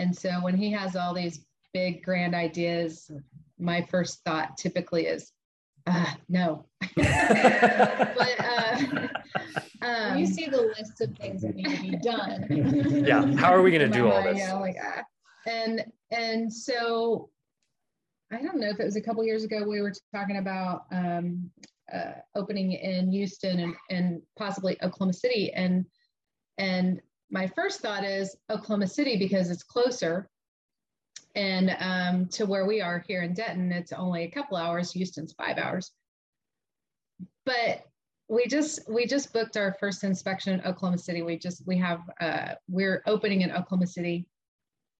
And 0.00 0.16
so 0.16 0.30
when 0.40 0.56
he 0.56 0.72
has 0.72 0.96
all 0.96 1.12
these 1.12 1.44
big, 1.74 2.02
grand 2.02 2.34
ideas, 2.34 3.10
my 3.58 3.82
first 3.82 4.24
thought 4.24 4.56
typically 4.56 5.06
is, 5.06 5.32
uh, 5.86 6.14
no. 6.28 6.66
but 6.96 8.34
uh, 8.38 8.78
um, 9.82 10.18
you 10.18 10.26
see 10.26 10.46
the 10.46 10.72
list 10.78 11.00
of 11.02 11.14
things 11.18 11.42
that 11.42 11.54
need 11.54 11.76
to 11.76 11.82
be 11.82 11.96
done. 11.96 12.46
yeah, 13.06 13.26
how 13.36 13.52
are 13.52 13.62
we 13.62 13.70
going 13.70 13.90
to 13.90 13.98
do 13.98 14.10
all 14.10 14.22
this? 14.22 14.38
Yeah, 14.38 14.54
like, 14.54 14.76
ah. 14.82 15.02
and 15.46 15.84
and 16.10 16.52
so 16.52 17.30
I 18.32 18.42
don't 18.42 18.58
know 18.58 18.70
if 18.70 18.80
it 18.80 18.84
was 18.84 18.96
a 18.96 19.00
couple 19.00 19.24
years 19.24 19.44
ago 19.44 19.64
we 19.66 19.80
were 19.80 19.92
talking 20.14 20.38
about 20.38 20.84
um, 20.92 21.50
uh, 21.92 22.12
opening 22.34 22.72
in 22.72 23.10
Houston 23.10 23.60
and, 23.60 23.74
and 23.90 24.22
possibly 24.38 24.76
Oklahoma 24.82 25.12
City. 25.12 25.52
And 25.52 25.84
and 26.58 27.00
my 27.30 27.46
first 27.48 27.80
thought 27.80 28.04
is 28.04 28.36
Oklahoma 28.50 28.86
City 28.86 29.16
because 29.16 29.50
it's 29.50 29.62
closer. 29.62 30.28
And 31.36 31.76
um, 31.78 32.26
to 32.28 32.44
where 32.44 32.66
we 32.66 32.80
are 32.80 33.04
here 33.06 33.22
in 33.22 33.34
Denton, 33.34 33.70
it's 33.70 33.92
only 33.92 34.24
a 34.24 34.30
couple 34.30 34.56
hours. 34.56 34.90
Houston's 34.92 35.32
five 35.32 35.58
hours. 35.58 35.92
But 37.44 37.84
we 38.28 38.46
just 38.46 38.88
we 38.88 39.06
just 39.06 39.32
booked 39.32 39.56
our 39.56 39.76
first 39.80 40.04
inspection 40.04 40.54
in 40.54 40.60
Oklahoma 40.66 40.98
City. 40.98 41.22
We 41.22 41.38
just 41.38 41.66
we 41.66 41.76
have 41.78 42.00
uh, 42.20 42.54
we're 42.68 43.02
opening 43.06 43.42
in 43.42 43.50
Oklahoma 43.50 43.86
City 43.86 44.26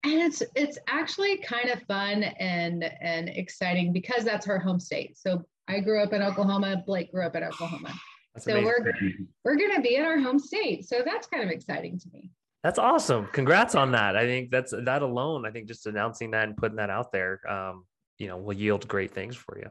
and 0.04 0.14
it's 0.14 0.42
it's 0.54 0.78
actually 0.88 1.38
kind 1.38 1.68
of 1.68 1.82
fun 1.82 2.22
and 2.22 2.84
and 3.00 3.28
exciting 3.28 3.92
because 3.92 4.24
that's 4.24 4.46
her 4.46 4.58
home 4.58 4.80
state. 4.80 5.18
So 5.18 5.44
I 5.68 5.80
grew 5.80 6.02
up 6.02 6.12
in 6.12 6.22
Oklahoma. 6.22 6.82
Blake 6.86 7.12
grew 7.12 7.26
up 7.26 7.36
in 7.36 7.44
Oklahoma. 7.44 7.92
That's 8.34 8.46
so 8.46 8.52
amazing. 8.52 9.28
we're 9.44 9.52
we're 9.52 9.56
gonna 9.56 9.82
be 9.82 9.96
in 9.96 10.04
our 10.04 10.18
home 10.18 10.38
state. 10.38 10.88
So 10.88 11.02
that's 11.04 11.26
kind 11.26 11.42
of 11.42 11.50
exciting 11.50 11.98
to 11.98 12.08
me. 12.12 12.30
That's 12.62 12.78
awesome. 12.78 13.26
Congrats 13.32 13.74
on 13.74 13.92
that. 13.92 14.16
I 14.16 14.26
think 14.26 14.50
that's 14.50 14.72
that 14.72 15.02
alone. 15.02 15.46
I 15.46 15.50
think 15.50 15.66
just 15.66 15.86
announcing 15.86 16.30
that 16.32 16.48
and 16.48 16.56
putting 16.56 16.76
that 16.76 16.90
out 16.90 17.10
there, 17.10 17.40
um, 17.50 17.84
you 18.18 18.28
know, 18.28 18.36
will 18.36 18.54
yield 18.54 18.86
great 18.86 19.12
things 19.12 19.34
for 19.34 19.58
you. 19.58 19.70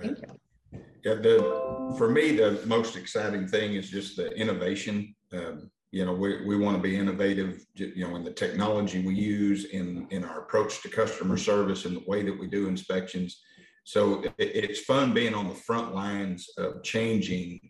Thank 0.00 0.18
you. 0.18 0.80
Yeah, 1.04 1.14
the 1.14 1.94
for 1.98 2.08
me 2.08 2.36
the 2.36 2.60
most 2.66 2.96
exciting 2.96 3.46
thing 3.46 3.74
is 3.74 3.90
just 3.90 4.16
the 4.16 4.30
innovation. 4.32 5.14
Um, 5.32 5.70
you 5.94 6.04
know, 6.04 6.12
we, 6.12 6.44
we 6.44 6.56
want 6.56 6.76
to 6.76 6.82
be 6.82 6.96
innovative, 6.96 7.64
you 7.76 8.08
know, 8.08 8.16
in 8.16 8.24
the 8.24 8.32
technology 8.32 9.06
we 9.06 9.14
use 9.14 9.66
in, 9.66 10.08
in 10.10 10.24
our 10.24 10.40
approach 10.40 10.82
to 10.82 10.88
customer 10.88 11.36
service 11.36 11.84
and 11.84 11.94
the 11.94 12.02
way 12.08 12.24
that 12.24 12.36
we 12.36 12.48
do 12.48 12.66
inspections. 12.66 13.42
So 13.84 14.22
it, 14.22 14.34
it's 14.38 14.80
fun 14.80 15.14
being 15.14 15.34
on 15.34 15.48
the 15.48 15.54
front 15.54 15.94
lines 15.94 16.48
of 16.58 16.82
changing 16.82 17.60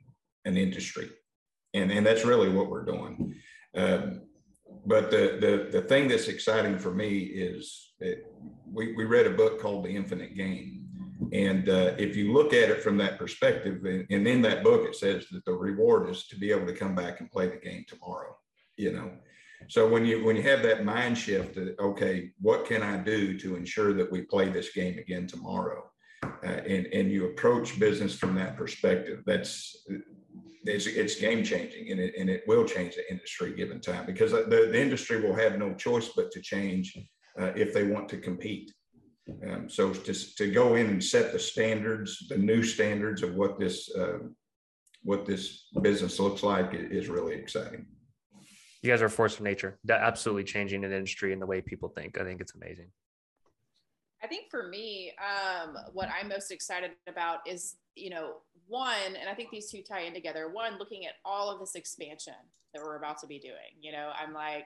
an 0.44 0.56
industry. 0.56 1.10
And, 1.74 1.90
and 1.90 2.06
that's 2.06 2.24
really 2.24 2.48
what 2.48 2.70
we're 2.70 2.84
doing. 2.84 3.34
Um, 3.76 4.22
but 4.86 5.10
the, 5.10 5.38
the, 5.40 5.80
the 5.80 5.86
thing 5.86 6.08
that's 6.08 6.28
exciting 6.28 6.78
for 6.78 6.92
me 6.92 7.18
is 7.18 7.92
that 8.00 8.24
we, 8.70 8.94
we 8.94 9.04
read 9.04 9.26
a 9.26 9.30
book 9.30 9.60
called 9.60 9.84
The 9.84 9.90
Infinite 9.96 10.36
Game 10.36 10.84
and 11.32 11.68
uh, 11.68 11.94
if 11.98 12.16
you 12.16 12.32
look 12.32 12.52
at 12.52 12.70
it 12.70 12.82
from 12.82 12.96
that 12.98 13.18
perspective, 13.18 13.84
and, 13.84 14.06
and 14.10 14.26
in 14.26 14.42
that 14.42 14.62
book, 14.62 14.86
it 14.86 14.94
says 14.94 15.26
that 15.30 15.44
the 15.44 15.52
reward 15.52 16.08
is 16.10 16.26
to 16.28 16.36
be 16.36 16.50
able 16.50 16.66
to 16.66 16.72
come 16.72 16.94
back 16.94 17.20
and 17.20 17.30
play 17.30 17.48
the 17.48 17.56
game 17.56 17.84
tomorrow, 17.88 18.36
you 18.76 18.92
know? 18.92 19.10
So 19.68 19.88
when 19.88 20.04
you 20.04 20.24
when 20.24 20.36
you 20.36 20.42
have 20.42 20.62
that 20.64 20.84
mind 20.84 21.16
shift, 21.16 21.54
that, 21.54 21.78
okay, 21.78 22.32
what 22.40 22.66
can 22.66 22.82
I 22.82 22.98
do 22.98 23.38
to 23.38 23.56
ensure 23.56 23.94
that 23.94 24.12
we 24.12 24.22
play 24.22 24.50
this 24.50 24.72
game 24.72 24.98
again 24.98 25.26
tomorrow? 25.26 25.90
Uh, 26.44 26.46
and, 26.46 26.86
and 26.86 27.10
you 27.10 27.26
approach 27.26 27.78
business 27.78 28.14
from 28.14 28.34
that 28.34 28.56
perspective, 28.56 29.22
that's 29.26 29.86
it's, 30.66 30.86
it's 30.86 31.16
game 31.16 31.44
changing 31.44 31.90
and 31.90 32.00
it, 32.00 32.14
and 32.18 32.30
it 32.30 32.42
will 32.46 32.64
change 32.64 32.94
the 32.94 33.10
industry 33.10 33.54
given 33.54 33.80
time 33.80 34.06
because 34.06 34.32
the, 34.32 34.44
the 34.46 34.80
industry 34.80 35.20
will 35.20 35.34
have 35.34 35.58
no 35.58 35.74
choice 35.74 36.10
but 36.16 36.30
to 36.32 36.40
change 36.40 36.98
uh, 37.38 37.52
if 37.54 37.74
they 37.74 37.84
want 37.84 38.08
to 38.08 38.16
compete. 38.16 38.72
Um, 39.46 39.68
so 39.68 39.92
to, 39.92 40.36
to 40.36 40.50
go 40.50 40.74
in 40.74 40.86
and 40.86 41.02
set 41.02 41.32
the 41.32 41.38
standards, 41.38 42.26
the 42.28 42.38
new 42.38 42.62
standards 42.62 43.22
of 43.22 43.34
what 43.34 43.58
this 43.58 43.94
uh, 43.94 44.18
what 45.02 45.26
this 45.26 45.66
business 45.82 46.18
looks 46.18 46.42
like 46.42 46.70
is 46.72 47.08
really 47.08 47.34
exciting. 47.34 47.86
You 48.82 48.90
guys 48.90 49.02
are 49.02 49.06
a 49.06 49.10
force 49.10 49.34
of 49.34 49.42
nature. 49.42 49.78
That 49.84 50.00
absolutely 50.02 50.44
changing 50.44 50.84
an 50.84 50.92
industry 50.92 51.32
and 51.32 51.40
the 51.40 51.46
way 51.46 51.60
people 51.60 51.90
think. 51.90 52.18
I 52.18 52.24
think 52.24 52.40
it's 52.40 52.54
amazing. 52.54 52.88
I 54.24 54.26
think 54.26 54.50
for 54.50 54.68
me, 54.68 55.12
um, 55.20 55.76
what 55.92 56.08
I'm 56.08 56.28
most 56.28 56.50
excited 56.50 56.92
about 57.06 57.40
is, 57.46 57.76
you 57.94 58.08
know, 58.08 58.36
one, 58.66 59.16
and 59.20 59.28
I 59.28 59.34
think 59.34 59.50
these 59.50 59.70
two 59.70 59.82
tie 59.82 60.00
in 60.00 60.14
together. 60.14 60.48
One, 60.50 60.78
looking 60.78 61.04
at 61.04 61.16
all 61.26 61.50
of 61.50 61.60
this 61.60 61.74
expansion 61.74 62.32
that 62.72 62.82
we're 62.82 62.96
about 62.96 63.18
to 63.18 63.26
be 63.26 63.38
doing. 63.38 63.76
You 63.78 63.92
know, 63.92 64.12
I'm 64.18 64.32
like, 64.32 64.64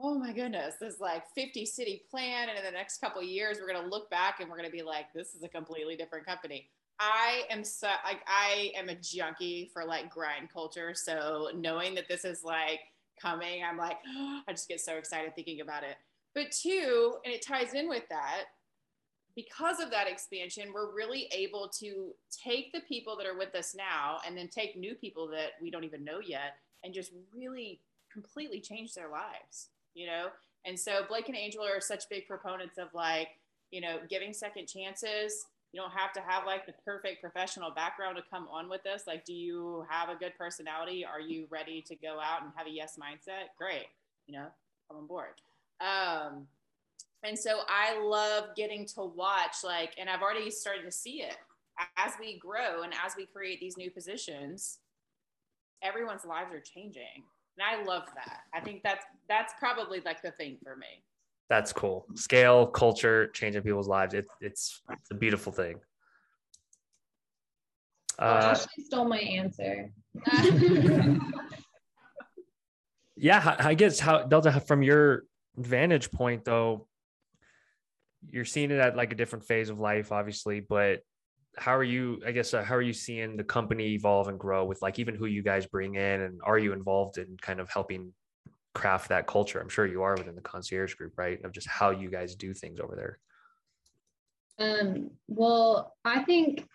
oh 0.00 0.18
my 0.18 0.32
goodness, 0.32 0.74
this 0.80 0.98
like 0.98 1.22
50 1.36 1.64
city 1.66 2.02
plan, 2.10 2.48
and 2.48 2.58
in 2.58 2.64
the 2.64 2.72
next 2.72 3.00
couple 3.00 3.22
years, 3.22 3.58
we're 3.60 3.72
gonna 3.72 3.88
look 3.88 4.10
back 4.10 4.40
and 4.40 4.50
we're 4.50 4.56
gonna 4.56 4.70
be 4.70 4.82
like, 4.82 5.12
this 5.14 5.36
is 5.36 5.44
a 5.44 5.48
completely 5.48 5.94
different 5.94 6.26
company. 6.26 6.68
I 6.98 7.42
am 7.50 7.62
so 7.62 7.88
like 8.04 8.22
I 8.26 8.72
am 8.76 8.88
a 8.88 8.96
junkie 8.96 9.70
for 9.72 9.84
like 9.84 10.10
grind 10.10 10.52
culture. 10.52 10.94
So 10.94 11.50
knowing 11.54 11.94
that 11.94 12.08
this 12.08 12.24
is 12.24 12.42
like 12.42 12.80
coming, 13.22 13.62
I'm 13.62 13.78
like, 13.78 13.98
oh, 14.16 14.40
I 14.48 14.52
just 14.52 14.68
get 14.68 14.80
so 14.80 14.94
excited 14.94 15.32
thinking 15.36 15.60
about 15.60 15.84
it. 15.84 15.96
But 16.34 16.50
two, 16.50 17.16
and 17.24 17.32
it 17.32 17.42
ties 17.42 17.74
in 17.74 17.88
with 17.88 18.08
that, 18.10 18.46
because 19.36 19.80
of 19.80 19.90
that 19.90 20.08
expansion, 20.08 20.72
we're 20.72 20.94
really 20.94 21.28
able 21.32 21.68
to 21.80 22.12
take 22.30 22.72
the 22.72 22.80
people 22.80 23.16
that 23.16 23.26
are 23.26 23.36
with 23.36 23.54
us 23.54 23.74
now 23.74 24.18
and 24.26 24.36
then 24.36 24.48
take 24.48 24.76
new 24.76 24.94
people 24.94 25.28
that 25.28 25.52
we 25.60 25.70
don't 25.70 25.84
even 25.84 26.04
know 26.04 26.20
yet 26.20 26.56
and 26.84 26.94
just 26.94 27.12
really 27.34 27.80
completely 28.12 28.60
change 28.60 28.94
their 28.94 29.08
lives, 29.08 29.68
you 29.94 30.06
know? 30.06 30.28
And 30.64 30.78
so 30.78 31.04
Blake 31.08 31.28
and 31.28 31.36
Angel 31.36 31.64
are 31.64 31.80
such 31.80 32.08
big 32.08 32.26
proponents 32.26 32.78
of 32.78 32.88
like, 32.94 33.28
you 33.70 33.80
know, 33.80 33.98
giving 34.08 34.32
second 34.32 34.66
chances. 34.66 35.46
You 35.72 35.80
don't 35.80 35.90
have 35.90 36.12
to 36.12 36.20
have 36.20 36.46
like 36.46 36.66
the 36.66 36.74
perfect 36.84 37.20
professional 37.20 37.72
background 37.72 38.16
to 38.16 38.22
come 38.30 38.46
on 38.50 38.68
with 38.68 38.84
this. 38.84 39.02
Like, 39.06 39.24
do 39.24 39.32
you 39.32 39.84
have 39.90 40.08
a 40.08 40.14
good 40.14 40.32
personality? 40.38 41.04
Are 41.04 41.20
you 41.20 41.46
ready 41.50 41.82
to 41.88 41.96
go 41.96 42.20
out 42.20 42.42
and 42.42 42.52
have 42.56 42.68
a 42.68 42.70
yes 42.70 42.96
mindset? 42.96 43.48
Great, 43.58 43.86
you 44.28 44.38
know, 44.38 44.46
come 44.88 44.98
on 44.98 45.06
board. 45.06 45.34
Um, 45.80 46.46
and 47.24 47.38
so 47.38 47.60
I 47.68 48.00
love 48.00 48.54
getting 48.56 48.86
to 48.94 49.02
watch, 49.02 49.56
like, 49.64 49.94
and 49.98 50.08
I've 50.08 50.22
already 50.22 50.50
started 50.50 50.82
to 50.84 50.90
see 50.90 51.22
it 51.22 51.36
as 51.96 52.12
we 52.20 52.38
grow 52.38 52.82
and 52.82 52.92
as 53.04 53.14
we 53.16 53.26
create 53.26 53.60
these 53.60 53.76
new 53.76 53.90
positions, 53.90 54.78
everyone's 55.82 56.24
lives 56.24 56.52
are 56.52 56.60
changing. 56.60 57.24
And 57.58 57.64
I 57.64 57.84
love 57.84 58.04
that. 58.14 58.40
I 58.52 58.60
think 58.60 58.82
that's 58.82 59.04
that's 59.28 59.52
probably 59.58 60.00
like 60.04 60.22
the 60.22 60.32
thing 60.32 60.58
for 60.62 60.76
me. 60.76 61.04
That's 61.48 61.72
cool. 61.72 62.06
Scale, 62.14 62.66
culture, 62.66 63.28
changing 63.28 63.62
people's 63.62 63.88
lives. 63.88 64.14
It, 64.14 64.26
it's 64.40 64.82
it's 64.90 65.10
a 65.10 65.14
beautiful 65.14 65.52
thing. 65.52 65.76
Uh, 68.18 68.54
Ashley 68.54 68.84
stole 68.84 69.04
my 69.06 69.18
answer. 69.18 69.90
yeah, 73.16 73.56
I 73.58 73.74
guess 73.74 74.00
how 74.00 74.22
Delta 74.24 74.60
from 74.60 74.82
your 74.82 75.24
vantage 75.56 76.10
point 76.10 76.44
though, 76.44 76.86
you're 78.30 78.44
seeing 78.44 78.70
it 78.70 78.78
at 78.78 78.96
like 78.96 79.12
a 79.12 79.16
different 79.16 79.44
phase 79.44 79.70
of 79.70 79.80
life, 79.80 80.12
obviously, 80.12 80.60
but 80.60 81.00
how 81.56 81.76
are 81.76 81.84
you, 81.84 82.20
I 82.26 82.32
guess, 82.32 82.52
uh, 82.52 82.62
how 82.62 82.74
are 82.74 82.82
you 82.82 82.92
seeing 82.92 83.36
the 83.36 83.44
company 83.44 83.94
evolve 83.94 84.28
and 84.28 84.38
grow 84.38 84.64
with 84.64 84.82
like 84.82 84.98
even 84.98 85.14
who 85.14 85.26
you 85.26 85.42
guys 85.42 85.66
bring 85.66 85.94
in 85.94 86.22
and 86.22 86.40
are 86.44 86.58
you 86.58 86.72
involved 86.72 87.18
in 87.18 87.36
kind 87.40 87.60
of 87.60 87.68
helping 87.70 88.12
craft 88.74 89.08
that 89.10 89.26
culture? 89.26 89.60
I'm 89.60 89.68
sure 89.68 89.86
you 89.86 90.02
are 90.02 90.16
within 90.16 90.34
the 90.34 90.40
concierge 90.40 90.94
group, 90.94 91.12
right? 91.16 91.42
Of 91.44 91.52
just 91.52 91.68
how 91.68 91.90
you 91.90 92.10
guys 92.10 92.34
do 92.34 92.52
things 92.52 92.80
over 92.80 92.96
there. 92.96 93.18
Um, 94.58 95.10
well, 95.28 95.94
I 96.04 96.22
think 96.24 96.66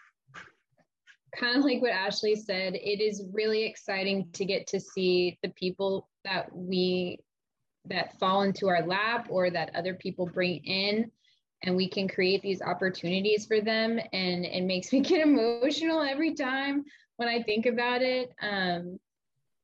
kind 1.36 1.58
of 1.58 1.64
like 1.64 1.82
what 1.82 1.92
Ashley 1.92 2.36
said, 2.36 2.76
it 2.76 3.02
is 3.02 3.24
really 3.32 3.64
exciting 3.64 4.30
to 4.34 4.46
get 4.46 4.68
to 4.68 4.80
see 4.80 5.38
the 5.44 5.50
people 5.50 6.10
that 6.26 6.54
we 6.56 7.20
that 7.86 8.20
fall 8.20 8.42
into 8.42 8.68
our 8.68 8.86
lap 8.86 9.28
or 9.30 9.50
that 9.50 9.74
other 9.76 9.94
people 9.94 10.26
bring 10.26 10.58
in 10.66 11.10
and 11.64 11.76
we 11.76 11.90
can 11.90 12.08
create 12.08 12.42
these 12.42 12.62
opportunities 12.62 13.46
for 13.46 13.62
them. 13.62 14.00
And 14.14 14.46
it 14.46 14.64
makes 14.64 14.92
me 14.94 15.02
get 15.02 15.22
emotional 15.22 16.02
every 16.02 16.34
time 16.34 16.86
when 17.18 17.28
i 17.28 17.42
think 17.42 17.66
about 17.66 18.02
it. 18.02 18.32
Um, 18.42 19.00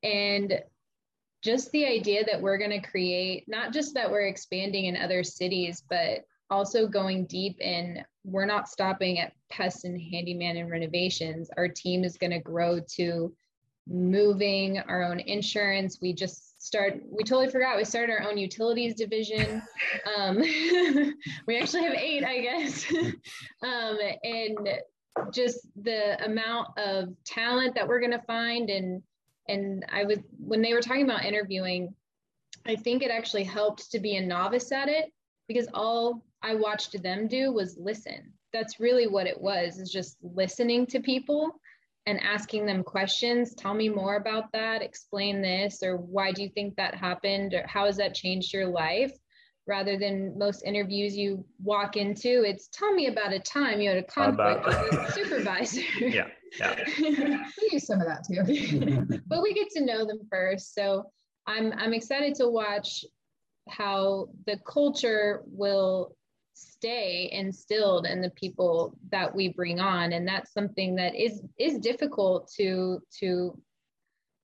and 0.04 0.62
just 1.42 1.72
the 1.72 1.86
idea 1.86 2.24
that 2.26 2.42
we're 2.42 2.58
going 2.58 2.82
to 2.82 2.88
create 2.88 3.46
not 3.48 3.72
just 3.72 3.94
that 3.94 4.10
we're 4.10 4.28
expanding 4.28 4.86
in 4.86 4.98
other 4.98 5.24
cities 5.24 5.84
but 5.90 6.26
also 6.50 6.88
going 6.88 7.26
deep 7.28 7.60
in 7.62 8.04
we're 8.26 8.46
not 8.46 8.68
stopping 8.68 9.20
at 9.20 9.34
pests 9.50 9.84
and 9.84 10.02
handyman 10.02 10.58
and 10.58 10.70
renovations. 10.70 11.50
Our 11.56 11.68
team 11.68 12.04
is 12.04 12.18
going 12.18 12.32
to 12.32 12.40
grow 12.40 12.80
to 12.96 13.34
moving 13.88 14.80
our 14.80 15.04
own 15.04 15.20
insurance. 15.20 16.00
We 16.02 16.12
just 16.14 16.55
start 16.66 17.00
we 17.12 17.24
totally 17.24 17.48
forgot 17.48 17.78
we 17.78 17.86
started 17.86 18.12
our 18.12 18.28
own 18.28 18.40
utilities 18.40 18.96
division. 18.96 19.62
Um, 20.18 20.38
we 21.48 21.60
actually 21.60 21.84
have 21.84 21.94
eight 21.94 22.24
i 22.24 22.40
guess. 22.40 22.92
Um, 23.64 23.98
and 24.24 24.58
just 25.32 25.68
the 25.82 26.24
amount 26.26 26.68
of 26.78 27.10
talent 27.26 27.74
that 27.76 27.88
we're 27.88 28.02
going 28.02 28.12
to 28.12 28.22
find 28.28 28.70
and 28.70 29.02
and 29.48 29.86
i 29.92 30.04
was 30.04 30.20
when 30.38 30.62
they 30.62 30.74
were 30.74 30.82
talking 30.82 31.06
about 31.06 31.24
interviewing 31.24 31.94
i 32.66 32.76
think 32.76 33.02
it 33.02 33.10
actually 33.10 33.46
helped 33.46 33.90
to 33.92 34.00
be 34.00 34.18
a 34.18 34.22
novice 34.22 34.74
at 34.74 34.90
it 34.90 35.06
because 35.48 35.68
all 35.74 36.22
i 36.44 36.54
watched 36.54 37.02
them 37.02 37.28
do 37.28 37.54
was 37.54 37.78
listen. 37.78 38.34
That's 38.52 38.80
really 38.80 39.08
what 39.08 39.28
it 39.28 39.40
was 39.40 39.80
is 39.80 39.90
just 39.92 40.18
listening 40.22 40.86
to 40.88 41.00
people 41.00 41.60
and 42.06 42.20
asking 42.22 42.66
them 42.66 42.84
questions. 42.84 43.56
Tell 43.56 43.74
me 43.74 43.90
more 43.90 44.16
about 44.16 44.52
that. 44.54 44.82
Explain 44.82 45.42
this 45.42 45.82
or 45.82 45.98
why 45.98 46.32
do 46.32 46.44
you 46.44 46.50
think 46.50 46.76
that 46.76 46.96
happened 46.96 47.54
or 47.54 47.66
how 47.68 47.86
has 47.86 47.98
that 47.98 48.14
changed 48.14 48.54
your 48.54 48.68
life? 48.68 49.12
Rather 49.68 49.98
than 49.98 50.38
most 50.38 50.64
interviews 50.64 51.18
you 51.18 51.44
walk 51.64 51.98
into 51.98 52.44
it's 52.44 52.68
tell 52.68 52.94
me 52.94 53.08
about 53.08 53.34
a 53.34 53.40
time 53.40 53.82
you 53.82 53.90
had 53.90 53.98
a 53.98 54.04
conflict 54.04 54.64
about... 54.64 54.92
with 54.92 55.10
a 55.10 55.12
supervisor. 55.14 55.82
Yeah 56.00 56.28
yeah. 56.60 56.76
We 57.00 57.70
use 57.72 57.88
some 57.88 58.02
of 58.02 58.08
that 58.08 58.26
too. 58.26 59.20
But 59.28 59.42
we 59.42 59.54
get 59.54 59.70
to 59.72 59.84
know 59.84 60.06
them 60.06 60.20
first. 60.30 60.74
So 60.74 61.12
i'm 61.48 61.74
i'm 61.74 61.94
excited 61.94 62.34
to 62.36 62.50
watch 62.50 63.06
how 63.70 64.30
the 64.48 64.58
culture 64.68 65.44
will 65.46 66.15
stay 66.56 67.30
instilled 67.32 68.08
in 68.08 68.22
the 68.22 68.30
people 68.32 68.98
that 69.12 69.34
we 69.34 69.50
bring 69.50 69.80
on. 69.80 70.14
And 70.14 70.28
that's 70.28 70.54
something 70.54 70.96
that 70.96 71.14
is 71.14 71.44
is 71.60 71.80
difficult 71.80 72.52
to 72.58 73.02
to 73.20 73.62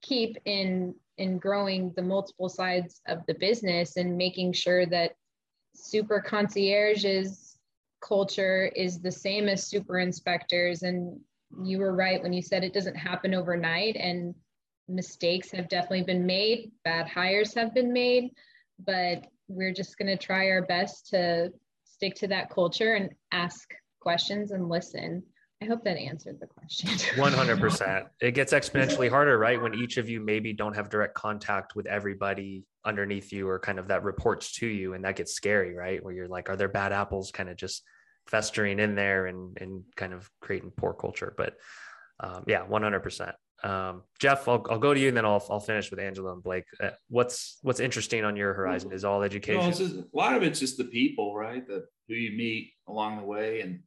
keep 0.01 0.37
in 0.45 0.93
in 1.17 1.37
growing 1.37 1.93
the 1.95 2.01
multiple 2.01 2.49
sides 2.49 3.01
of 3.07 3.25
the 3.27 3.35
business 3.35 3.97
and 3.97 4.17
making 4.17 4.53
sure 4.53 4.85
that 4.87 5.13
super 5.75 6.19
concierges 6.19 7.57
culture 8.01 8.71
is 8.75 8.99
the 8.99 9.11
same 9.11 9.47
as 9.47 9.67
super 9.67 9.99
inspectors. 9.99 10.83
And 10.83 11.19
you 11.63 11.77
were 11.77 11.95
right 11.95 12.21
when 12.21 12.33
you 12.33 12.41
said 12.41 12.63
it 12.63 12.73
doesn't 12.73 12.95
happen 12.95 13.33
overnight 13.33 13.95
and 13.95 14.35
mistakes 14.89 15.51
have 15.51 15.69
definitely 15.69 16.03
been 16.03 16.25
made 16.25 16.71
bad 16.83 17.07
hires 17.07 17.53
have 17.53 17.73
been 17.73 17.93
made 17.93 18.31
but 18.85 19.27
we're 19.47 19.73
just 19.73 19.97
going 19.97 20.07
to 20.07 20.17
try 20.17 20.49
our 20.49 20.61
best 20.61 21.09
to 21.09 21.51
stick 22.01 22.15
to 22.15 22.27
that 22.27 22.49
culture 22.49 22.95
and 22.95 23.11
ask 23.31 23.75
questions 23.99 24.49
and 24.49 24.67
listen. 24.69 25.21
I 25.61 25.65
hope 25.65 25.83
that 25.83 25.97
answered 25.97 26.39
the 26.39 26.47
question. 26.47 26.89
100%. 26.89 28.07
It 28.19 28.31
gets 28.31 28.53
exponentially 28.53 29.07
harder, 29.07 29.37
right? 29.37 29.61
When 29.61 29.75
each 29.75 29.97
of 29.97 30.09
you 30.09 30.19
maybe 30.19 30.51
don't 30.51 30.75
have 30.75 30.89
direct 30.89 31.13
contact 31.13 31.75
with 31.75 31.85
everybody 31.85 32.65
underneath 32.83 33.31
you 33.31 33.47
or 33.47 33.59
kind 33.59 33.77
of 33.77 33.89
that 33.89 34.03
reports 34.03 34.53
to 34.53 34.65
you. 34.65 34.95
And 34.95 35.05
that 35.05 35.15
gets 35.15 35.33
scary, 35.33 35.75
right? 35.75 36.03
Where 36.03 36.11
you're 36.11 36.27
like, 36.27 36.49
are 36.49 36.55
there 36.55 36.67
bad 36.67 36.91
apples 36.91 37.29
kind 37.29 37.49
of 37.49 37.55
just 37.55 37.83
festering 38.25 38.79
in 38.79 38.95
there 38.95 39.27
and, 39.27 39.55
and 39.61 39.83
kind 39.95 40.13
of 40.13 40.27
creating 40.41 40.71
poor 40.75 40.93
culture? 40.93 41.35
But 41.37 41.53
um, 42.19 42.45
yeah, 42.47 42.65
100%. 42.65 43.31
Um, 43.63 44.03
Jeff, 44.19 44.47
I'll, 44.47 44.65
I'll 44.69 44.79
go 44.79 44.93
to 44.93 44.99
you 44.99 45.07
and 45.09 45.17
then 45.17 45.25
I'll, 45.25 45.43
I'll 45.49 45.59
finish 45.59 45.91
with 45.91 45.99
Angela 45.99 46.33
and 46.33 46.43
Blake. 46.43 46.65
Uh, 46.79 46.89
what's 47.09 47.59
what's 47.61 47.79
interesting 47.79 48.23
on 48.23 48.35
your 48.35 48.53
horizon 48.53 48.91
is 48.91 49.05
all 49.05 49.21
education. 49.21 49.71
just, 49.71 49.95
a 49.95 50.05
lot 50.13 50.35
of 50.35 50.43
it's 50.43 50.59
just 50.59 50.77
the 50.77 50.85
people, 50.85 51.35
right? 51.35 51.65
The 51.67 51.85
who 52.07 52.15
you 52.15 52.35
meet 52.35 52.73
along 52.87 53.17
the 53.17 53.23
way 53.23 53.61
and 53.61 53.81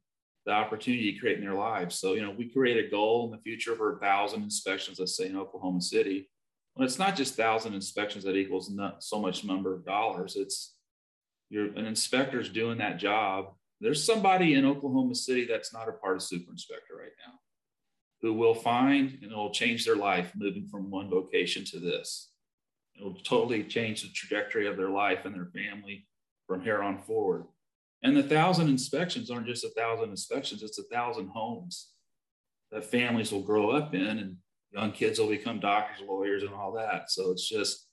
the 0.45 0.51
opportunity 0.51 1.03
you 1.03 1.19
create 1.19 1.37
in 1.37 1.43
their 1.43 1.53
lives. 1.53 1.99
So, 1.99 2.13
you 2.13 2.21
know, 2.21 2.31
we 2.31 2.49
create 2.49 2.83
a 2.83 2.89
goal 2.89 3.25
in 3.25 3.31
the 3.31 3.41
future 3.41 3.75
for 3.75 3.97
a 3.97 3.99
thousand 3.99 4.43
inspections, 4.43 4.99
let's 4.99 5.17
say 5.17 5.27
in 5.27 5.37
Oklahoma 5.37 5.81
City. 5.81 6.29
Well, 6.75 6.85
it's 6.85 6.99
not 6.99 7.15
just 7.15 7.35
thousand 7.35 7.73
inspections 7.73 8.23
that 8.23 8.35
equals 8.35 8.69
not 8.69 9.03
so 9.03 9.19
much 9.19 9.43
number 9.43 9.73
of 9.73 9.85
dollars. 9.85 10.35
It's 10.35 10.75
you're 11.49 11.73
an 11.73 11.85
inspector's 11.85 12.49
doing 12.49 12.77
that 12.79 12.97
job 12.97 13.53
there's 13.81 14.03
somebody 14.03 14.53
in 14.53 14.65
Oklahoma 14.65 15.15
City 15.15 15.45
that's 15.45 15.73
not 15.73 15.89
a 15.89 15.93
part 15.93 16.15
of 16.15 16.23
super 16.23 16.51
inspector 16.51 16.95
right 16.97 17.11
now 17.25 17.33
who 18.21 18.33
will 18.33 18.55
find 18.55 19.19
and 19.21 19.31
it 19.31 19.35
will 19.35 19.51
change 19.51 19.85
their 19.85 19.95
life 19.95 20.31
moving 20.35 20.67
from 20.67 20.89
one 20.89 21.09
vocation 21.09 21.63
to 21.65 21.79
this. 21.79 22.31
It 22.95 23.03
will 23.03 23.15
totally 23.15 23.63
change 23.63 24.01
the 24.01 24.09
trajectory 24.09 24.67
of 24.67 24.77
their 24.77 24.89
life 24.89 25.25
and 25.25 25.35
their 25.35 25.47
family 25.47 26.07
from 26.47 26.61
here 26.61 26.81
on 26.81 27.01
forward. 27.03 27.45
And 28.03 28.15
the 28.15 28.23
thousand 28.23 28.69
inspections 28.69 29.29
aren't 29.29 29.47
just 29.47 29.65
a 29.65 29.69
thousand 29.69 30.09
inspections, 30.09 30.63
it's 30.63 30.79
a 30.79 30.83
thousand 30.83 31.29
homes 31.29 31.89
that 32.71 32.85
families 32.85 33.31
will 33.31 33.41
grow 33.41 33.71
up 33.71 33.93
in 33.93 34.19
and 34.19 34.37
young 34.71 34.91
kids 34.91 35.19
will 35.19 35.27
become 35.27 35.59
doctors, 35.59 36.05
lawyers, 36.07 36.43
and 36.43 36.53
all 36.53 36.71
that. 36.73 37.11
So 37.11 37.31
it's 37.31 37.47
just 37.47 37.87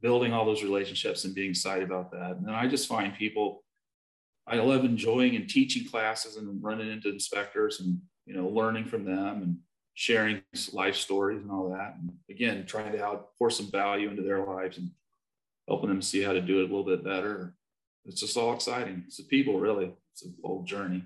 building 0.00 0.32
all 0.32 0.46
those 0.46 0.62
relationships 0.62 1.24
and 1.24 1.34
being 1.34 1.50
excited 1.50 1.84
about 1.84 2.10
that. 2.12 2.32
And 2.32 2.46
then 2.46 2.54
I 2.54 2.66
just 2.66 2.88
find 2.88 3.14
people, 3.14 3.64
I 4.46 4.56
love 4.56 4.84
enjoying 4.84 5.36
and 5.36 5.48
teaching 5.48 5.88
classes 5.88 6.36
and 6.36 6.62
running 6.62 6.90
into 6.90 7.08
inspectors 7.08 7.80
and, 7.80 7.98
you 8.30 8.36
know, 8.36 8.46
learning 8.48 8.84
from 8.84 9.04
them 9.04 9.42
and 9.42 9.56
sharing 9.94 10.40
life 10.72 10.94
stories 10.94 11.42
and 11.42 11.50
all 11.50 11.68
that. 11.70 11.96
And 11.98 12.12
again, 12.30 12.64
trying 12.64 12.92
to 12.92 12.98
help 12.98 13.36
pour 13.36 13.50
some 13.50 13.66
value 13.72 14.08
into 14.08 14.22
their 14.22 14.44
lives 14.46 14.78
and 14.78 14.88
helping 15.66 15.88
them 15.88 16.00
see 16.00 16.22
how 16.22 16.32
to 16.32 16.40
do 16.40 16.60
it 16.60 16.70
a 16.70 16.72
little 16.74 16.84
bit 16.84 17.02
better. 17.02 17.54
It's 18.04 18.20
just 18.20 18.36
all 18.36 18.54
exciting. 18.54 19.02
It's 19.08 19.16
the 19.16 19.24
people, 19.24 19.58
really. 19.58 19.92
It's 20.12 20.24
a 20.24 20.28
whole 20.46 20.62
journey. 20.62 21.02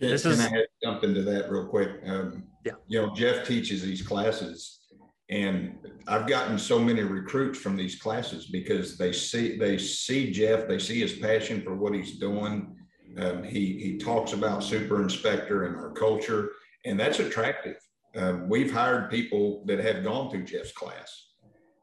Can, 0.00 0.08
This 0.10 0.22
can 0.22 0.32
is- 0.32 0.40
I 0.40 0.46
add- 0.46 0.66
jump 0.82 1.04
into 1.04 1.22
that 1.24 1.50
real 1.50 1.66
quick? 1.66 1.90
Um, 2.06 2.44
Yeah. 2.64 2.72
You 2.88 3.02
know, 3.02 3.14
Jeff 3.14 3.46
teaches 3.46 3.82
these 3.82 4.00
classes 4.02 4.80
and 5.28 5.76
I've 6.08 6.26
gotten 6.26 6.58
so 6.58 6.78
many 6.78 7.02
recruits 7.02 7.58
from 7.58 7.76
these 7.76 8.00
classes 8.00 8.46
because 8.46 8.96
they 8.96 9.12
see, 9.12 9.56
they 9.58 9.76
see 9.76 10.30
Jeff, 10.32 10.66
they 10.68 10.78
see 10.78 11.00
his 11.00 11.12
passion 11.18 11.60
for 11.62 11.76
what 11.76 11.94
he's 11.94 12.18
doing. 12.18 12.76
Um, 13.18 13.42
he, 13.42 13.78
he 13.78 13.98
talks 13.98 14.32
about 14.32 14.62
super 14.62 15.02
inspector 15.02 15.66
and 15.66 15.76
our 15.76 15.90
culture 15.90 16.50
and 16.86 16.98
that's 16.98 17.18
attractive. 17.18 17.76
Um, 18.14 18.48
we've 18.48 18.72
hired 18.72 19.10
people 19.10 19.64
that 19.66 19.80
have 19.80 20.04
gone 20.04 20.30
through 20.30 20.44
Jeff's 20.44 20.72
class. 20.72 21.24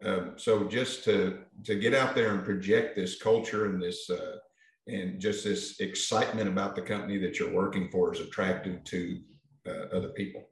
Um, 0.04 0.34
so 0.38 0.64
just 0.64 1.04
to, 1.04 1.40
to 1.66 1.76
get 1.76 1.94
out 1.94 2.16
there 2.16 2.34
and 2.34 2.44
project 2.44 2.96
this 2.96 3.22
culture 3.22 3.66
and 3.66 3.82
this, 3.82 4.10
uh, 4.10 4.38
and 4.88 5.20
just 5.20 5.44
this 5.44 5.80
excitement 5.80 6.50
about 6.50 6.76
the 6.76 6.82
company 6.82 7.18
that 7.20 7.38
you're 7.38 7.54
working 7.54 7.90
for 7.90 8.14
is 8.14 8.20
attractive 8.20 8.84
to 8.86 9.20
uh, 9.68 9.96
other 9.96 10.10
people. 10.10 10.48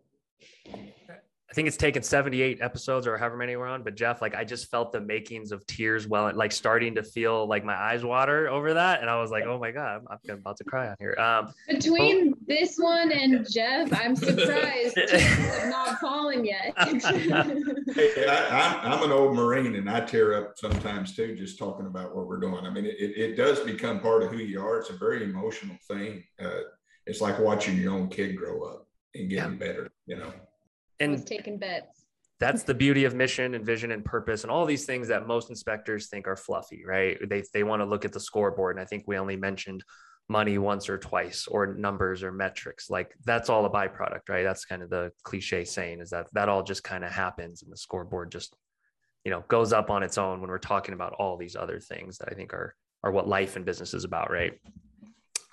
I 1.52 1.54
think 1.54 1.68
it's 1.68 1.76
taken 1.76 2.02
78 2.02 2.60
episodes 2.62 3.06
or 3.06 3.18
however 3.18 3.36
many 3.36 3.58
we're 3.58 3.68
on, 3.68 3.84
but 3.84 3.96
Jeff, 3.96 4.22
like 4.22 4.34
I 4.36 4.46
just 4.46 4.72
felt 4.72 4.94
the 4.94 5.02
makings 5.02 5.52
of 5.52 5.68
tears 5.68 6.08
well, 6.08 6.32
like 6.34 6.54
starting 6.54 6.96
to 6.96 7.04
feel 7.04 7.46
like 7.46 7.66
my 7.66 7.76
eyes 7.76 8.06
water 8.06 8.48
over 8.48 8.74
that. 8.74 9.02
And 9.02 9.10
I 9.10 9.20
was 9.20 9.32
like, 9.32 9.44
oh 9.44 9.60
my 9.60 9.72
God, 9.72 10.02
I'm, 10.10 10.18
I'm 10.30 10.38
about 10.38 10.56
to 10.58 10.64
cry 10.64 10.88
on 10.88 10.96
here. 10.98 11.14
Um, 11.20 11.54
Between 11.68 12.36
this 12.48 12.78
one 12.78 13.12
and 13.12 13.46
Jeff, 13.52 13.92
I'm 13.92 14.16
surprised 14.16 14.96
tears 15.08 15.12
have 15.12 15.70
not 15.70 16.00
fallen 16.00 16.46
yet. 16.46 16.74
Hey, 17.94 18.26
I, 18.26 18.80
I'm, 18.84 18.94
I'm 18.94 19.04
an 19.04 19.12
old 19.12 19.36
Marine 19.36 19.76
and 19.76 19.90
I 19.90 20.00
tear 20.02 20.34
up 20.34 20.58
sometimes 20.58 21.14
too, 21.16 21.36
just 21.36 21.60
talking 21.60 21.86
about 21.86 22.16
what 22.16 22.28
we're 22.28 22.40
doing. 22.40 22.66
I 22.66 22.70
mean, 22.70 22.86
it, 22.86 22.96
it 22.98 23.36
does 23.36 23.60
become 23.60 24.00
part 24.00 24.24
of 24.24 24.32
who 24.32 24.38
you 24.38 24.62
are. 24.62 24.80
It's 24.80 24.90
a 24.90 24.94
very 24.94 25.26
emotional 25.26 25.76
thing. 25.88 26.24
Uh, 26.42 26.62
it's 27.06 27.20
like 27.20 27.38
watching 27.40 27.78
your 27.78 27.94
own 27.94 28.08
kid 28.08 28.38
grow 28.38 28.64
up 28.64 28.88
and 29.16 29.30
getting 29.30 29.58
better, 29.58 29.92
you 30.06 30.16
know. 30.16 30.32
I 31.02 31.08
was 31.08 31.20
and 31.20 31.28
taking 31.28 31.58
bets. 31.58 32.06
that's 32.40 32.64
the 32.64 32.74
beauty 32.74 33.06
of 33.06 33.14
mission 33.14 33.56
and 33.56 33.66
vision 33.66 33.92
and 33.92 34.04
purpose 34.04 34.44
and 34.44 34.52
all 34.52 34.66
these 34.66 34.86
things 34.86 35.08
that 35.10 35.28
most 35.28 35.50
inspectors 35.50 36.08
think 36.08 36.28
are 36.28 36.36
fluffy, 36.36 36.84
right? 36.86 37.18
They, 37.30 37.44
they 37.54 37.64
want 37.64 37.82
to 37.82 37.86
look 37.86 38.06
at 38.06 38.12
the 38.12 38.20
scoreboard. 38.20 38.76
And 38.76 38.82
I 38.82 38.86
think 38.86 39.04
we 39.08 39.18
only 39.18 39.36
mentioned 39.36 39.84
money 40.28 40.58
once 40.58 40.90
or 40.90 40.98
twice 40.98 41.46
or 41.48 41.74
numbers 41.76 42.24
or 42.24 42.32
metrics. 42.32 42.90
Like 42.90 43.14
that's 43.26 43.50
all 43.50 43.66
a 43.66 43.70
byproduct, 43.70 44.30
right? 44.30 44.44
That's 44.44 44.66
kind 44.66 44.82
of 44.82 44.90
the 44.90 45.12
cliche 45.24 45.66
saying 45.66 46.00
is 46.00 46.10
that 46.12 46.28
that 46.34 46.50
all 46.50 46.64
just 46.64 46.84
kind 46.84 47.04
of 47.04 47.12
happens 47.12 47.64
and 47.64 47.72
the 47.72 47.78
scoreboard 47.78 48.32
just, 48.32 48.56
you 49.26 49.32
know, 49.32 49.44
goes 49.50 49.74
up 49.74 49.90
on 49.90 50.04
its 50.04 50.18
own 50.18 50.40
when 50.40 50.50
we're 50.50 50.58
talking 50.58 50.94
about 50.94 51.14
all 51.14 51.38
these 51.38 51.56
other 51.56 51.80
things 51.80 52.18
that 52.18 52.30
I 52.32 52.34
think 52.34 52.54
are, 52.54 52.74
are 53.04 53.12
what 53.12 53.28
life 53.28 53.56
and 53.56 53.66
business 53.66 53.94
is 53.94 54.04
about, 54.04 54.32
right? 54.32 54.54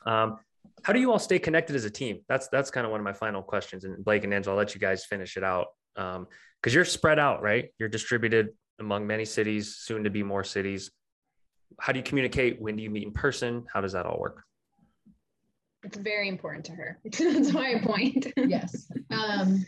Um, 0.06 0.38
how 0.82 0.92
do 0.92 1.00
you 1.00 1.12
all 1.12 1.18
stay 1.18 1.38
connected 1.38 1.76
as 1.76 1.84
a 1.84 1.90
team? 1.90 2.20
That's 2.28 2.48
that's 2.48 2.70
kind 2.70 2.84
of 2.84 2.90
one 2.90 3.00
of 3.00 3.04
my 3.04 3.12
final 3.12 3.42
questions. 3.42 3.84
And 3.84 4.04
Blake 4.04 4.24
and 4.24 4.32
Angela, 4.32 4.54
I'll 4.54 4.58
let 4.58 4.74
you 4.74 4.80
guys 4.80 5.04
finish 5.04 5.36
it 5.36 5.44
out 5.44 5.68
because 5.94 6.74
you're 6.74 6.84
spread 6.84 7.18
out, 7.18 7.42
right? 7.42 7.70
You're 7.78 7.88
distributed 7.88 8.50
among 8.78 9.06
many 9.06 9.24
cities, 9.24 9.76
soon 9.76 10.04
to 10.04 10.10
be 10.10 10.22
more 10.22 10.44
cities. 10.44 10.90
How 11.80 11.92
do 11.92 11.98
you 11.98 12.04
communicate? 12.04 12.60
When 12.60 12.76
do 12.76 12.82
you 12.82 12.90
meet 12.90 13.04
in 13.04 13.12
person? 13.12 13.66
How 13.72 13.80
does 13.80 13.92
that 13.92 14.06
all 14.06 14.18
work? 14.18 14.42
It's 15.82 15.96
very 15.96 16.28
important 16.28 16.64
to 16.66 16.72
her. 16.72 16.98
That's 17.04 17.52
my 17.52 17.80
point. 17.82 18.32
yes. 18.36 18.90
Um, 19.10 19.64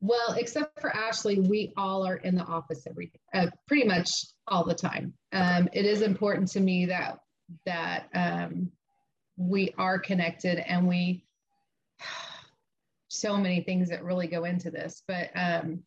well, 0.00 0.34
except 0.36 0.80
for 0.80 0.94
Ashley, 0.94 1.40
we 1.40 1.72
all 1.76 2.06
are 2.06 2.16
in 2.16 2.34
the 2.34 2.44
office 2.44 2.86
every 2.86 3.10
uh, 3.32 3.46
pretty 3.66 3.88
much 3.88 4.10
all 4.46 4.64
the 4.64 4.74
time. 4.74 5.14
Um, 5.32 5.68
it 5.72 5.86
is 5.86 6.02
important 6.02 6.48
to 6.52 6.60
me 6.60 6.86
that 6.86 7.18
that 7.64 8.08
um, 8.14 8.70
we 9.36 9.74
are 9.78 9.98
connected 9.98 10.58
and 10.70 10.86
we 10.86 11.24
so 13.08 13.36
many 13.36 13.60
things 13.60 13.88
that 13.90 14.02
really 14.02 14.26
go 14.26 14.44
into 14.44 14.70
this, 14.70 15.02
but 15.06 15.30
um, 15.36 15.82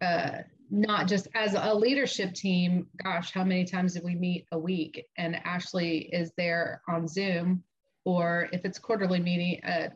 uh, 0.00 0.38
not 0.70 1.06
just 1.06 1.28
as 1.34 1.54
a 1.54 1.74
leadership 1.74 2.32
team. 2.32 2.86
Gosh, 3.04 3.32
how 3.32 3.44
many 3.44 3.64
times 3.64 3.92
did 3.92 4.04
we 4.04 4.14
meet 4.14 4.46
a 4.52 4.58
week? 4.58 5.06
And 5.18 5.36
Ashley 5.44 6.08
is 6.12 6.32
there 6.38 6.80
on 6.88 7.06
Zoom, 7.06 7.62
or 8.04 8.48
if 8.52 8.64
it's 8.64 8.78
quarterly 8.78 9.20
meeting, 9.20 9.62
uh, 9.64 9.88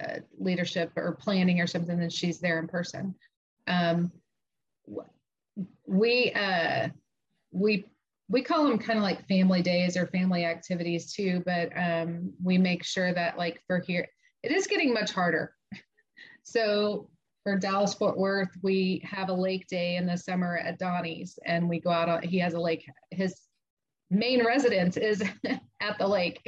uh, 0.00 0.20
leadership 0.38 0.90
or 0.96 1.12
planning 1.20 1.60
or 1.60 1.66
something, 1.66 1.98
then 1.98 2.08
she's 2.08 2.40
there 2.40 2.58
in 2.58 2.66
person. 2.66 3.14
Um, 3.66 4.10
we 5.86 6.32
uh, 6.32 6.88
we 7.50 7.84
we 8.32 8.42
call 8.42 8.64
them 8.64 8.78
kind 8.78 8.98
of 8.98 9.02
like 9.02 9.28
family 9.28 9.60
days 9.60 9.94
or 9.94 10.06
family 10.06 10.46
activities 10.46 11.12
too, 11.12 11.42
but 11.44 11.68
um, 11.76 12.32
we 12.42 12.56
make 12.56 12.82
sure 12.82 13.12
that 13.12 13.36
like 13.36 13.62
for 13.66 13.80
here, 13.80 14.08
it 14.42 14.50
is 14.50 14.66
getting 14.66 14.92
much 14.92 15.12
harder. 15.12 15.54
So 16.44 17.08
for 17.44 17.56
Dallas 17.56 17.94
Fort 17.94 18.18
Worth, 18.18 18.50
we 18.64 19.00
have 19.08 19.28
a 19.28 19.32
lake 19.32 19.68
day 19.68 19.94
in 19.94 20.06
the 20.06 20.18
summer 20.18 20.58
at 20.58 20.76
Donnie's, 20.76 21.38
and 21.46 21.68
we 21.68 21.78
go 21.78 21.90
out 21.90 22.08
on. 22.08 22.22
He 22.24 22.36
has 22.40 22.54
a 22.54 22.60
lake. 22.60 22.84
His 23.12 23.42
main 24.10 24.44
residence 24.44 24.96
is 24.96 25.22
at 25.80 25.98
the 26.00 26.08
lake, 26.08 26.40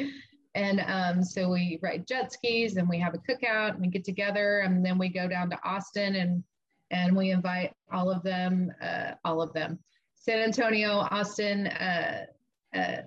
and 0.56 0.82
um, 0.88 1.22
so 1.22 1.48
we 1.48 1.78
ride 1.80 2.08
jet 2.08 2.32
skis 2.32 2.76
and 2.76 2.88
we 2.88 2.98
have 2.98 3.14
a 3.14 3.18
cookout 3.18 3.70
and 3.70 3.82
we 3.82 3.86
get 3.86 4.02
together, 4.02 4.60
and 4.60 4.84
then 4.84 4.98
we 4.98 5.08
go 5.08 5.28
down 5.28 5.48
to 5.50 5.58
Austin 5.64 6.16
and 6.16 6.42
and 6.90 7.16
we 7.16 7.30
invite 7.30 7.72
all 7.92 8.10
of 8.10 8.24
them, 8.24 8.72
uh, 8.82 9.12
all 9.24 9.40
of 9.40 9.52
them, 9.52 9.78
San 10.24 10.40
Antonio, 10.40 11.06
Austin. 11.10 11.66
Uh, 11.66 12.26
uh, 12.74 13.02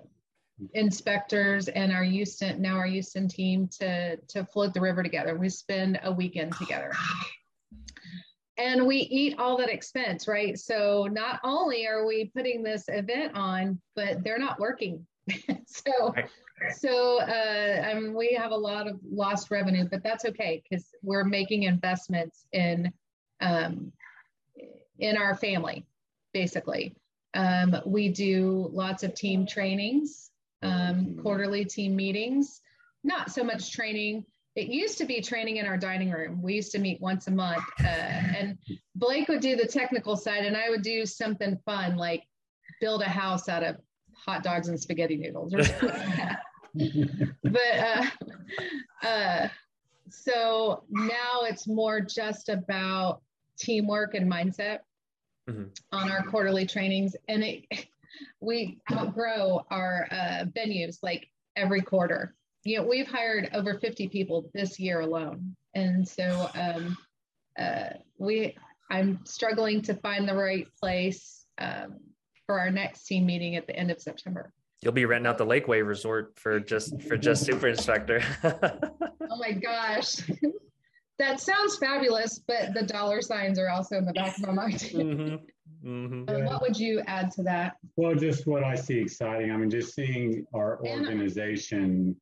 inspectors 0.74 1.68
and 1.68 1.92
our 1.92 2.02
Houston 2.02 2.60
now 2.60 2.76
our 2.76 2.86
Houston 2.86 3.28
team 3.28 3.68
to 3.78 4.16
to 4.16 4.44
float 4.44 4.74
the 4.74 4.80
river 4.80 5.04
together. 5.04 5.36
We 5.36 5.48
spend 5.48 6.00
a 6.02 6.10
weekend 6.10 6.52
together 6.56 6.92
and 8.56 8.86
we 8.86 8.96
eat 8.96 9.38
all 9.38 9.56
that 9.58 9.68
expense, 9.68 10.26
right? 10.26 10.58
So 10.58 11.08
not 11.10 11.38
only 11.44 11.86
are 11.86 12.06
we 12.06 12.32
putting 12.34 12.62
this 12.62 12.86
event 12.88 13.36
on, 13.36 13.80
but 13.94 14.24
they're 14.24 14.38
not 14.38 14.58
working. 14.58 15.06
so 15.66 16.14
so 16.74 17.20
uh, 17.20 17.92
um, 17.92 18.14
we 18.14 18.34
have 18.36 18.50
a 18.50 18.56
lot 18.56 18.88
of 18.88 18.98
lost 19.08 19.50
revenue, 19.52 19.86
but 19.88 20.02
that's 20.02 20.24
okay 20.24 20.62
because 20.68 20.86
we're 21.02 21.24
making 21.24 21.64
investments 21.64 22.46
in 22.52 22.92
um, 23.40 23.92
in 24.98 25.16
our 25.16 25.36
family, 25.36 25.86
basically. 26.32 26.96
Um, 27.38 27.76
we 27.86 28.08
do 28.08 28.68
lots 28.72 29.02
of 29.02 29.14
team 29.14 29.46
trainings, 29.46 30.30
um, 30.62 31.16
quarterly 31.22 31.64
team 31.64 31.94
meetings. 31.94 32.60
Not 33.04 33.30
so 33.30 33.44
much 33.44 33.72
training 33.72 34.24
it 34.58 34.66
used 34.66 34.98
to 34.98 35.04
be 35.04 35.20
training 35.20 35.58
in 35.58 35.66
our 35.66 35.76
dining 35.76 36.10
room. 36.10 36.42
We 36.42 36.54
used 36.54 36.72
to 36.72 36.80
meet 36.80 37.00
once 37.00 37.28
a 37.28 37.30
month, 37.30 37.62
uh, 37.80 37.86
and 37.86 38.58
Blake 38.96 39.28
would 39.28 39.40
do 39.40 39.54
the 39.54 39.66
technical 39.66 40.16
side, 40.16 40.44
and 40.44 40.56
I 40.56 40.68
would 40.68 40.82
do 40.82 41.06
something 41.06 41.56
fun 41.64 41.96
like 41.96 42.24
build 42.80 43.02
a 43.02 43.08
house 43.08 43.48
out 43.48 43.62
of 43.62 43.76
hot 44.14 44.42
dogs 44.42 44.66
and 44.66 44.78
spaghetti 44.78 45.16
noodles 45.16 45.54
or 45.54 45.62
something 45.62 45.88
like 45.90 46.16
that. 46.16 46.40
but 47.44 48.12
uh, 49.04 49.06
uh, 49.06 49.48
so 50.10 50.82
now 50.90 51.42
it's 51.42 51.68
more 51.68 52.00
just 52.00 52.48
about 52.48 53.22
teamwork 53.60 54.14
and 54.14 54.30
mindset 54.30 54.80
Mhm. 55.48 55.70
on 55.92 56.10
our 56.10 56.22
quarterly 56.24 56.66
trainings, 56.66 57.16
and 57.28 57.42
it 57.42 57.64
we 58.40 58.78
outgrow 58.92 59.64
our 59.70 60.06
uh, 60.10 60.44
venues 60.54 60.98
like 61.02 61.28
every 61.56 61.80
quarter 61.80 62.34
you 62.68 62.76
know, 62.76 62.86
we've 62.86 63.08
hired 63.08 63.48
over 63.54 63.78
50 63.78 64.08
people 64.08 64.50
this 64.52 64.78
year 64.78 65.00
alone. 65.00 65.56
And 65.74 66.06
so 66.06 66.50
um, 66.54 66.96
uh, 67.58 67.90
we, 68.18 68.56
I'm 68.90 69.20
struggling 69.24 69.80
to 69.82 69.94
find 69.94 70.28
the 70.28 70.34
right 70.34 70.66
place 70.78 71.46
um, 71.58 71.98
for 72.46 72.58
our 72.60 72.70
next 72.70 73.06
team 73.06 73.26
meeting 73.26 73.56
at 73.56 73.66
the 73.66 73.76
end 73.76 73.90
of 73.90 74.00
September. 74.00 74.52
You'll 74.82 74.92
be 74.92 75.06
renting 75.06 75.26
out 75.26 75.38
the 75.38 75.46
Lakeway 75.46 75.86
Resort 75.86 76.38
for 76.38 76.60
just 76.60 77.02
for 77.02 77.16
just 77.16 77.44
super 77.44 77.66
instructor. 77.68 78.22
oh 78.44 79.36
my 79.38 79.52
gosh. 79.52 80.16
that 81.18 81.40
sounds 81.40 81.76
fabulous, 81.76 82.38
but 82.46 82.74
the 82.74 82.82
dollar 82.82 83.20
signs 83.20 83.58
are 83.58 83.68
also 83.68 83.96
in 83.96 84.04
the 84.04 84.12
back 84.12 84.36
of 84.36 84.46
my 84.46 84.52
mind. 84.52 84.74
mm-hmm. 84.94 85.36
Mm-hmm. 85.84 86.44
What 86.46 86.62
would 86.62 86.78
you 86.78 87.02
add 87.06 87.30
to 87.32 87.42
that? 87.44 87.76
Well, 87.96 88.14
just 88.14 88.46
what 88.46 88.64
I 88.64 88.74
see 88.74 88.98
exciting. 88.98 89.50
I 89.50 89.56
mean, 89.56 89.70
just 89.70 89.94
seeing 89.94 90.46
our 90.54 90.80
organization 90.80 92.16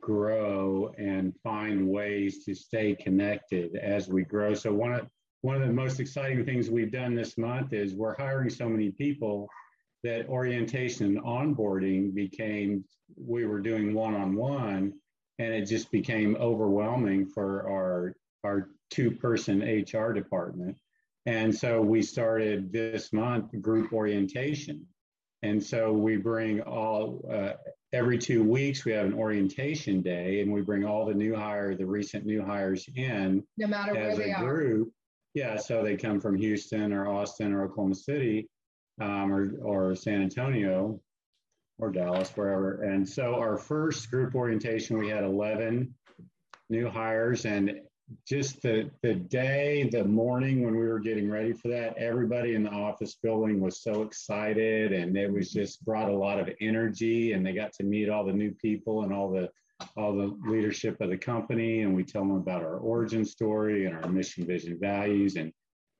grow 0.00 0.92
and 0.98 1.34
find 1.42 1.88
ways 1.88 2.44
to 2.44 2.54
stay 2.54 2.94
connected 2.94 3.76
as 3.76 4.08
we 4.08 4.24
grow. 4.24 4.54
So 4.54 4.72
one 4.72 4.92
of 4.94 5.08
one 5.42 5.56
of 5.56 5.66
the 5.66 5.72
most 5.72 6.00
exciting 6.00 6.44
things 6.44 6.68
we've 6.68 6.92
done 6.92 7.14
this 7.14 7.38
month 7.38 7.72
is 7.72 7.94
we're 7.94 8.16
hiring 8.16 8.50
so 8.50 8.68
many 8.68 8.90
people 8.90 9.48
that 10.02 10.28
orientation 10.28 11.06
and 11.06 11.22
onboarding 11.22 12.14
became 12.14 12.84
we 13.16 13.46
were 13.46 13.60
doing 13.60 13.94
one-on-one 13.94 14.92
and 15.38 15.54
it 15.54 15.64
just 15.64 15.90
became 15.90 16.36
overwhelming 16.36 17.26
for 17.26 17.68
our 17.68 18.14
our 18.44 18.68
two-person 18.90 19.60
HR 19.60 20.12
department. 20.12 20.76
And 21.26 21.54
so 21.54 21.80
we 21.80 22.02
started 22.02 22.72
this 22.72 23.12
month 23.12 23.50
group 23.60 23.92
orientation. 23.92 24.86
And 25.42 25.62
so 25.62 25.92
we 25.92 26.16
bring 26.16 26.60
all 26.60 27.24
uh, 27.32 27.52
every 27.92 28.18
two 28.18 28.42
weeks 28.42 28.84
we 28.84 28.92
have 28.92 29.06
an 29.06 29.14
orientation 29.14 30.00
day 30.00 30.40
and 30.40 30.52
we 30.52 30.60
bring 30.60 30.84
all 30.84 31.04
the 31.04 31.14
new 31.14 31.34
hire 31.34 31.74
the 31.74 31.84
recent 31.84 32.24
new 32.24 32.44
hires 32.44 32.88
in 32.94 33.42
no 33.56 33.66
matter 33.66 33.94
where 33.94 34.16
they 34.16 34.32
are 34.32 34.44
group 34.44 34.92
yeah 35.34 35.56
so 35.56 35.82
they 35.82 35.96
come 35.96 36.20
from 36.20 36.36
houston 36.36 36.92
or 36.92 37.08
austin 37.08 37.52
or 37.52 37.64
oklahoma 37.64 37.94
city 37.94 38.48
um, 39.00 39.32
or, 39.32 39.52
or 39.62 39.94
san 39.96 40.22
antonio 40.22 41.00
or 41.78 41.90
dallas 41.90 42.30
wherever 42.36 42.82
and 42.82 43.08
so 43.08 43.34
our 43.34 43.58
first 43.58 44.08
group 44.10 44.34
orientation 44.34 44.96
we 44.96 45.08
had 45.08 45.24
11 45.24 45.92
new 46.68 46.88
hires 46.88 47.44
and 47.44 47.72
just 48.26 48.62
the 48.62 48.90
the 49.02 49.14
day, 49.14 49.88
the 49.90 50.04
morning 50.04 50.64
when 50.64 50.76
we 50.76 50.86
were 50.86 50.98
getting 50.98 51.30
ready 51.30 51.52
for 51.52 51.68
that, 51.68 51.96
everybody 51.96 52.54
in 52.54 52.64
the 52.64 52.70
office 52.70 53.16
building 53.22 53.60
was 53.60 53.82
so 53.82 54.02
excited, 54.02 54.92
and 54.92 55.16
it 55.16 55.32
was 55.32 55.52
just 55.52 55.84
brought 55.84 56.08
a 56.08 56.16
lot 56.16 56.38
of 56.40 56.50
energy. 56.60 57.32
And 57.32 57.44
they 57.44 57.52
got 57.52 57.72
to 57.74 57.84
meet 57.84 58.08
all 58.08 58.24
the 58.24 58.32
new 58.32 58.52
people 58.52 59.02
and 59.02 59.12
all 59.12 59.30
the 59.30 59.48
all 59.96 60.14
the 60.14 60.36
leadership 60.46 61.00
of 61.00 61.10
the 61.10 61.16
company, 61.16 61.82
and 61.82 61.94
we 61.94 62.04
tell 62.04 62.22
them 62.22 62.36
about 62.36 62.62
our 62.62 62.78
origin 62.78 63.24
story 63.24 63.86
and 63.86 63.96
our 63.96 64.08
mission, 64.08 64.44
vision, 64.44 64.78
values. 64.78 65.36
And 65.36 65.52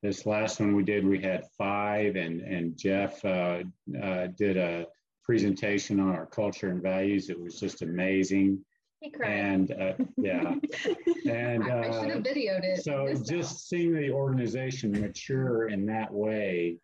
this 0.02 0.26
last 0.26 0.60
one 0.60 0.74
we 0.74 0.82
did, 0.82 1.06
we 1.06 1.20
had 1.20 1.44
five, 1.56 2.16
and 2.16 2.40
and 2.40 2.76
Jeff 2.76 3.24
uh, 3.24 3.62
uh, 4.02 4.26
did 4.36 4.56
a 4.56 4.86
presentation 5.24 6.00
on 6.00 6.08
our 6.08 6.26
culture 6.26 6.70
and 6.70 6.82
values. 6.82 7.30
It 7.30 7.40
was 7.40 7.60
just 7.60 7.82
amazing. 7.82 8.64
He 9.00 9.10
cried. 9.10 9.30
And 9.30 9.70
uh, 9.72 9.94
yeah, 10.18 10.54
and 11.26 11.64
I, 11.64 11.88
I 11.88 12.00
should 12.00 12.10
have 12.10 12.18
uh, 12.18 12.28
videoed 12.28 12.64
it. 12.64 12.84
So 12.84 13.14
just 13.26 13.68
seeing 13.68 13.94
the 13.94 14.10
organization 14.10 14.92
mature 14.92 15.68
in 15.68 15.86
that 15.86 16.12
way 16.12 16.76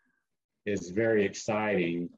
is 0.65 0.91
very 0.91 1.25
exciting. 1.25 2.09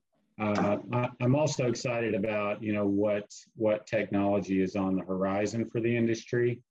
Uh, 0.40 0.76
I, 0.92 1.08
am 1.20 1.34
also 1.34 1.66
excited 1.66 2.14
about 2.14 2.62
you 2.62 2.72
know 2.72 2.86
what 2.86 3.34
what 3.56 3.88
technology 3.88 4.62
is 4.62 4.76
on 4.76 4.94
the 4.94 5.02
horizon 5.02 5.68
for 5.68 5.80
the 5.80 5.94
industry. 5.94 6.62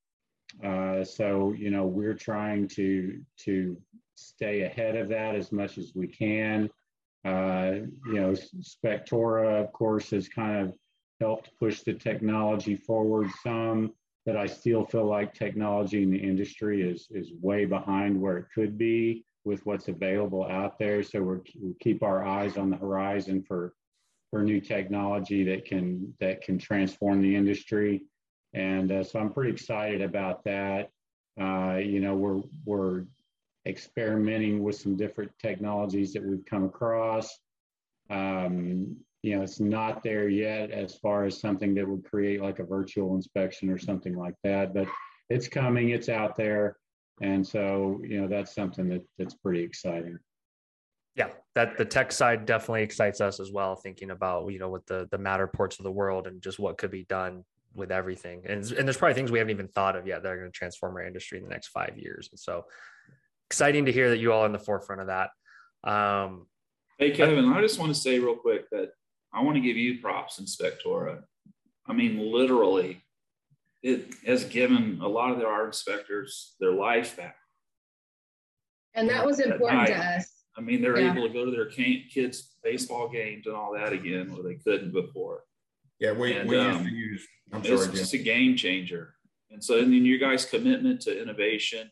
Uh, 0.63 1.03
so 1.03 1.51
you 1.51 1.69
know 1.69 1.85
we're 1.85 2.13
trying 2.13 2.69
to 2.69 3.21
to 3.39 3.77
stay 4.15 4.61
ahead 4.61 4.95
of 4.95 5.09
that 5.09 5.35
as 5.35 5.51
much 5.51 5.77
as 5.77 5.91
we 5.93 6.07
can. 6.07 6.69
Uh, 7.25 7.81
you 8.05 8.21
know, 8.21 8.33
Spectora, 8.61 9.61
of 9.61 9.73
course, 9.73 10.13
is 10.13 10.29
kind 10.29 10.65
of 10.65 10.73
helped 11.19 11.51
push 11.59 11.81
the 11.81 11.93
technology 11.93 12.75
forward 12.75 13.29
some, 13.43 13.93
but 14.25 14.35
I 14.35 14.45
still 14.45 14.85
feel 14.85 15.05
like 15.05 15.33
technology 15.33 16.03
in 16.03 16.11
the 16.11 16.17
industry 16.17 16.81
is, 16.81 17.07
is 17.11 17.31
way 17.41 17.65
behind 17.65 18.19
where 18.19 18.37
it 18.37 18.45
could 18.53 18.77
be 18.77 19.25
with 19.45 19.65
what's 19.65 19.87
available 19.87 20.45
out 20.45 20.77
there. 20.77 21.01
So 21.01 21.21
we're, 21.21 21.41
we 21.61 21.73
keep 21.79 22.03
our 22.03 22.25
eyes 22.25 22.57
on 22.57 22.69
the 22.69 22.77
horizon 22.77 23.43
for, 23.47 23.73
for 24.29 24.43
new 24.43 24.59
technology 24.59 25.43
that 25.45 25.65
can, 25.65 26.13
that 26.19 26.41
can 26.41 26.57
transform 26.57 27.21
the 27.21 27.35
industry. 27.35 28.03
And 28.53 28.91
uh, 28.91 29.03
so 29.03 29.19
I'm 29.19 29.31
pretty 29.31 29.51
excited 29.51 30.01
about 30.01 30.43
that. 30.43 30.89
Uh, 31.39 31.77
you 31.77 31.99
know, 31.99 32.15
we're, 32.15 32.41
we're 32.65 33.05
experimenting 33.65 34.63
with 34.63 34.75
some 34.75 34.97
different 34.97 35.31
technologies 35.39 36.13
that 36.13 36.23
we've 36.23 36.45
come 36.45 36.63
across. 36.63 37.37
Um, 38.09 38.97
you 39.23 39.35
know, 39.35 39.43
it's 39.43 39.59
not 39.59 40.03
there 40.03 40.29
yet 40.29 40.71
as 40.71 40.95
far 40.95 41.25
as 41.25 41.39
something 41.39 41.73
that 41.75 41.87
would 41.87 42.03
create 42.03 42.41
like 42.41 42.59
a 42.59 42.63
virtual 42.63 43.15
inspection 43.15 43.69
or 43.69 43.77
something 43.77 44.15
like 44.15 44.35
that, 44.43 44.73
but 44.73 44.87
it's 45.29 45.47
coming, 45.47 45.89
it's 45.89 46.09
out 46.09 46.35
there. 46.35 46.77
And 47.21 47.45
so, 47.45 47.99
you 48.03 48.21
know, 48.21 48.27
that's 48.27 48.53
something 48.53 48.87
that 48.89 49.03
that's 49.17 49.33
pretty 49.33 49.61
exciting. 49.61 50.19
Yeah, 51.15 51.29
that 51.55 51.77
the 51.77 51.85
tech 51.85 52.11
side 52.11 52.45
definitely 52.45 52.83
excites 52.83 53.21
us 53.21 53.39
as 53.39 53.51
well, 53.51 53.75
thinking 53.75 54.11
about, 54.11 54.51
you 54.51 54.59
know, 54.59 54.69
with 54.69 54.85
the 54.85 55.07
the 55.09 55.17
Matterports 55.17 55.79
of 55.79 55.83
the 55.83 55.91
world 55.91 56.27
and 56.27 56.41
just 56.41 56.59
what 56.59 56.77
could 56.77 56.91
be 56.91 57.05
done 57.05 57.43
with 57.73 57.91
everything. 57.91 58.43
And, 58.45 58.63
and 58.71 58.87
there's 58.87 58.97
probably 58.97 59.15
things 59.15 59.31
we 59.31 59.39
haven't 59.39 59.51
even 59.51 59.67
thought 59.67 59.95
of 59.95 60.07
yet 60.07 60.23
that 60.23 60.31
are 60.31 60.37
going 60.37 60.51
to 60.51 60.57
transform 60.57 60.95
our 60.95 61.05
industry 61.05 61.37
in 61.37 61.43
the 61.43 61.49
next 61.49 61.67
five 61.69 61.97
years. 61.97 62.29
And 62.31 62.39
so 62.39 62.65
exciting 63.49 63.85
to 63.85 63.91
hear 63.91 64.09
that 64.09 64.17
you 64.17 64.31
all 64.31 64.43
are 64.43 64.45
in 64.45 64.51
the 64.51 64.59
forefront 64.59 65.01
of 65.01 65.07
that. 65.07 65.29
Um, 65.83 66.47
hey, 66.97 67.11
Kevin, 67.11 67.45
I 67.45 67.61
just 67.61 67.79
want 67.79 67.93
to 67.93 67.99
say 67.99 68.19
real 68.19 68.35
quick 68.35 68.69
that 68.71 68.89
I 69.37 69.41
want 69.41 69.55
to 69.55 69.61
give 69.61 69.77
you 69.77 69.99
props, 69.99 70.39
Spectora. 70.39 71.21
I 71.87 71.93
mean, 71.93 72.17
literally, 72.17 73.03
it 73.83 74.15
has 74.25 74.43
given 74.45 74.99
a 74.99 75.07
lot 75.07 75.31
of 75.31 75.39
our 75.43 75.67
inspectors 75.67 76.55
their 76.59 76.71
life 76.71 77.15
back. 77.15 77.35
And 78.95 79.07
that 79.09 79.23
was 79.23 79.39
important 79.39 79.87
to 79.87 79.95
us. 79.95 80.31
I 80.57 80.61
mean, 80.61 80.81
they're 80.81 80.99
yeah. 80.99 81.11
able 81.11 81.27
to 81.27 81.33
go 81.33 81.45
to 81.45 81.51
their 81.51 81.67
kids' 81.67 82.55
baseball 82.63 83.09
games 83.09 83.45
and 83.45 83.55
all 83.55 83.73
that 83.73 83.93
again, 83.93 84.33
where 84.33 84.41
they 84.41 84.55
couldn't 84.55 84.91
before. 84.91 85.43
Yeah, 85.99 86.13
we, 86.13 86.33
and, 86.33 86.49
we 86.49 86.57
um, 86.57 86.71
used 86.71 86.89
to 86.89 86.95
use. 86.95 87.27
I'm 87.53 87.59
it's 87.59 87.83
sorry, 87.83 87.95
just 87.95 88.13
a 88.15 88.17
game 88.17 88.57
changer. 88.57 89.13
And 89.51 89.63
so, 89.63 89.77
and 89.77 89.93
then 89.93 90.03
your 90.03 90.17
guys' 90.17 90.45
commitment 90.45 91.01
to 91.01 91.21
innovation, 91.21 91.91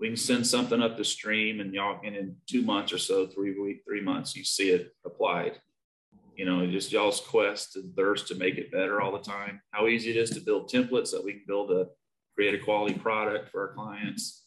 we 0.00 0.08
can 0.08 0.16
send 0.16 0.46
something 0.46 0.80
up 0.80 0.96
the 0.96 1.04
stream, 1.04 1.60
and 1.60 1.74
y'all, 1.74 2.00
and 2.02 2.16
in 2.16 2.36
two 2.46 2.62
months 2.62 2.90
or 2.90 2.98
so, 2.98 3.26
three 3.26 3.60
week, 3.60 3.82
three 3.86 4.00
months, 4.00 4.34
you 4.34 4.44
see 4.44 4.70
it 4.70 4.94
applied 5.04 5.60
you 6.40 6.46
know, 6.46 6.66
just 6.66 6.90
y'all's 6.90 7.20
quest 7.20 7.76
and 7.76 7.94
thirst 7.94 8.26
to 8.26 8.34
make 8.34 8.56
it 8.56 8.72
better 8.72 9.02
all 9.02 9.12
the 9.12 9.18
time. 9.18 9.60
How 9.72 9.88
easy 9.88 10.08
it 10.08 10.16
is 10.16 10.30
to 10.30 10.40
build 10.40 10.70
templates 10.70 11.10
that 11.10 11.22
we 11.22 11.32
can 11.34 11.42
build 11.46 11.70
a 11.70 11.88
create 12.34 12.54
a 12.54 12.58
quality 12.58 12.94
product 12.94 13.50
for 13.50 13.68
our 13.68 13.74
clients. 13.74 14.46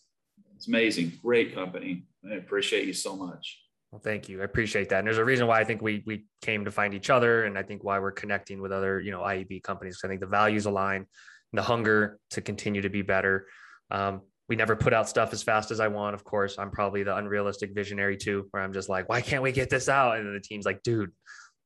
It's 0.55 0.67
amazing. 0.67 1.11
Great 1.21 1.53
company. 1.53 2.07
I 2.27 2.37
appreciate 2.37 2.87
you 2.87 2.93
so 2.93 3.15
much. 3.15 3.59
Well, 3.91 4.01
thank 4.03 4.27
you. 4.27 4.41
I 4.41 4.45
appreciate 4.45 4.89
that. 4.89 4.97
And 4.97 5.07
there's 5.07 5.19
a 5.19 5.23
reason 5.23 5.45
why 5.45 5.59
I 5.59 5.65
think 5.65 5.83
we 5.83 6.01
we 6.07 6.25
came 6.41 6.65
to 6.65 6.71
find 6.71 6.95
each 6.95 7.11
other, 7.11 7.43
and 7.43 7.59
I 7.59 7.61
think 7.61 7.83
why 7.83 7.99
we're 7.99 8.11
connecting 8.11 8.59
with 8.59 8.71
other 8.71 8.99
you 8.99 9.11
know 9.11 9.19
IEB 9.19 9.61
companies. 9.61 9.99
I 10.03 10.07
think 10.07 10.19
the 10.19 10.25
values 10.25 10.65
align, 10.65 11.05
the 11.51 11.61
hunger 11.61 12.17
to 12.31 12.41
continue 12.41 12.81
to 12.81 12.89
be 12.89 13.03
better. 13.03 13.45
Um, 13.91 14.21
we 14.49 14.55
never 14.55 14.75
put 14.75 14.93
out 14.93 15.07
stuff 15.07 15.31
as 15.31 15.43
fast 15.43 15.69
as 15.69 15.79
I 15.79 15.89
want. 15.89 16.15
Of 16.15 16.23
course, 16.23 16.57
I'm 16.57 16.71
probably 16.71 17.03
the 17.03 17.15
unrealistic 17.15 17.75
visionary 17.75 18.17
too, 18.17 18.47
where 18.49 18.63
I'm 18.63 18.73
just 18.73 18.89
like, 18.89 19.07
why 19.09 19.21
can't 19.21 19.43
we 19.43 19.51
get 19.51 19.69
this 19.69 19.89
out? 19.89 20.17
And 20.17 20.35
the 20.35 20.39
team's 20.39 20.65
like, 20.65 20.81
dude, 20.81 21.11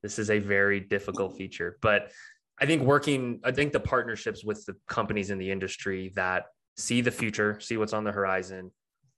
this 0.03 0.19
is 0.19 0.29
a 0.29 0.39
very 0.39 0.79
difficult 0.79 1.37
feature, 1.37 1.77
but 1.81 2.11
I 2.59 2.65
think 2.65 2.81
working, 2.81 3.39
I 3.43 3.51
think 3.51 3.71
the 3.71 3.79
partnerships 3.79 4.43
with 4.43 4.65
the 4.65 4.75
companies 4.87 5.29
in 5.29 5.37
the 5.37 5.51
industry 5.51 6.11
that 6.15 6.45
see 6.75 7.01
the 7.01 7.11
future, 7.11 7.59
see 7.59 7.77
what's 7.77 7.93
on 7.93 8.03
the 8.03 8.11
horizon, 8.11 8.71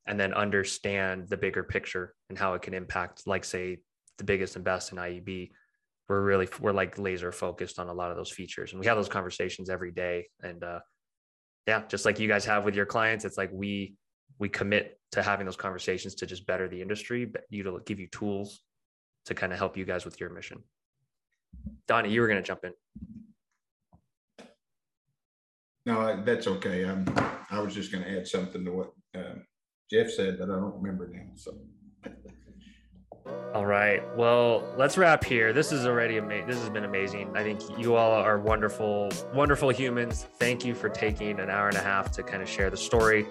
and 0.08 0.20
then 0.20 0.34
understand 0.34 1.30
the 1.30 1.38
bigger 1.38 1.64
picture 1.64 2.16
and 2.30 2.38
how 2.38 2.54
it 2.54 2.62
can 2.62 2.74
impact, 2.74 3.28
like 3.28 3.46
say, 3.46 3.78
the 4.18 4.24
biggest 4.24 4.56
and 4.56 4.66
best 4.66 4.92
in 4.92 4.98
IEB. 4.98 5.52
We're 6.10 6.22
really 6.22 6.50
we're 6.60 6.74
like 6.74 6.98
laser 6.98 7.32
focused 7.32 7.80
on 7.80 7.88
a 7.88 7.94
lot 7.94 8.12
of 8.12 8.18
those 8.18 8.32
features, 8.32 8.72
and 8.72 8.80
we 8.80 8.88
have 8.88 8.98
those 8.98 9.10
conversations 9.10 9.70
every 9.70 9.92
day. 9.92 10.28
And 10.42 10.64
uh, 10.64 10.80
yeah, 11.68 11.84
just 11.88 12.04
like 12.04 12.20
you 12.20 12.28
guys 12.28 12.46
have 12.46 12.66
with 12.66 12.76
your 12.76 12.88
clients, 12.88 13.26
it's 13.26 13.38
like 13.38 13.52
we 13.54 13.96
we 14.40 14.50
commit 14.50 15.00
to 15.12 15.22
having 15.22 15.46
those 15.46 15.56
conversations 15.56 16.16
to 16.16 16.26
just 16.26 16.48
better 16.48 16.68
the 16.68 16.82
industry, 16.82 17.26
but 17.26 17.44
you 17.50 17.64
to 17.64 17.80
give 17.86 18.00
you 18.00 18.08
tools 18.08 18.62
to 19.30 19.36
kind 19.36 19.54
of 19.54 19.60
help 19.60 19.78
you 19.78 19.86
guys 19.86 20.06
with 20.06 20.20
your 20.20 20.30
mission. 20.30 20.64
Donnie, 21.88 22.12
you 22.12 22.22
were 22.22 22.28
going 22.28 22.42
to 22.42 22.46
jump 22.46 22.66
in. 22.66 22.74
No, 25.86 26.22
that's 26.24 26.48
okay. 26.48 26.86
I 27.50 27.60
was 27.60 27.74
just 27.74 27.92
going 27.92 28.04
to 28.04 28.20
add 28.20 28.28
something 28.28 28.66
to 28.66 28.72
what 28.72 28.92
uh, 29.16 29.40
Jeff 29.90 30.10
said, 30.12 30.38
but 30.38 30.50
I 30.50 30.54
don't 30.54 30.76
remember 30.82 31.08
now. 31.08 31.32
So. 31.36 31.58
All 33.54 33.66
right. 33.66 34.02
Well, 34.16 34.64
let's 34.78 34.98
wrap 34.98 35.24
here. 35.24 35.54
This 35.54 35.72
is 35.72 35.86
already 35.86 36.18
amazing. 36.18 36.48
This 36.48 36.60
has 36.60 36.70
been 36.70 36.84
amazing. 36.84 37.36
I 37.36 37.44
think 37.44 37.62
you 37.80 37.96
all 37.96 38.12
are 38.12 38.40
wonderful, 38.40 39.12
wonderful 39.34 39.70
humans. 39.70 40.28
Thank 40.40 40.66
you 40.66 40.74
for 40.74 40.90
taking 40.90 41.40
an 41.40 41.50
hour 41.50 41.68
and 41.68 41.78
a 41.78 41.82
half 41.82 42.12
to 42.14 42.24
kind 42.24 42.42
of 42.42 42.50
share 42.50 42.70
the 42.70 42.78
story 42.78 43.28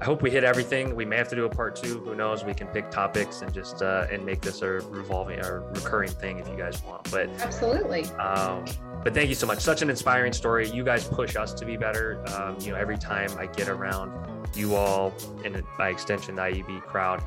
I 0.00 0.04
hope 0.06 0.22
we 0.22 0.30
hit 0.30 0.44
everything. 0.44 0.96
We 0.96 1.04
may 1.04 1.16
have 1.16 1.28
to 1.28 1.36
do 1.36 1.44
a 1.44 1.50
part 1.50 1.76
two. 1.76 1.98
Who 2.00 2.14
knows? 2.14 2.42
We 2.42 2.54
can 2.54 2.68
pick 2.68 2.90
topics 2.90 3.42
and 3.42 3.52
just 3.52 3.82
uh, 3.82 4.06
and 4.10 4.24
make 4.24 4.40
this 4.40 4.62
a 4.62 4.68
revolving 4.68 5.40
or 5.40 5.60
recurring 5.74 6.10
thing 6.10 6.38
if 6.38 6.48
you 6.48 6.56
guys 6.56 6.82
want. 6.82 7.10
But 7.10 7.28
absolutely. 7.40 8.04
Um, 8.12 8.64
but 9.04 9.12
thank 9.12 9.28
you 9.28 9.34
so 9.34 9.46
much. 9.46 9.58
Such 9.58 9.82
an 9.82 9.90
inspiring 9.90 10.32
story. 10.32 10.70
You 10.70 10.84
guys 10.84 11.06
push 11.06 11.36
us 11.36 11.52
to 11.52 11.66
be 11.66 11.76
better. 11.76 12.24
Um, 12.34 12.56
you 12.60 12.72
know, 12.72 12.78
every 12.78 12.96
time 12.96 13.30
I 13.38 13.46
get 13.46 13.68
around 13.68 14.46
you 14.54 14.74
all 14.74 15.12
and 15.44 15.62
by 15.76 15.90
extension 15.90 16.34
the 16.34 16.42
IEB 16.42 16.80
crowd, 16.82 17.22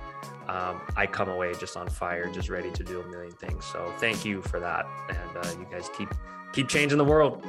um, 0.48 0.82
I 0.96 1.06
come 1.06 1.30
away 1.30 1.54
just 1.60 1.78
on 1.78 1.88
fire, 1.88 2.28
just 2.32 2.50
ready 2.50 2.72
to 2.72 2.84
do 2.84 3.02
a 3.02 3.08
million 3.08 3.34
things. 3.34 3.66
So 3.66 3.94
thank 4.00 4.26
you 4.26 4.42
for 4.42 4.60
that, 4.60 4.88
and 5.10 5.38
uh, 5.38 5.50
you 5.60 5.68
guys 5.72 5.90
keep 5.96 6.10
keep 6.54 6.70
changing 6.70 6.98
the 6.98 7.06
world. 7.06 7.46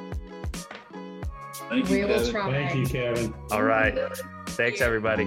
Thank 1.70 1.88
you, 1.88 1.96
we 1.96 2.04
will 2.04 2.16
Kevin. 2.16 2.30
try. 2.30 2.50
Thank 2.50 2.74
you, 2.74 2.86
Kevin. 2.86 3.34
All 3.50 3.62
right. 3.62 3.94
Thanks, 4.56 4.80
everybody. 4.80 5.26